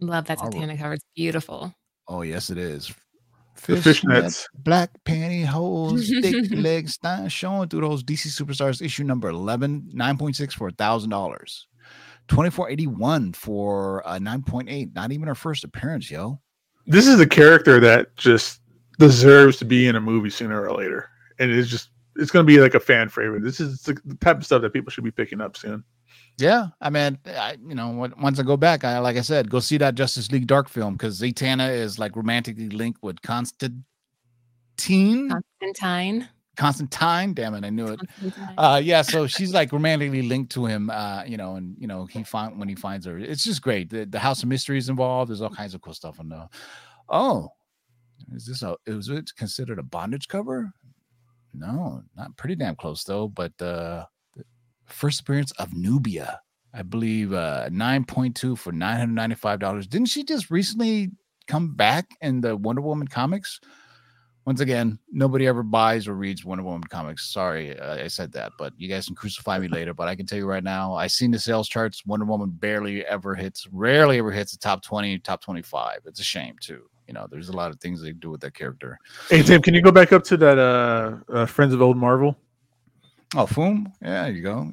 Love 0.00 0.26
that 0.26 0.38
Titanic 0.38 0.78
cover. 0.78 0.94
It's 0.94 1.04
beautiful. 1.14 1.74
Oh, 2.06 2.22
yes, 2.22 2.48
it 2.50 2.58
is. 2.58 2.92
The 3.66 3.74
fishnets. 3.74 4.46
black 4.54 4.90
pantyhose, 5.04 6.08
thick 6.22 6.46
legs, 6.52 6.98
st- 7.02 7.30
showing 7.30 7.68
through 7.68 7.82
those 7.82 8.02
DC 8.02 8.28
Superstars 8.28 8.80
issue 8.82 9.04
number 9.04 9.28
11, 9.28 9.92
9.6 9.94 10.52
for 10.52 10.68
a 10.68 10.72
thousand 10.72 11.10
dollars. 11.10 11.66
2481 12.28 13.32
for 13.32 14.06
uh 14.06 14.18
9.8. 14.18 14.94
Not 14.94 15.12
even 15.12 15.28
her 15.28 15.34
first 15.34 15.64
appearance, 15.64 16.10
yo. 16.10 16.40
This 16.86 17.06
is 17.06 17.18
a 17.20 17.26
character 17.26 17.80
that 17.80 18.16
just 18.16 18.60
deserves 18.98 19.56
to 19.58 19.64
be 19.64 19.86
in 19.86 19.96
a 19.96 20.00
movie 20.00 20.30
sooner 20.30 20.66
or 20.66 20.76
later. 20.76 21.08
And 21.38 21.50
it's 21.50 21.68
just, 21.68 21.90
it's 22.16 22.30
going 22.30 22.44
to 22.44 22.50
be 22.50 22.60
like 22.60 22.74
a 22.74 22.80
fan 22.80 23.08
favorite. 23.08 23.42
This 23.42 23.60
is 23.60 23.82
the 23.82 23.96
the 24.04 24.14
type 24.16 24.38
of 24.38 24.44
stuff 24.44 24.62
that 24.62 24.72
people 24.72 24.90
should 24.90 25.04
be 25.04 25.10
picking 25.10 25.40
up 25.40 25.56
soon. 25.56 25.84
Yeah, 26.38 26.68
I 26.80 26.90
mean, 26.90 27.18
I, 27.26 27.56
you 27.66 27.74
know, 27.74 28.08
once 28.18 28.38
I 28.38 28.42
go 28.44 28.56
back, 28.56 28.84
I 28.84 28.98
like 29.00 29.16
I 29.16 29.22
said, 29.22 29.50
go 29.50 29.58
see 29.60 29.76
that 29.78 29.96
Justice 29.96 30.30
League 30.30 30.46
Dark 30.46 30.68
film 30.68 30.94
because 30.94 31.20
Zatanna 31.20 31.74
is 31.74 31.98
like 31.98 32.14
romantically 32.14 32.68
linked 32.68 33.02
with 33.02 33.20
Constantine. 33.22 33.84
Constantine. 34.78 36.28
Constantine, 36.58 37.34
damn 37.34 37.54
it, 37.54 37.64
I 37.64 37.70
knew 37.70 37.86
it. 37.86 38.00
Uh 38.58 38.80
yeah 38.82 39.02
so 39.02 39.28
she's 39.28 39.54
like 39.54 39.72
romantically 39.72 40.22
linked 40.22 40.50
to 40.52 40.66
him 40.66 40.90
uh 40.90 41.22
you 41.24 41.36
know 41.36 41.54
and 41.54 41.76
you 41.78 41.86
know 41.86 42.04
he 42.06 42.24
find 42.24 42.58
when 42.58 42.68
he 42.68 42.74
finds 42.74 43.06
her 43.06 43.16
it's 43.16 43.44
just 43.44 43.62
great 43.62 43.90
the, 43.90 44.04
the 44.04 44.18
house 44.18 44.42
of 44.42 44.48
mysteries 44.48 44.88
involved 44.88 45.30
there's 45.30 45.40
all 45.40 45.50
kinds 45.50 45.72
of 45.72 45.80
cool 45.80 45.94
stuff 45.94 46.18
on 46.18 46.28
there 46.28 46.48
oh 47.10 47.48
is 48.34 48.44
this 48.44 48.62
a 48.62 48.76
is 48.86 49.08
it 49.08 49.30
considered 49.36 49.78
a 49.78 49.84
bondage 49.84 50.26
cover 50.26 50.68
no 51.54 52.02
not 52.16 52.36
pretty 52.36 52.56
damn 52.56 52.74
close 52.74 53.04
though 53.04 53.28
but 53.28 53.52
uh 53.62 54.04
first 54.88 55.20
appearance 55.20 55.52
of 55.52 55.74
nubia 55.74 56.40
i 56.74 56.82
believe 56.82 57.32
uh 57.32 57.68
9.2 57.70 58.56
for 58.56 58.72
995 58.72 59.58
dollars 59.58 59.86
didn't 59.86 60.08
she 60.08 60.24
just 60.24 60.50
recently 60.50 61.10
come 61.46 61.74
back 61.74 62.06
in 62.20 62.40
the 62.40 62.56
wonder 62.56 62.82
woman 62.82 63.06
comics 63.08 63.60
once 64.48 64.62
again, 64.62 64.98
nobody 65.12 65.46
ever 65.46 65.62
buys 65.62 66.08
or 66.08 66.14
reads 66.14 66.42
Wonder 66.42 66.64
Woman 66.64 66.82
comics. 66.84 67.30
Sorry, 67.30 67.78
uh, 67.78 68.02
I 68.02 68.08
said 68.08 68.32
that, 68.32 68.52
but 68.58 68.72
you 68.78 68.88
guys 68.88 69.04
can 69.04 69.14
crucify 69.14 69.58
me 69.58 69.68
later. 69.68 69.92
But 69.92 70.08
I 70.08 70.14
can 70.14 70.24
tell 70.24 70.38
you 70.38 70.46
right 70.46 70.64
now, 70.64 70.94
I've 70.94 71.12
seen 71.12 71.30
the 71.30 71.38
sales 71.38 71.68
charts. 71.68 72.06
Wonder 72.06 72.24
Woman 72.24 72.48
barely 72.48 73.04
ever 73.04 73.34
hits, 73.34 73.68
rarely 73.70 74.16
ever 74.16 74.30
hits 74.30 74.52
the 74.52 74.56
top 74.56 74.82
twenty, 74.82 75.18
top 75.18 75.42
twenty-five. 75.42 75.98
It's 76.06 76.18
a 76.18 76.24
shame 76.24 76.56
too. 76.62 76.88
You 77.06 77.12
know, 77.12 77.26
there's 77.30 77.50
a 77.50 77.52
lot 77.52 77.70
of 77.70 77.78
things 77.78 78.00
they 78.00 78.12
do 78.12 78.30
with 78.30 78.40
that 78.40 78.54
character. 78.54 78.98
Hey, 79.28 79.42
Tim, 79.42 79.60
can 79.60 79.74
you 79.74 79.82
go 79.82 79.92
back 79.92 80.14
up 80.14 80.24
to 80.24 80.38
that 80.38 80.58
uh, 80.58 81.16
uh 81.30 81.44
Friends 81.44 81.74
of 81.74 81.82
Old 81.82 81.98
Marvel? 81.98 82.34
Oh, 83.36 83.46
Foom. 83.46 83.86
Yeah, 84.02 84.24
there 84.24 84.32
you 84.32 84.42
go. 84.42 84.72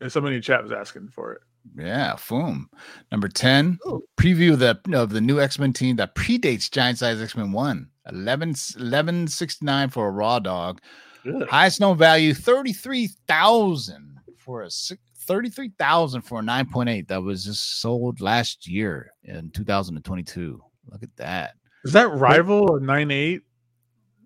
And 0.00 0.12
somebody 0.12 0.36
in 0.36 0.42
chat 0.42 0.62
was 0.62 0.72
asking 0.72 1.08
for 1.08 1.32
it. 1.32 1.40
Yeah, 1.76 2.14
Foom. 2.14 2.64
Number 3.12 3.28
10, 3.28 3.78
Oh. 3.86 4.02
preview 4.18 4.52
of 4.54 4.58
the 4.60 4.80
of 4.98 5.10
the 5.10 5.20
new 5.20 5.40
X-Men 5.40 5.72
team 5.72 5.96
that 5.96 6.14
predates 6.14 6.70
Giant 6.70 6.98
Size 6.98 7.20
X-Men 7.20 7.52
1. 7.52 7.88
11 8.08 8.48
1169 8.50 9.90
for 9.90 10.08
a 10.08 10.10
raw 10.10 10.38
dog. 10.38 10.80
Ugh. 11.26 11.46
Highest 11.48 11.80
known 11.80 11.98
value 11.98 12.32
33,000 12.34 14.18
for 14.38 14.62
a 14.62 14.70
six- 14.70 15.02
33,000 15.26 16.22
for 16.22 16.40
a 16.40 16.42
9.8 16.42 17.06
that 17.08 17.22
was 17.22 17.44
just 17.44 17.80
sold 17.80 18.20
last 18.20 18.66
year 18.66 19.12
in 19.22 19.50
2022. 19.50 20.60
Look 20.90 21.02
at 21.02 21.14
that. 21.16 21.54
Is 21.84 21.92
that 21.92 22.08
rival 22.08 22.76
a 22.76 22.80
nine 22.80 23.10
eight 23.10 23.42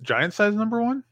giant 0.03 0.33
size 0.33 0.55
number 0.55 0.81
one? 0.81 1.05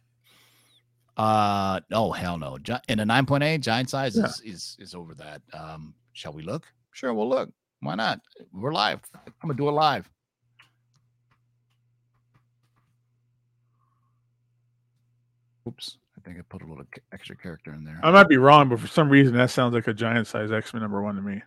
Uh 1.16 1.80
oh 1.92 2.10
hell 2.12 2.38
no. 2.38 2.56
In 2.88 3.00
a 3.00 3.04
9.8 3.04 3.60
giant 3.60 3.90
size 3.90 4.16
Yeah. 4.16 4.24
is, 4.24 4.40
is 4.44 4.76
is 4.78 4.94
over 4.94 5.14
that. 5.14 5.42
Um 5.52 5.94
shall 6.14 6.32
we 6.32 6.42
look? 6.42 6.66
Sure, 6.92 7.12
we'll 7.12 7.28
look. 7.28 7.50
Why 7.80 7.94
not? 7.96 8.20
We're 8.52 8.72
live. 8.72 9.00
I'm 9.14 9.32
gonna 9.48 9.54
do 9.54 9.68
it 9.68 9.72
live. 9.72 10.08
Oops, 15.68 15.98
I 16.16 16.20
think 16.22 16.38
I 16.38 16.42
put 16.48 16.62
a 16.62 16.66
little 16.66 16.84
extra 17.12 17.36
character 17.36 17.72
in 17.72 17.84
there. 17.84 18.00
I 18.02 18.10
might 18.10 18.28
be 18.28 18.36
wrong, 18.36 18.68
but 18.68 18.80
for 18.80 18.88
some 18.88 19.08
reason 19.08 19.34
that 19.36 19.50
sounds 19.50 19.74
like 19.74 19.86
a 19.86 19.94
giant 19.94 20.26
size 20.26 20.50
X 20.50 20.74
Men 20.74 20.82
number 20.82 21.02
one 21.02 21.14
to 21.16 21.22
me. 21.22 21.40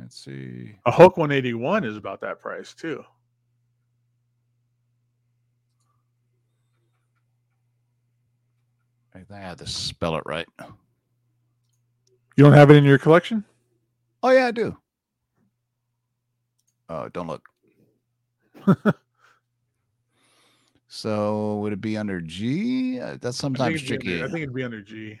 Let's 0.00 0.24
see. 0.24 0.76
A 0.86 0.90
Hulk 0.92 1.16
181 1.16 1.84
is 1.84 1.96
about 1.96 2.20
that 2.20 2.40
price 2.40 2.72
too. 2.72 3.04
I 9.30 9.36
had 9.36 9.58
to 9.58 9.66
spell 9.66 10.16
it 10.16 10.22
right. 10.26 10.46
You 12.36 12.44
don't 12.44 12.52
have 12.52 12.70
it 12.70 12.76
in 12.76 12.84
your 12.84 12.98
collection? 12.98 13.44
Oh 14.22 14.30
yeah, 14.30 14.46
I 14.46 14.50
do. 14.50 14.76
Oh, 16.88 17.08
don't 17.08 17.26
look. 17.26 17.48
so 20.88 21.58
would 21.58 21.72
it 21.72 21.80
be 21.80 21.96
under 21.96 22.20
G? 22.20 23.00
Uh, 23.00 23.18
That's 23.20 23.36
sometimes 23.36 23.76
think, 23.76 23.88
tricky. 23.88 24.14
under, 24.14 24.26
I 24.26 24.28
think 24.28 24.42
it'd 24.42 24.54
be 24.54 24.64
under 24.64 24.80
G. 24.80 25.20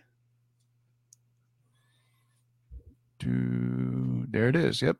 to 3.20 4.26
there 4.30 4.48
it 4.48 4.56
is. 4.56 4.80
Yep. 4.80 4.96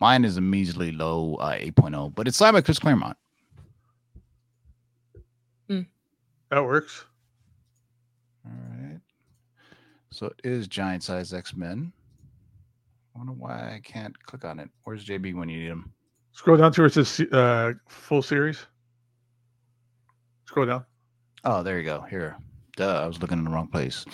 Mine 0.00 0.24
is 0.24 0.36
a 0.36 0.40
measly 0.40 0.92
low 0.92 1.36
uh, 1.36 1.52
8.0, 1.52 2.14
but 2.14 2.28
it's 2.28 2.36
signed 2.36 2.54
by 2.54 2.60
Chris 2.60 2.78
Claremont. 2.78 3.16
That 6.50 6.62
works. 6.64 7.04
All 8.46 8.88
right. 8.88 9.00
So 10.10 10.26
it 10.26 10.40
is 10.44 10.68
giant 10.68 11.02
size 11.02 11.32
X 11.32 11.54
Men. 11.54 11.92
I 13.14 13.18
wonder 13.18 13.32
why 13.32 13.74
I 13.74 13.80
can't 13.82 14.18
click 14.24 14.44
on 14.44 14.60
it. 14.60 14.68
Where's 14.84 15.04
JB 15.04 15.34
when 15.34 15.48
you 15.48 15.58
need 15.60 15.68
him? 15.68 15.92
Scroll 16.32 16.58
down 16.58 16.72
to 16.72 16.82
where 16.82 16.86
it 16.86 16.92
says 16.92 17.20
uh, 17.32 17.72
full 17.88 18.22
series. 18.22 18.66
Scroll 20.44 20.66
down. 20.66 20.84
Oh, 21.44 21.62
there 21.62 21.78
you 21.78 21.84
go. 21.84 22.02
Here. 22.02 22.36
Duh, 22.76 23.02
I 23.02 23.06
was 23.06 23.20
looking 23.22 23.38
in 23.38 23.44
the 23.44 23.50
wrong 23.50 23.68
place. 23.68 24.04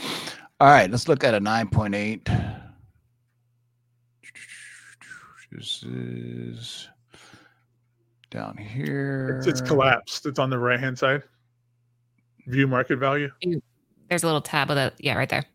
All 0.60 0.68
right, 0.68 0.88
let's 0.88 1.08
look 1.08 1.24
at 1.24 1.34
a 1.34 1.40
9.8. 1.40 2.62
This 5.50 5.82
is 5.82 6.88
down 8.30 8.56
here. 8.56 9.36
It's, 9.38 9.48
it's 9.48 9.60
collapsed. 9.60 10.24
It's 10.24 10.38
on 10.38 10.48
the 10.48 10.58
right 10.58 10.80
hand 10.80 10.98
side. 10.98 11.24
View 12.46 12.66
market 12.66 12.98
value. 12.98 13.30
There's 14.12 14.24
a 14.24 14.26
little 14.26 14.42
tab 14.42 14.68
with 14.68 14.76
it. 14.76 14.92
Yeah, 14.98 15.14
right 15.14 15.28
there. 15.30 15.46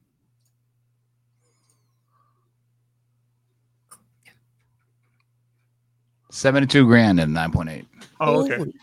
Seventy-two 6.31 6.85
grand 6.85 7.19
and 7.19 7.33
nine 7.33 7.51
point 7.51 7.69
eight. 7.69 7.87
Oh, 8.19 8.43
okay. 8.45 8.57
Holy- 8.57 8.73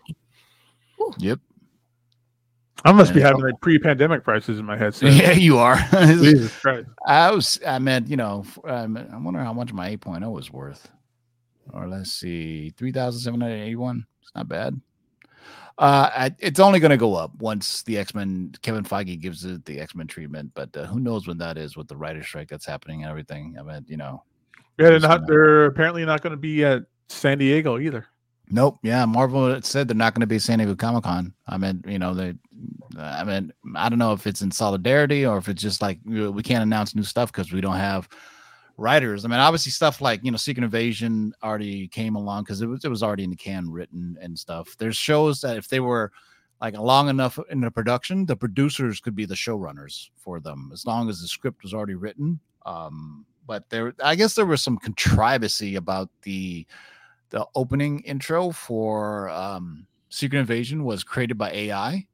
Yep. 1.19 1.39
I 2.87 2.93
must 2.93 3.13
be 3.15 3.21
having 3.21 3.41
like 3.43 3.61
pre-pandemic 3.61 4.25
prices 4.25 4.59
in 4.59 4.65
my 4.65 4.77
head. 4.77 4.95
So. 4.95 5.07
Yeah, 5.09 5.33
you 5.33 5.59
are. 5.59 5.77
Jesus 5.93 6.57
Christ. 6.59 6.89
I 7.07 7.31
was. 7.31 7.59
I 7.67 7.79
meant, 7.79 8.09
you 8.09 8.17
know. 8.17 8.45
f- 8.47 8.59
um, 8.65 8.97
I 8.97 9.17
wonder 9.19 9.41
how 9.41 9.53
much 9.53 9.73
my 9.73 9.97
8.0 9.97 10.41
is 10.41 10.51
worth. 10.53 10.89
Or 11.73 11.89
let's 11.89 12.13
see, 12.13 12.71
three 12.77 12.93
thousand 12.93 13.21
seven 13.23 13.41
hundred 13.41 13.55
eighty-one. 13.63 14.07
It's 14.23 14.31
not 14.35 14.49
bad. 14.49 14.81
Uh, 15.79 16.31
it's 16.39 16.61
only 16.61 16.79
going 16.79 16.91
to 16.91 16.97
go 16.97 17.15
up 17.15 17.35
once 17.41 17.83
the 17.83 17.99
X 17.99 18.15
Men. 18.15 18.55
Kevin 18.63 18.85
Feige 18.85 19.21
gives 19.21 19.45
it 19.45 19.65
the 19.65 19.81
X 19.81 19.95
Men 19.95 20.07
treatment, 20.07 20.53
but 20.55 20.75
uh, 20.77 20.87
who 20.87 21.01
knows 21.01 21.27
when 21.27 21.39
that 21.39 21.59
is 21.59 21.77
with 21.77 21.89
the 21.89 21.97
writer 21.97 22.23
strike 22.23 22.49
that's 22.49 22.67
happening 22.67 23.03
and 23.03 23.11
everything. 23.11 23.57
I 23.59 23.63
mean, 23.63 23.85
you 23.89 23.97
know. 23.97 24.23
Yeah, 24.79 24.91
they're 24.91 25.01
not. 25.01 25.21
gonna- 25.21 25.27
They're 25.27 25.65
apparently 25.67 26.05
not 26.05 26.21
going 26.23 26.31
to 26.33 26.37
be 26.37 26.65
at 26.65 26.85
San 27.09 27.39
Diego 27.39 27.79
either. 27.79 28.07
Nope. 28.51 28.79
Yeah, 28.83 29.05
Marvel 29.07 29.61
said 29.63 29.89
they're 29.89 29.97
not 29.97 30.15
going 30.15 30.21
to 30.21 30.27
be 30.27 30.37
at 30.37 30.43
San 30.43 30.59
Diego 30.59 30.75
Comic 30.77 31.05
Con. 31.05 31.33
I 31.49 31.57
mean, 31.59 31.83
you 31.89 31.99
know, 31.99 32.15
they. 32.15 32.35
I 32.99 33.25
mean, 33.25 33.53
I 33.75 33.89
don't 33.89 33.99
know 33.99 34.13
if 34.13 34.27
it's 34.29 34.43
in 34.43 34.51
solidarity 34.53 35.27
or 35.27 35.39
if 35.39 35.49
it's 35.49 35.61
just 35.63 35.83
like 35.83 35.99
we 36.05 36.43
can't 36.43 36.63
announce 36.63 36.95
new 36.95 37.03
stuff 37.03 37.33
because 37.33 37.53
we 37.53 37.61
don't 37.61 37.77
have 37.77 38.09
writers. 38.77 39.25
I 39.25 39.29
mean, 39.29 39.41
obviously 39.41 39.73
stuff 39.73 40.01
like 40.01 40.21
you 40.25 40.31
know, 40.31 40.37
Secret 40.37 40.65
Invasion 40.65 41.33
already 41.43 41.89
came 41.89 42.17
along 42.17 42.45
because 42.45 42.63
it 42.63 42.67
was 42.67 42.85
it 42.85 42.89
was 42.89 43.03
already 43.03 43.25
in 43.25 43.31
the 43.31 43.37
can, 43.37 43.71
written 43.71 44.17
and 44.21 44.39
stuff. 44.39 44.77
There's 44.79 44.97
shows 44.97 45.41
that 45.41 45.57
if 45.57 45.69
they 45.69 45.81
were 45.81 46.13
like 46.61 46.77
long 46.79 47.09
enough 47.09 47.39
in 47.51 47.61
the 47.61 47.71
production, 47.71 48.27
the 48.27 48.37
producers 48.37 49.01
could 49.01 49.15
be 49.15 49.27
the 49.27 49.35
showrunners 49.35 50.11
for 50.17 50.41
them 50.41 50.71
as 50.73 50.87
long 50.87 51.09
as 51.09 51.21
the 51.21 51.29
script 51.29 51.63
was 51.63 51.75
already 51.75 51.95
written. 51.95 52.41
Um, 52.65 53.27
but 53.47 53.69
there, 53.69 53.95
I 54.03 54.15
guess 54.15 54.35
there 54.35 54.47
was 54.47 54.63
some 54.63 54.79
controversy 54.79 55.77
about 55.77 56.11
the 56.23 56.67
the 57.31 57.47
opening 57.55 58.01
intro 58.01 58.51
for 58.51 59.29
um, 59.31 59.87
Secret 60.09 60.39
Invasion 60.39 60.85
was 60.85 61.03
created 61.03 61.37
by 61.37 61.51
AI. 61.51 62.07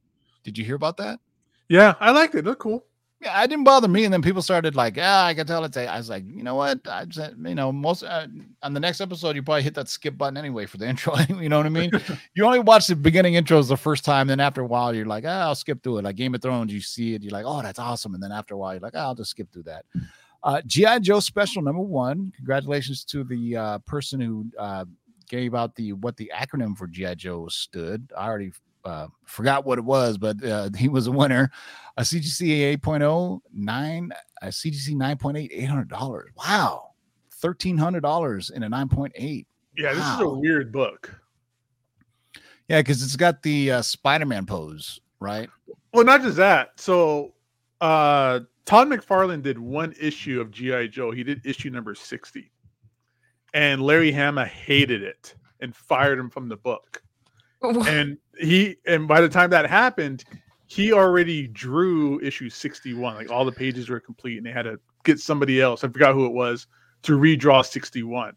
Did 0.42 0.56
you 0.56 0.64
hear 0.64 0.76
about 0.76 0.96
that? 0.96 1.20
Yeah, 1.68 1.94
I 2.00 2.10
liked 2.10 2.34
it. 2.34 2.44
Look 2.44 2.60
cool. 2.60 2.84
Yeah, 3.20 3.42
it 3.42 3.48
didn't 3.48 3.64
bother 3.64 3.86
me. 3.86 4.04
And 4.04 4.14
then 4.14 4.22
people 4.22 4.40
started 4.40 4.74
like, 4.74 4.96
ah, 4.98 5.26
I 5.26 5.34
can 5.34 5.46
tell 5.46 5.62
it's 5.64 5.76
AI. 5.76 5.94
I 5.94 5.98
was 5.98 6.08
like, 6.08 6.24
you 6.26 6.42
know 6.42 6.54
what? 6.54 6.80
I 6.88 7.04
just, 7.04 7.36
you 7.36 7.54
know, 7.54 7.70
most 7.70 8.02
uh, 8.02 8.26
on 8.62 8.72
the 8.72 8.80
next 8.80 9.02
episode, 9.02 9.36
you 9.36 9.42
probably 9.42 9.62
hit 9.62 9.74
that 9.74 9.90
skip 9.90 10.16
button 10.16 10.38
anyway 10.38 10.64
for 10.64 10.78
the 10.78 10.88
intro. 10.88 11.14
you 11.28 11.50
know 11.50 11.58
what 11.58 11.66
I 11.66 11.70
mean? 11.70 11.90
you 12.34 12.44
only 12.46 12.60
watch 12.60 12.86
the 12.86 12.96
beginning 12.96 13.34
intros 13.34 13.68
the 13.68 13.76
first 13.76 14.06
time. 14.06 14.26
Then 14.26 14.40
after 14.40 14.62
a 14.62 14.66
while, 14.66 14.94
you're 14.94 15.04
like, 15.04 15.24
ah, 15.26 15.42
I'll 15.42 15.54
skip 15.54 15.82
through 15.82 15.98
it. 15.98 16.04
Like 16.04 16.16
Game 16.16 16.34
of 16.34 16.40
Thrones, 16.40 16.72
you 16.72 16.80
see 16.80 17.14
it, 17.14 17.22
you're 17.22 17.32
like, 17.32 17.44
oh, 17.46 17.60
that's 17.60 17.78
awesome. 17.78 18.14
And 18.14 18.22
then 18.22 18.32
after 18.32 18.54
a 18.54 18.58
while, 18.58 18.72
you're 18.72 18.80
like, 18.80 18.94
ah, 18.96 19.08
I'll 19.08 19.14
just 19.14 19.30
skip 19.30 19.52
through 19.52 19.64
that. 19.64 19.84
Uh, 20.42 20.62
GI 20.66 21.00
Joe 21.00 21.20
special 21.20 21.60
number 21.60 21.82
one. 21.82 22.32
Congratulations 22.34 23.04
to 23.04 23.24
the 23.24 23.56
uh, 23.56 23.78
person 23.80 24.18
who 24.18 24.46
uh, 24.58 24.86
gave 25.28 25.54
out 25.54 25.74
the 25.76 25.92
what 25.92 26.16
the 26.16 26.32
acronym 26.34 26.76
for 26.76 26.86
GI 26.86 27.16
Joe 27.16 27.48
stood. 27.48 28.10
I 28.16 28.26
already 28.26 28.52
uh, 28.84 29.08
forgot 29.24 29.64
what 29.64 29.78
it 29.78 29.84
was, 29.84 30.18
but 30.18 30.42
uh, 30.44 30.70
he 30.76 30.88
was 30.88 31.06
a 31.06 31.12
winner. 31.12 31.50
A 31.96 32.02
CGC 32.02 32.78
8.0, 32.78 33.40
nine, 33.52 34.10
a 34.42 34.46
CGC 34.46 34.94
9.8, 34.94 35.68
$800. 35.68 36.24
Wow. 36.36 36.90
$1,300 37.42 38.52
in 38.52 38.62
a 38.62 38.70
9.8. 38.70 39.46
Yeah, 39.76 39.94
this 39.94 40.04
is 40.04 40.20
a 40.20 40.28
weird 40.28 40.72
book. 40.72 41.14
Yeah, 42.68 42.80
because 42.80 43.02
it's 43.02 43.16
got 43.16 43.42
the 43.42 43.72
uh, 43.72 43.82
Spider 43.82 44.26
Man 44.26 44.46
pose, 44.46 45.00
right? 45.18 45.48
Well, 45.92 46.04
not 46.04 46.22
just 46.22 46.36
that. 46.36 46.78
So, 46.78 47.32
uh, 47.80 48.40
Todd 48.64 48.88
McFarlane 48.88 49.42
did 49.42 49.58
one 49.58 49.94
issue 50.00 50.40
of 50.40 50.52
GI 50.52 50.88
Joe. 50.88 51.10
He 51.10 51.24
did 51.24 51.44
issue 51.44 51.70
number 51.70 51.96
sixty, 51.96 52.52
and 53.54 53.82
Larry 53.82 54.12
Hama 54.12 54.46
hated 54.46 55.02
it 55.02 55.34
and 55.60 55.74
fired 55.74 56.18
him 56.18 56.30
from 56.30 56.48
the 56.48 56.56
book. 56.56 57.02
And 57.86 58.16
he, 58.38 58.76
and 58.86 59.06
by 59.06 59.20
the 59.20 59.28
time 59.28 59.50
that 59.50 59.68
happened, 59.68 60.24
he 60.66 60.92
already 60.92 61.46
drew 61.46 62.20
issue 62.20 62.48
sixty-one. 62.48 63.16
Like 63.16 63.30
all 63.30 63.44
the 63.44 63.52
pages 63.52 63.90
were 63.90 64.00
complete, 64.00 64.38
and 64.38 64.46
they 64.46 64.52
had 64.52 64.62
to 64.62 64.80
get 65.04 65.18
somebody 65.18 65.60
else. 65.60 65.84
I 65.84 65.88
forgot 65.88 66.14
who 66.14 66.24
it 66.24 66.32
was 66.32 66.66
to 67.02 67.18
redraw 67.18 67.64
sixty-one. 67.64 68.34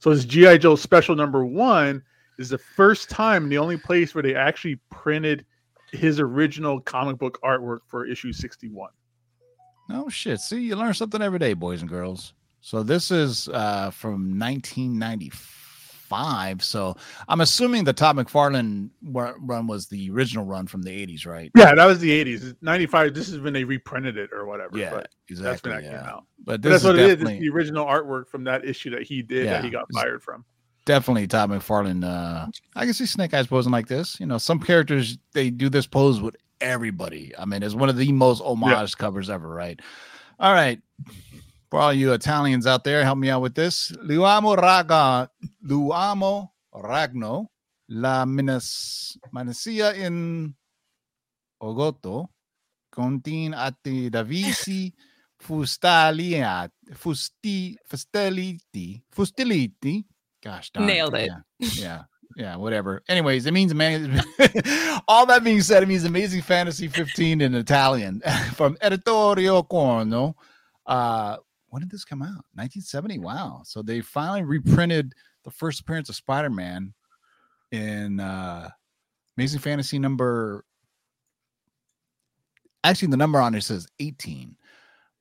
So 0.00 0.12
this 0.12 0.24
GI 0.24 0.58
Joe 0.58 0.74
special 0.74 1.14
number 1.14 1.44
one 1.44 2.02
is 2.38 2.48
the 2.48 2.58
first 2.58 3.08
time, 3.08 3.48
the 3.48 3.58
only 3.58 3.76
place 3.76 4.14
where 4.14 4.22
they 4.22 4.34
actually 4.34 4.80
printed 4.90 5.46
his 5.92 6.18
original 6.18 6.80
comic 6.80 7.18
book 7.18 7.38
artwork 7.44 7.80
for 7.86 8.06
issue 8.06 8.32
61. 8.32 8.90
Oh 9.90 10.08
shit! 10.08 10.40
See, 10.40 10.62
you 10.62 10.74
learn 10.74 10.94
something 10.94 11.22
every 11.22 11.38
day, 11.38 11.54
boys 11.54 11.82
and 11.82 11.90
girls. 11.90 12.34
So 12.60 12.82
this 12.82 13.10
is 13.10 13.48
uh, 13.48 13.90
from 13.90 14.38
1995. 16.12 16.64
So 16.64 16.96
I'm 17.28 17.40
assuming 17.40 17.84
the 17.84 17.92
Todd 17.92 18.16
McFarlane 18.16 18.90
run 19.02 19.66
was 19.66 19.88
the 19.88 20.10
original 20.10 20.44
run 20.44 20.66
from 20.66 20.82
the 20.82 20.90
80s, 20.90 21.26
right? 21.26 21.50
Yeah, 21.56 21.74
that 21.74 21.84
was 21.84 21.98
the 21.98 22.24
80s. 22.24 22.54
95, 22.60 23.14
this 23.14 23.28
is 23.28 23.40
when 23.40 23.52
they 23.52 23.64
reprinted 23.64 24.16
it 24.16 24.30
or 24.32 24.46
whatever. 24.46 24.78
Yeah, 24.78 24.90
but 24.90 25.08
exactly. 25.28 25.50
that's 25.50 25.62
when 25.62 25.74
that 25.74 25.84
yeah. 25.84 26.00
came 26.00 26.08
out. 26.08 26.24
But 26.44 26.62
But 26.62 26.70
that's 26.70 26.84
what 26.84 26.98
it 26.98 27.20
is. 27.20 27.28
It's 27.28 27.40
the 27.40 27.48
original 27.48 27.86
artwork 27.86 28.28
from 28.28 28.44
that 28.44 28.64
issue 28.64 28.90
that 28.90 29.02
he 29.02 29.22
did 29.22 29.48
that 29.48 29.64
he 29.64 29.70
got 29.70 29.86
fired 29.92 30.22
from. 30.22 30.44
definitely 30.84 31.26
Todd 31.26 31.50
McFarlane. 31.50 32.04
Uh, 32.04 32.48
I 32.74 32.84
can 32.84 32.94
see 32.94 33.06
Snake 33.06 33.34
Eyes 33.34 33.46
posing 33.46 33.72
like 33.72 33.88
this. 33.88 34.18
You 34.20 34.26
know, 34.26 34.38
some 34.38 34.60
characters 34.60 35.18
they 35.32 35.50
do 35.50 35.68
this 35.68 35.86
pose 35.86 36.20
with 36.20 36.36
everybody. 36.60 37.32
I 37.38 37.44
mean, 37.44 37.62
it's 37.62 37.74
one 37.74 37.88
of 37.88 37.96
the 37.96 38.12
most 38.12 38.40
homage 38.40 38.96
covers 38.96 39.28
ever, 39.28 39.48
right? 39.48 39.80
All 40.38 40.52
right. 40.52 40.80
For 41.72 41.80
all 41.80 41.94
you 41.94 42.12
Italians 42.12 42.66
out 42.66 42.84
there, 42.84 43.02
help 43.02 43.16
me 43.16 43.30
out 43.30 43.40
with 43.40 43.54
this. 43.54 43.92
Luamo 43.92 44.54
raga, 44.54 45.30
Luamo 45.64 46.50
ragno, 46.70 47.46
la 47.88 48.26
minas, 48.26 49.16
manasia 49.32 49.96
in 49.96 50.52
Ogoto, 51.62 52.28
contin 52.94 53.54
atti 53.54 54.10
davisi 54.10 54.92
fustaliat, 55.42 56.70
fusti, 56.92 57.74
fusteliti, 57.88 59.02
fustiliti. 59.10 60.04
Gosh, 60.44 60.72
darn 60.72 60.84
Nailed 60.84 61.14
it. 61.14 61.30
Yeah, 61.58 61.72
yeah, 61.78 62.02
yeah, 62.36 62.56
whatever. 62.56 63.02
Anyways, 63.08 63.46
it 63.46 63.52
means 63.54 63.72
man. 63.72 64.22
all 65.08 65.24
that 65.24 65.42
being 65.42 65.62
said, 65.62 65.82
it 65.82 65.86
means 65.86 66.04
Amazing 66.04 66.42
Fantasy 66.42 66.86
15 66.86 67.40
in 67.40 67.54
Italian 67.54 68.20
from 68.56 68.76
Editorio 68.82 69.66
Corno. 69.66 70.36
Uh, 70.84 71.38
when 71.72 71.80
did 71.80 71.90
this 71.90 72.04
come 72.04 72.20
out? 72.20 72.44
1970. 72.52 73.18
Wow. 73.18 73.62
So 73.64 73.80
they 73.80 74.02
finally 74.02 74.42
reprinted 74.42 75.14
the 75.42 75.50
first 75.50 75.80
appearance 75.80 76.10
of 76.10 76.14
Spider-Man 76.14 76.92
in 77.72 78.20
uh 78.20 78.68
Amazing 79.38 79.60
Fantasy 79.60 79.98
number 79.98 80.66
actually 82.84 83.08
the 83.08 83.16
number 83.16 83.40
on 83.40 83.54
it 83.54 83.62
says 83.62 83.86
18, 84.00 84.54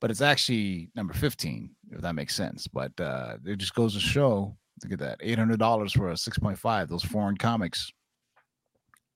but 0.02 0.12
it's 0.12 0.20
actually 0.20 0.90
number 0.94 1.14
15, 1.14 1.70
if 1.92 2.02
that 2.02 2.16
makes 2.16 2.36
sense. 2.36 2.68
But 2.68 2.92
uh 3.00 3.38
it 3.46 3.56
just 3.56 3.74
goes 3.74 3.94
to 3.94 4.02
show 4.02 4.58
look 4.84 4.92
at 4.92 5.00
that 5.00 5.22
$800 5.22 5.92
for 5.96 6.10
a 6.10 6.16
6.5, 6.16 6.90
those 6.90 7.04
foreign 7.04 7.38
comics. 7.38 7.90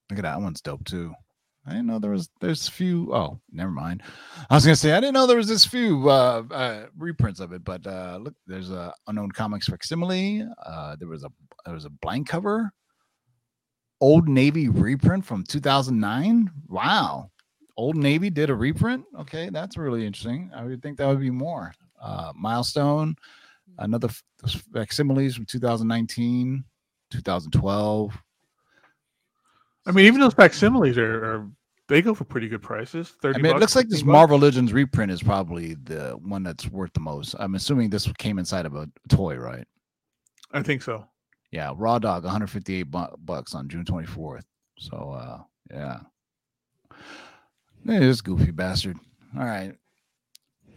Look 0.10 0.20
at 0.20 0.24
that 0.24 0.40
one's 0.40 0.62
dope 0.62 0.86
too. 0.86 1.14
I 1.68 1.72
didn't 1.72 1.88
know 1.88 1.98
there 2.00 2.12
was 2.12 2.30
there's 2.42 2.68
few. 2.68 3.14
Oh, 3.14 3.40
never 3.52 3.72
mind. 3.72 4.04
I 4.50 4.56
was 4.56 4.66
gonna 4.66 4.76
say 4.76 4.92
I 4.92 5.00
didn't 5.00 5.16
know 5.16 5.26
there 5.26 5.38
was 5.38 5.48
this 5.48 5.66
few 5.66 6.10
uh, 6.10 6.44
uh 6.52 6.86
reprints 6.98 7.40
of 7.40 7.54
it, 7.54 7.64
but 7.64 7.86
uh 7.88 8.20
look, 8.22 8.36
there's 8.46 8.70
a 8.70 8.94
unknown 9.08 9.32
comics 9.32 9.68
facsimile. 9.68 10.46
Uh 10.64 10.96
there 10.98 11.08
was 11.08 11.24
a 11.24 11.30
there 11.66 11.74
was 11.74 11.86
a 11.86 11.90
blank 11.90 12.28
cover. 12.28 12.72
Old 14.00 14.28
Navy 14.28 14.70
reprint 14.70 15.26
from 15.26 15.44
2009. 15.44 16.52
Wow. 16.68 17.32
Old 17.78 17.96
Navy 17.96 18.30
did 18.30 18.50
a 18.50 18.56
reprint. 18.56 19.04
Okay, 19.20 19.50
that's 19.50 19.78
really 19.78 20.06
interesting. 20.06 20.52
I 20.56 20.64
would 20.64 20.84
think 20.84 20.98
that 20.98 21.08
would 21.08 21.20
be 21.20 21.32
more. 21.32 21.74
Uh 22.00 22.32
milestone, 22.36 23.16
another 23.80 24.10
facsimiles 24.72 25.34
from 25.36 25.46
2019, 25.46 26.64
2012. 27.10 28.22
I 29.86 29.92
mean, 29.92 30.06
even 30.06 30.20
those 30.20 30.34
facsimiles 30.34 30.98
are, 30.98 31.26
are 31.26 31.48
they 31.88 32.02
go 32.02 32.14
for 32.16 32.24
pretty 32.24 32.48
good 32.48 32.62
prices. 32.62 33.14
Thirty. 33.22 33.40
I 33.40 33.42
mean, 33.42 33.52
it 33.52 33.54
bucks, 33.54 33.62
looks 33.62 33.76
like 33.76 33.90
this 33.90 34.02
bucks. 34.02 34.12
Marvel 34.12 34.40
Legends 34.40 34.74
reprint 34.74 35.12
is 35.12 35.22
probably 35.22 35.76
the 35.76 36.18
one 36.24 36.42
that's 36.44 36.68
worth 36.70 36.94
the 36.94 37.00
most. 37.00 37.36
I'm 37.40 37.56
assuming 37.56 37.90
this 37.90 38.12
came 38.18 38.40
inside 38.40 38.66
of 38.66 38.76
a 38.76 38.90
toy, 39.10 39.36
right? 39.36 39.66
I 40.52 40.64
think 40.64 40.82
so. 40.82 41.06
Yeah, 41.52 41.74
Raw 41.76 42.00
Dog, 42.00 42.24
158 42.24 42.84
bu- 42.84 43.18
bucks 43.20 43.54
on 43.54 43.70
June 43.70 43.86
24th. 43.86 44.44
So, 44.80 45.12
uh, 45.12 45.40
yeah, 45.72 46.00
this 47.86 48.22
goofy 48.22 48.52
bastard. 48.52 48.98
All 49.38 49.46
right, 49.46 49.74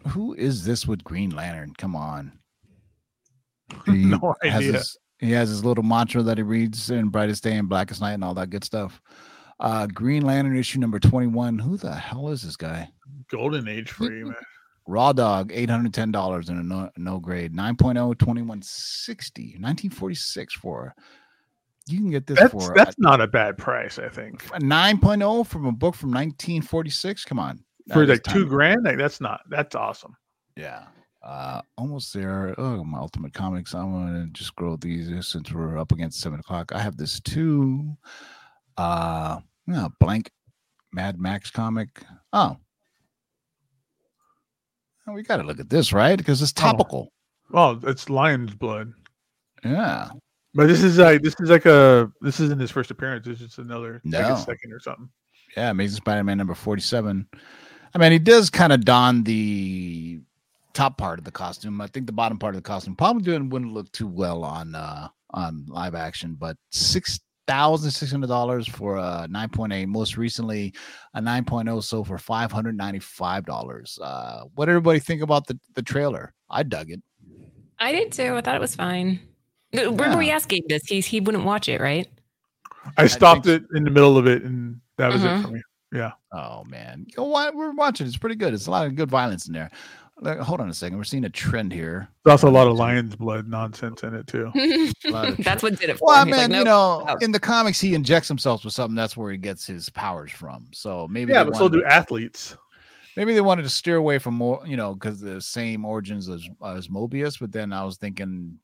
who 0.08 0.34
is 0.34 0.64
this 0.64 0.86
with 0.86 1.02
Green 1.04 1.30
Lantern? 1.30 1.72
Come 1.78 1.96
on. 1.96 2.32
No 3.86 4.34
idea. 4.44 4.72
his- 4.72 4.96
he 5.18 5.32
has 5.32 5.48
his 5.48 5.64
little 5.64 5.84
mantra 5.84 6.22
that 6.22 6.38
he 6.38 6.42
reads 6.42 6.90
in 6.90 7.08
Brightest 7.08 7.42
Day 7.42 7.56
and 7.56 7.68
Blackest 7.68 8.00
Night 8.00 8.12
and 8.12 8.24
all 8.24 8.34
that 8.34 8.50
good 8.50 8.64
stuff. 8.64 9.00
Uh, 9.60 9.86
Green 9.86 10.24
Lantern 10.24 10.56
issue 10.56 10.78
number 10.78 11.00
21. 11.00 11.58
Who 11.58 11.76
the 11.76 11.94
hell 11.94 12.28
is 12.28 12.42
this 12.42 12.56
guy? 12.56 12.88
Golden 13.28 13.66
age 13.66 13.90
for 13.90 14.12
you, 14.12 14.26
man. 14.26 14.36
Raw 14.86 15.12
Dog, 15.12 15.52
$810 15.52 16.48
in 16.48 16.58
a 16.58 16.62
no, 16.62 16.90
no 16.96 17.18
grade, 17.18 17.52
9.0, 17.52 18.18
2160, 18.18 19.42
1946 19.42 20.54
for. 20.54 20.94
You 21.88 21.98
can 21.98 22.10
get 22.10 22.26
this 22.26 22.38
That's 22.38 22.52
for 22.52 22.74
that's 22.74 22.98
not 22.98 23.20
a 23.20 23.26
bad 23.26 23.56
price, 23.58 23.98
I 23.98 24.08
think. 24.08 24.44
a, 24.52 24.56
a 24.56 24.60
9.0 24.60 25.46
from 25.46 25.66
a 25.66 25.72
book 25.72 25.94
from 25.94 26.10
1946. 26.10 27.24
Come 27.24 27.38
on. 27.38 27.64
For 27.92 28.06
like 28.06 28.22
two 28.22 28.46
grand, 28.46 28.84
like 28.84 28.98
that's 28.98 29.20
not 29.20 29.40
that's 29.48 29.74
awesome. 29.74 30.14
Yeah. 30.56 30.84
Uh, 31.22 31.60
almost 31.76 32.14
there. 32.14 32.54
Oh, 32.58 32.84
my 32.84 32.98
Ultimate 32.98 33.34
Comics. 33.34 33.74
I'm 33.74 33.92
going 33.92 34.26
to 34.26 34.32
just 34.32 34.48
scroll 34.48 34.76
these 34.76 35.26
since 35.26 35.52
we're 35.52 35.78
up 35.78 35.92
against 35.92 36.20
seven 36.20 36.38
o'clock. 36.40 36.72
I 36.72 36.80
have 36.80 36.96
this 36.96 37.20
too. 37.20 37.96
Uh, 38.76 39.40
yeah, 39.66 39.88
blank 40.00 40.30
Mad 40.92 41.20
Max 41.20 41.50
comic. 41.50 41.88
Oh. 42.32 42.56
Oh, 45.06 45.12
we 45.12 45.22
got 45.22 45.38
to 45.38 45.42
look 45.42 45.58
at 45.60 45.70
this, 45.70 45.92
right? 45.92 46.16
Because 46.16 46.40
it's 46.42 46.52
Oh. 46.56 46.60
topical. 46.60 47.12
Well, 47.50 47.80
it's 47.84 48.10
lion's 48.10 48.54
blood. 48.54 48.92
Yeah. 49.64 50.10
But 50.54 50.66
this 50.66 50.82
is 50.82 50.98
like 50.98 51.22
this 51.22 51.34
is 51.40 51.50
like 51.50 51.66
a 51.66 52.10
this 52.20 52.40
isn't 52.40 52.60
his 52.60 52.70
first 52.70 52.90
appearance. 52.90 53.26
This 53.26 53.40
is 53.40 53.58
another 53.58 53.94
like 54.04 54.04
No. 54.04 54.34
a 54.34 54.36
second 54.38 54.72
or 54.72 54.80
something. 54.80 55.08
Yeah, 55.56 55.70
Amazing 55.70 55.96
Spider-Man 55.96 56.36
number 56.38 56.54
47. 56.54 57.26
I 57.94 57.98
mean, 57.98 58.12
he 58.12 58.18
does 58.18 58.50
kind 58.50 58.72
of 58.72 58.84
don 58.84 59.24
the 59.24 60.20
top 60.78 60.96
part 60.96 61.18
of 61.18 61.24
the 61.24 61.32
costume. 61.32 61.80
I 61.80 61.88
think 61.88 62.06
the 62.06 62.12
bottom 62.12 62.38
part 62.38 62.54
of 62.54 62.62
the 62.62 62.68
costume 62.68 62.94
probably 62.94 63.22
didn't 63.22 63.50
wouldn't 63.50 63.72
look 63.72 63.90
too 63.92 64.06
well 64.06 64.44
on 64.44 64.74
uh 64.74 65.08
on 65.30 65.66
live 65.68 65.94
action, 65.94 66.36
but 66.38 66.56
six 66.70 67.18
thousand 67.48 67.90
six 67.90 68.10
hundred 68.12 68.28
dollars 68.28 68.68
for 68.68 68.96
a 68.96 69.26
9.8. 69.30 69.86
Most 69.88 70.16
recently, 70.16 70.72
a 71.14 71.20
9.0 71.20 71.82
so 71.82 72.04
for 72.04 72.16
five 72.18 72.52
hundred 72.52 72.76
ninety-five 72.76 73.44
dollars. 73.44 73.98
Uh 74.00 74.44
what 74.54 74.66
did 74.66 74.72
everybody 74.72 75.00
think 75.00 75.22
about 75.22 75.46
the, 75.46 75.58
the 75.74 75.82
trailer? 75.82 76.32
I 76.48 76.62
dug 76.62 76.90
it. 76.90 77.02
I 77.80 77.92
did 77.92 78.12
too. 78.12 78.36
I 78.36 78.40
thought 78.40 78.54
it 78.54 78.60
was 78.60 78.76
fine. 78.76 79.18
Remember, 79.72 80.16
we 80.18 80.28
Yeah. 80.28 80.36
asked 80.36 80.48
Gabe 80.48 80.62
this. 80.68 80.84
He 80.86 81.00
he 81.00 81.20
wouldn't 81.20 81.44
watch 81.44 81.68
it, 81.68 81.80
right? 81.80 82.06
I 82.96 83.06
stopped 83.06 83.46
think 83.46 83.62
it 83.62 83.76
in 83.76 83.84
the 83.84 83.90
middle 83.90 84.16
of 84.16 84.26
it, 84.26 84.42
and 84.44 84.80
that 84.96 85.12
was 85.12 85.22
Mhm. 85.22 85.38
it 85.38 85.42
for 85.42 85.48
me. 85.48 85.60
Yeah, 85.92 86.12
Oh 86.32 86.64
man. 86.64 87.06
You 87.08 87.14
know 87.18 87.24
what? 87.24 87.54
We're 87.54 87.72
watching. 87.72 88.06
It's 88.06 88.16
pretty 88.18 88.36
good. 88.36 88.52
It's 88.54 88.66
a 88.66 88.70
lot 88.70 88.86
of 88.86 88.94
good 88.94 89.08
violence 89.10 89.46
in 89.48 89.54
there. 89.54 89.70
Like, 90.20 90.38
hold 90.38 90.60
on 90.60 90.68
a 90.68 90.74
second. 90.74 90.96
We're 90.98 91.04
seeing 91.04 91.24
a 91.24 91.30
trend 91.30 91.72
here. 91.72 92.08
there's 92.24 92.32
also 92.32 92.48
a 92.48 92.50
lot 92.50 92.66
of 92.66 92.76
lion's 92.76 93.14
blood 93.14 93.48
nonsense 93.48 94.02
in 94.02 94.14
it 94.14 94.26
too. 94.26 94.50
That's 95.42 95.62
what 95.62 95.78
did 95.78 95.90
it 95.90 95.98
for 95.98 96.06
Well, 96.08 96.22
him. 96.22 96.28
He's 96.28 96.36
man, 96.36 96.50
like, 96.50 96.58
you 96.58 96.64
know, 96.64 97.04
out. 97.06 97.22
in 97.22 97.30
the 97.30 97.38
comics, 97.40 97.80
he 97.80 97.94
injects 97.94 98.26
himself 98.28 98.64
with 98.64 98.74
something. 98.74 98.96
That's 98.96 99.16
where 99.16 99.30
he 99.30 99.38
gets 99.38 99.66
his 99.66 99.88
powers 99.90 100.32
from. 100.32 100.66
So 100.72 101.06
maybe 101.08 101.32
Yeah, 101.32 101.44
they 101.44 101.50
but 101.50 101.58
so 101.58 101.68
do 101.68 101.84
athletes. 101.84 102.56
maybe 103.16 103.32
they 103.32 103.40
wanted 103.40 103.62
to 103.62 103.68
steer 103.68 103.96
away 103.96 104.18
from 104.18 104.34
more, 104.34 104.60
you 104.66 104.76
know, 104.76 104.94
because 104.94 105.20
the 105.20 105.40
same 105.40 105.84
origins 105.84 106.28
as 106.28 106.48
as 106.66 106.88
Morbius. 106.88 107.38
But 107.38 107.52
then 107.52 107.72
I 107.72 107.84
was 107.84 107.96
thinking 107.96 108.58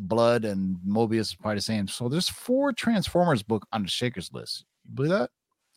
blood 0.00 0.44
and 0.44 0.76
Morbius 0.86 1.20
is 1.20 1.34
probably 1.34 1.56
the 1.56 1.62
same. 1.62 1.88
So 1.88 2.08
there's 2.08 2.28
four 2.28 2.72
Transformers 2.72 3.42
book 3.42 3.66
on 3.72 3.82
the 3.84 3.88
Shakers 3.88 4.30
list. 4.32 4.64
You 4.88 4.94
believe 4.96 5.12
that? 5.12 5.30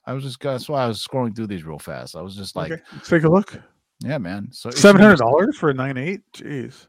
I 0.05 0.11
was 0.11 0.23
just 0.25 0.41
that's 0.41 0.67
why 0.67 0.83
I 0.83 0.87
was 0.87 1.05
scrolling 1.05 1.33
through 1.33 1.47
these 1.47 1.63
real 1.63 1.79
fast. 1.79 2.15
I 2.17 2.21
was 2.21 2.35
just 2.35 2.55
like, 2.57 2.71
okay, 2.73 2.81
let's 2.93 3.07
take 3.07 3.23
a 3.23 3.29
look. 3.29 3.57
Yeah, 4.03 4.17
man. 4.17 4.49
So 4.51 4.69
Seven 4.69 5.01
hundred 5.01 5.19
dollars 5.19 5.57
for 5.57 5.69
a 5.69 5.73
nine 5.73 5.97
eight. 5.97 6.21
Jeez. 6.33 6.87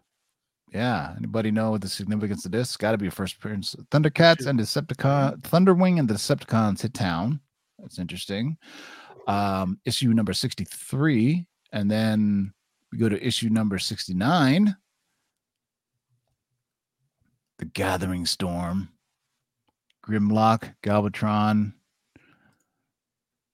Yeah. 0.73 1.15
Anybody 1.17 1.53
know 1.53 1.71
what 1.71 1.83
the 1.83 1.89
significance 1.89 2.45
of 2.45 2.51
this? 2.53 2.77
Got 2.77 2.93
to 2.93 2.99
be 2.99 3.07
a 3.07 3.11
first 3.11 3.37
appearance. 3.37 3.77
Thundercats 3.93 4.47
and 4.47 4.59
Decepticon, 4.59 5.41
Thunderwing 5.43 6.01
and 6.01 6.09
the 6.09 6.15
Decepticons 6.15 6.83
hit 6.83 6.93
town. 6.95 7.41
That's 7.79 8.01
interesting. 8.01 8.57
Um, 9.29 9.79
issue 9.85 10.13
number 10.13 10.33
63. 10.33 11.47
And 11.73 11.89
then 11.89 12.53
we 12.91 12.99
go 12.99 13.09
to 13.09 13.25
issue 13.25 13.51
number 13.51 13.79
69. 13.79 14.77
The 17.59 17.65
Gathering 17.67 18.27
Storm. 18.27 18.89
Grimlock, 20.05 20.75
Galvatron. 20.83 21.73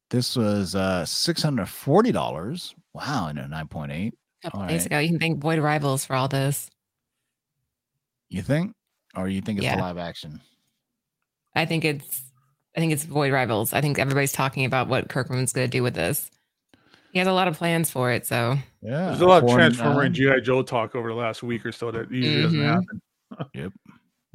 This 0.09 0.37
was 0.37 0.75
uh 0.75 1.05
$640. 1.05 2.75
Wow, 2.95 3.29
and 3.29 3.39
a 3.39 3.45
9.8. 3.45 4.09
A 4.09 4.13
couple 4.43 4.61
all 4.63 4.67
days 4.69 4.81
right. 4.83 4.87
ago, 4.87 4.99
you 4.99 5.09
can 5.11 5.19
thank 5.19 5.41
Void 5.41 5.59
Rivals 5.59 6.05
for 6.05 6.15
all 6.17 6.29
this. 6.29 6.69
You 8.29 8.43
think? 8.43 8.75
Or 9.17 9.29
you 9.29 9.41
think 9.41 9.59
it's 9.63 9.69
the 9.69 9.81
live 9.81 9.99
action? 9.99 10.41
I 11.55 11.65
think 11.67 11.85
it's 11.85 12.23
I 12.77 12.81
think 12.81 12.93
it's 12.93 13.05
Void 13.05 13.33
Rivals. 13.33 13.73
I 13.73 13.81
think 13.81 13.99
everybody's 13.99 14.31
talking 14.33 14.65
about 14.65 14.87
what 14.89 15.09
Kirkman's 15.09 15.53
going 15.53 15.69
to 15.69 15.71
do 15.71 15.83
with 15.83 15.95
this. 15.95 16.31
He 17.13 17.19
has 17.19 17.27
a 17.27 17.33
lot 17.33 17.49
of 17.49 17.59
plans 17.59 17.91
for 17.91 18.13
it, 18.13 18.25
so 18.27 18.57
Yeah. 18.83 19.07
There's 19.09 19.21
a 19.21 19.27
lot 19.27 19.43
of 19.43 19.51
Transformer 19.51 20.03
and 20.03 20.17
nine. 20.17 20.37
GI 20.37 20.41
Joe 20.43 20.63
talk 20.63 20.95
over 20.95 21.09
the 21.09 21.15
last 21.17 21.43
week 21.43 21.67
or 21.67 21.73
so 21.73 21.91
that 21.91 22.11
usually 22.11 22.43
doesn't 22.43 22.61
Mhm. 22.61 22.67
happen. 22.67 23.73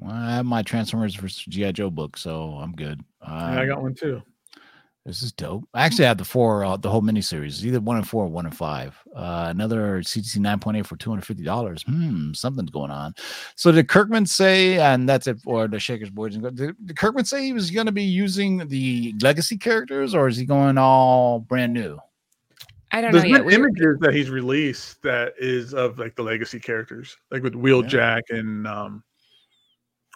Well, 0.02 0.12
I 0.14 0.36
have 0.36 0.46
my 0.46 0.62
Transformers 0.62 1.16
versus 1.16 1.46
GI 1.46 1.72
Joe 1.72 1.90
book, 1.90 2.18
so 2.18 2.56
I'm 2.62 2.74
good. 2.74 3.00
Yeah, 3.26 3.62
I 3.62 3.66
got 3.66 3.82
one 3.82 3.96
too. 3.96 4.22
This 5.06 5.22
is 5.22 5.32
dope. 5.32 5.68
I 5.76 5.86
actually 5.86 6.06
have 6.06 6.18
the 6.18 6.26
four, 6.26 6.66
uh, 6.66 6.78
the 6.78 6.90
whole 6.90 7.04
miniseries, 7.04 7.64
either 7.64 7.80
one 7.80 7.98
and 7.98 8.08
four 8.08 8.24
or 8.24 8.28
one 8.28 8.48
and 8.48 8.58
five. 8.58 8.98
Uh, 9.16 9.48
another 9.50 10.02
CGC 10.02 10.38
9.8 10.38 10.84
for 10.84 10.98
$250. 10.98 11.84
Hmm, 11.84 12.34
something's 12.34 12.72
going 12.72 12.90
on. 12.90 13.14
So 13.56 13.72
did 13.72 13.88
Kirkman 13.88 14.26
say, 14.26 14.80
and 14.80 15.08
that's 15.08 15.28
it 15.28 15.40
for 15.42 15.68
the 15.68 15.80
Shakers 15.80 16.10
Boys 16.10 16.34
and 16.34 16.42
Girls, 16.42 16.56
did, 16.56 16.76
did 16.88 16.98
Kirkman 16.98 17.26
say 17.26 17.44
he 17.44 17.54
was 17.54 17.70
going 17.70 17.86
to 17.86 17.92
be 17.92 18.04
using 18.04 18.68
the 18.68 19.14
legacy 19.22 19.58
characters 19.58 20.16
or 20.16 20.28
is 20.28 20.38
he 20.38 20.46
going 20.46 20.80
all 20.80 21.40
brand 21.40 21.74
new? 21.74 22.00
I 22.92 23.02
don't 23.02 23.12
know 23.12 23.20
There's 23.20 23.30
yet. 23.30 23.46
been 23.46 23.54
images 23.54 23.98
that 24.00 24.14
he's 24.14 24.32
released 24.32 25.04
that 25.04 25.34
is 25.38 25.76
of 25.76 26.00
like 26.00 26.16
the 26.16 26.24
legacy 26.24 26.60
characters, 26.60 27.16
like 27.30 27.44
with 27.44 27.54
Wheeljack 27.54 28.22
and 28.30 28.66
um 28.66 29.04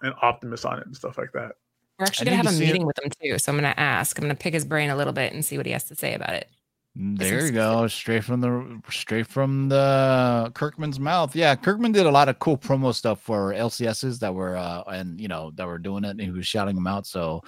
and 0.02 0.14
Optimus 0.22 0.66
on 0.66 0.80
it 0.80 0.86
and 0.86 0.96
stuff 0.96 1.18
like 1.18 1.32
that. 1.34 1.58
We're 2.00 2.06
actually 2.06 2.26
gonna 2.26 2.38
have 2.38 2.46
a 2.48 2.52
see 2.52 2.64
it. 2.64 2.68
meeting 2.68 2.86
with 2.86 2.98
him 2.98 3.12
too, 3.22 3.38
so 3.38 3.52
I'm 3.52 3.58
gonna 3.58 3.74
ask. 3.76 4.18
I'm 4.18 4.24
gonna 4.24 4.36
pick 4.36 4.54
his 4.54 4.64
brain 4.64 4.90
a 4.90 4.96
little 4.96 5.12
bit 5.12 5.34
and 5.34 5.44
see 5.44 5.58
what 5.58 5.66
he 5.66 5.74
has 5.74 5.84
to 5.86 5.96
say 5.96 6.14
about 6.14 6.34
it. 6.34 6.50
There 6.96 7.46
you 7.46 7.52
go, 7.52 7.88
straight 7.88 8.24
from 8.24 8.42
the 8.42 8.82
straight 8.90 9.28
from 9.28 9.70
the 9.70 10.52
Kirkman's 10.56 11.00
mouth. 11.00 11.36
Yeah, 11.36 11.56
Kirkman 11.56 11.92
did 11.92 12.06
a 12.06 12.12
lot 12.12 12.30
of 12.30 12.40
cool 12.40 12.58
promo 12.58 12.94
stuff 12.94 13.22
for 13.22 13.54
LCSs 13.54 14.20
that 14.20 14.34
were 14.34 14.56
uh 14.56 14.84
and 14.88 15.20
you 15.20 15.28
know 15.28 15.52
that 15.56 15.68
were 15.68 15.78
doing 15.78 16.06
it 16.06 16.12
and 16.12 16.22
he 16.22 16.32
was 16.32 16.48
shouting 16.48 16.76
them 16.76 16.88
out. 16.88 17.06
So 17.06 17.44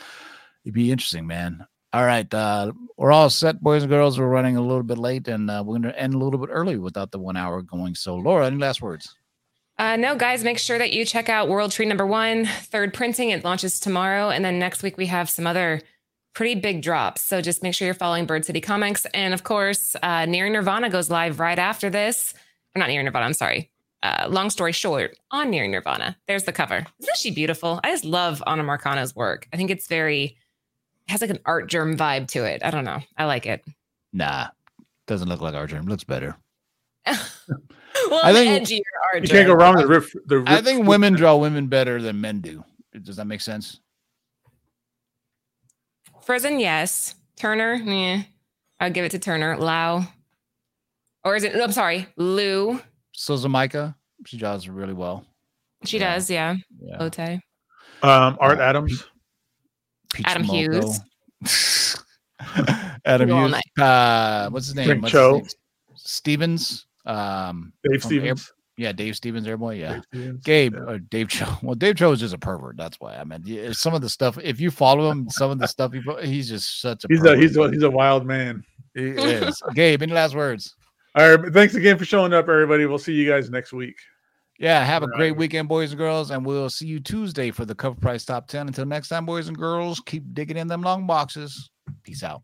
it'd 0.65 0.73
be 0.73 0.91
interesting, 0.91 1.25
man. 1.25 1.65
All 1.93 2.05
right, 2.05 2.31
uh 2.33 2.73
we're 2.97 3.11
all 3.11 3.29
set, 3.29 3.61
boys 3.61 3.83
and 3.83 3.89
girls. 3.89 4.19
We're 4.19 4.27
running 4.27 4.57
a 4.57 4.61
little 4.61 4.83
bit 4.83 4.97
late 4.97 5.27
and 5.29 5.49
uh, 5.49 5.63
we're 5.65 5.79
gonna 5.79 5.93
end 5.97 6.13
a 6.13 6.17
little 6.17 6.39
bit 6.39 6.49
early 6.51 6.77
without 6.77 7.11
the 7.11 7.19
one 7.19 7.37
hour 7.37 7.61
going. 7.61 7.95
So 7.95 8.15
Laura, 8.17 8.47
any 8.47 8.57
last 8.57 8.81
words? 8.81 9.15
Uh, 9.81 9.95
no, 9.95 10.15
guys, 10.15 10.43
make 10.43 10.59
sure 10.59 10.77
that 10.77 10.93
you 10.93 11.03
check 11.03 11.27
out 11.27 11.49
World 11.49 11.71
Tree 11.71 11.87
Number 11.87 12.05
One, 12.05 12.45
third 12.45 12.93
printing. 12.93 13.31
It 13.31 13.43
launches 13.43 13.79
tomorrow, 13.79 14.29
and 14.29 14.45
then 14.45 14.59
next 14.59 14.83
week 14.83 14.95
we 14.95 15.07
have 15.07 15.27
some 15.27 15.47
other 15.47 15.81
pretty 16.35 16.53
big 16.53 16.83
drops. 16.83 17.23
So 17.23 17.41
just 17.41 17.63
make 17.63 17.73
sure 17.73 17.87
you're 17.87 17.95
following 17.95 18.27
Bird 18.27 18.45
City 18.45 18.61
Comics, 18.61 19.07
and 19.07 19.33
of 19.33 19.43
course, 19.43 19.95
uh, 20.03 20.27
Near 20.27 20.47
Nerdvana 20.51 20.91
goes 20.91 21.09
live 21.09 21.39
right 21.39 21.57
after 21.57 21.89
this. 21.89 22.35
Or 22.75 22.79
not 22.79 22.89
Near 22.89 23.03
Nerdvana. 23.03 23.23
I'm 23.23 23.33
sorry. 23.33 23.71
Uh, 24.03 24.27
long 24.29 24.51
story 24.51 24.71
short, 24.71 25.17
on 25.31 25.49
Near 25.49 25.65
Nerdvana, 25.65 26.15
there's 26.27 26.43
the 26.43 26.53
cover. 26.53 26.85
Isn't 26.99 27.17
she 27.17 27.31
beautiful? 27.31 27.79
I 27.83 27.89
just 27.89 28.05
love 28.05 28.43
Anna 28.45 28.61
Marcano's 28.61 29.15
work. 29.15 29.47
I 29.51 29.57
think 29.57 29.71
it's 29.71 29.87
very 29.87 30.37
it 31.07 31.11
has 31.11 31.21
like 31.21 31.31
an 31.31 31.39
Artgerm 31.43 31.97
vibe 31.97 32.27
to 32.33 32.43
it. 32.43 32.63
I 32.63 32.69
don't 32.69 32.85
know. 32.85 32.99
I 33.17 33.25
like 33.25 33.47
it. 33.47 33.65
Nah, 34.13 34.49
doesn't 35.07 35.27
look 35.27 35.41
like 35.41 35.55
Artgerm. 35.55 35.87
Looks 35.87 36.03
better. 36.03 36.37
well, 38.09 38.21
I 38.23 38.33
think- 38.33 38.67
edgier 38.67 39.21
You 39.21 39.27
can't 39.29 39.47
go 39.47 39.53
wrong 39.53 39.75
with 39.75 39.83
the 39.83 39.87
riff. 39.87 40.13
The 40.25 40.43
I 40.47 40.61
think 40.61 40.87
women 40.87 41.13
draw 41.13 41.35
women 41.35 41.67
better 41.67 42.01
than 42.01 42.19
men 42.21 42.41
do. 42.41 42.63
Does 43.03 43.15
that 43.17 43.25
make 43.25 43.41
sense? 43.41 43.79
Frison, 46.25 46.59
yes. 46.59 47.15
Turner, 47.37 47.73
yeah. 47.75 48.23
I'll 48.79 48.91
give 48.91 49.05
it 49.05 49.11
to 49.11 49.19
Turner. 49.19 49.57
Lau. 49.57 50.05
Or 51.23 51.35
is 51.35 51.43
it, 51.43 51.55
I'm 51.55 51.71
sorry, 51.71 52.07
Lou. 52.17 52.79
Sozomaika, 53.15 53.95
she 54.25 54.37
draws 54.37 54.67
really 54.67 54.93
well. 54.93 55.25
She 55.85 55.97
Yeah. 55.99 56.13
does, 56.15 56.29
yeah. 56.29 56.55
Yeah. 56.79 56.97
Lotte. 56.99 57.39
um 58.03 58.37
Art 58.39 58.59
Uh, 58.59 58.63
Adams. 58.63 59.03
Peach 60.13 60.25
Adam 60.27 60.43
Hughes, 60.43 60.99
Adam 63.05 63.29
Hughes. 63.29 63.53
Uh, 63.79 64.49
what's 64.51 64.65
his 64.65 64.75
name? 64.75 64.85
Frank 64.87 65.01
What's 65.03 65.11
his 65.13 65.21
Cho. 65.21 65.37
name? 65.37 65.47
Stevens. 65.95 66.85
Um, 67.05 67.73
Dave 67.83 68.01
from 68.01 68.11
Air- 68.13 68.19
Stevens. 68.35 68.53
yeah, 68.77 68.91
Dave 68.91 69.15
Stevens, 69.15 69.47
Airboy. 69.47 69.79
Yeah. 69.79 70.01
Stevens. 70.01 70.43
Gabe 70.43 70.73
Yeah. 70.75 70.79
or 70.81 70.99
Dave 70.99 71.29
Cho. 71.29 71.45
Well, 71.63 71.75
Dave 71.75 71.95
Cho 71.95 72.11
is 72.11 72.19
just 72.19 72.33
a 72.33 72.37
pervert. 72.37 72.77
That's 72.77 72.99
why. 72.99 73.15
I 73.15 73.23
mean, 73.23 73.73
some 73.73 73.93
of 73.93 74.01
the 74.01 74.09
stuff. 74.09 74.37
If 74.43 74.59
you 74.59 74.71
follow 74.71 75.09
him, 75.09 75.29
some 75.29 75.51
of 75.51 75.59
the 75.59 75.67
stuff 75.67 75.93
he 75.93 76.01
he's 76.23 76.49
just 76.49 76.81
such 76.81 77.03
a. 77.03 77.07
He's 77.09 77.23
a 77.23 77.37
he's 77.37 77.57
a 77.57 77.71
he's 77.71 77.83
a 77.83 77.89
wild 77.91 78.25
man. 78.25 78.63
He 78.93 79.09
is. 79.09 79.61
Gabe, 79.73 80.01
any 80.01 80.13
last 80.13 80.35
words? 80.35 80.75
All 81.15 81.35
right, 81.37 81.53
thanks 81.53 81.75
again 81.75 81.97
for 81.97 82.05
showing 82.05 82.33
up, 82.33 82.47
everybody. 82.47 82.85
We'll 82.85 82.97
see 82.97 83.13
you 83.13 83.29
guys 83.29 83.49
next 83.49 83.73
week. 83.73 83.95
Yeah, 84.59 84.83
have 84.85 85.01
a 85.03 85.07
Right. 85.07 85.17
great 85.17 85.37
weekend, 85.37 85.67
boys 85.67 85.91
and 85.91 85.97
girls, 85.97 86.29
and 86.31 86.45
we'll 86.45 86.69
see 86.69 86.85
you 86.85 86.99
Tuesday 86.99 87.49
for 87.51 87.65
the 87.65 87.73
CovrPrice 87.73 88.25
top 88.27 88.47
10. 88.47 88.67
Until 88.67 88.85
next 88.85 89.07
time, 89.09 89.25
boys 89.25 89.47
and 89.47 89.57
girls, 89.57 89.99
keep 90.05 90.23
digging 90.33 90.55
in 90.57 90.67
them 90.67 90.83
long 90.83 91.07
boxes. 91.07 91.69
Peace 92.03 92.21
out. 92.23 92.43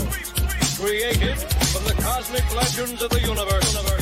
created 1.01 1.37
from 1.73 1.83
the 1.85 1.93
cosmic 2.03 2.55
legends 2.55 3.01
of 3.01 3.09
the 3.09 3.21
universe. 3.21 3.73
Their 3.73 4.00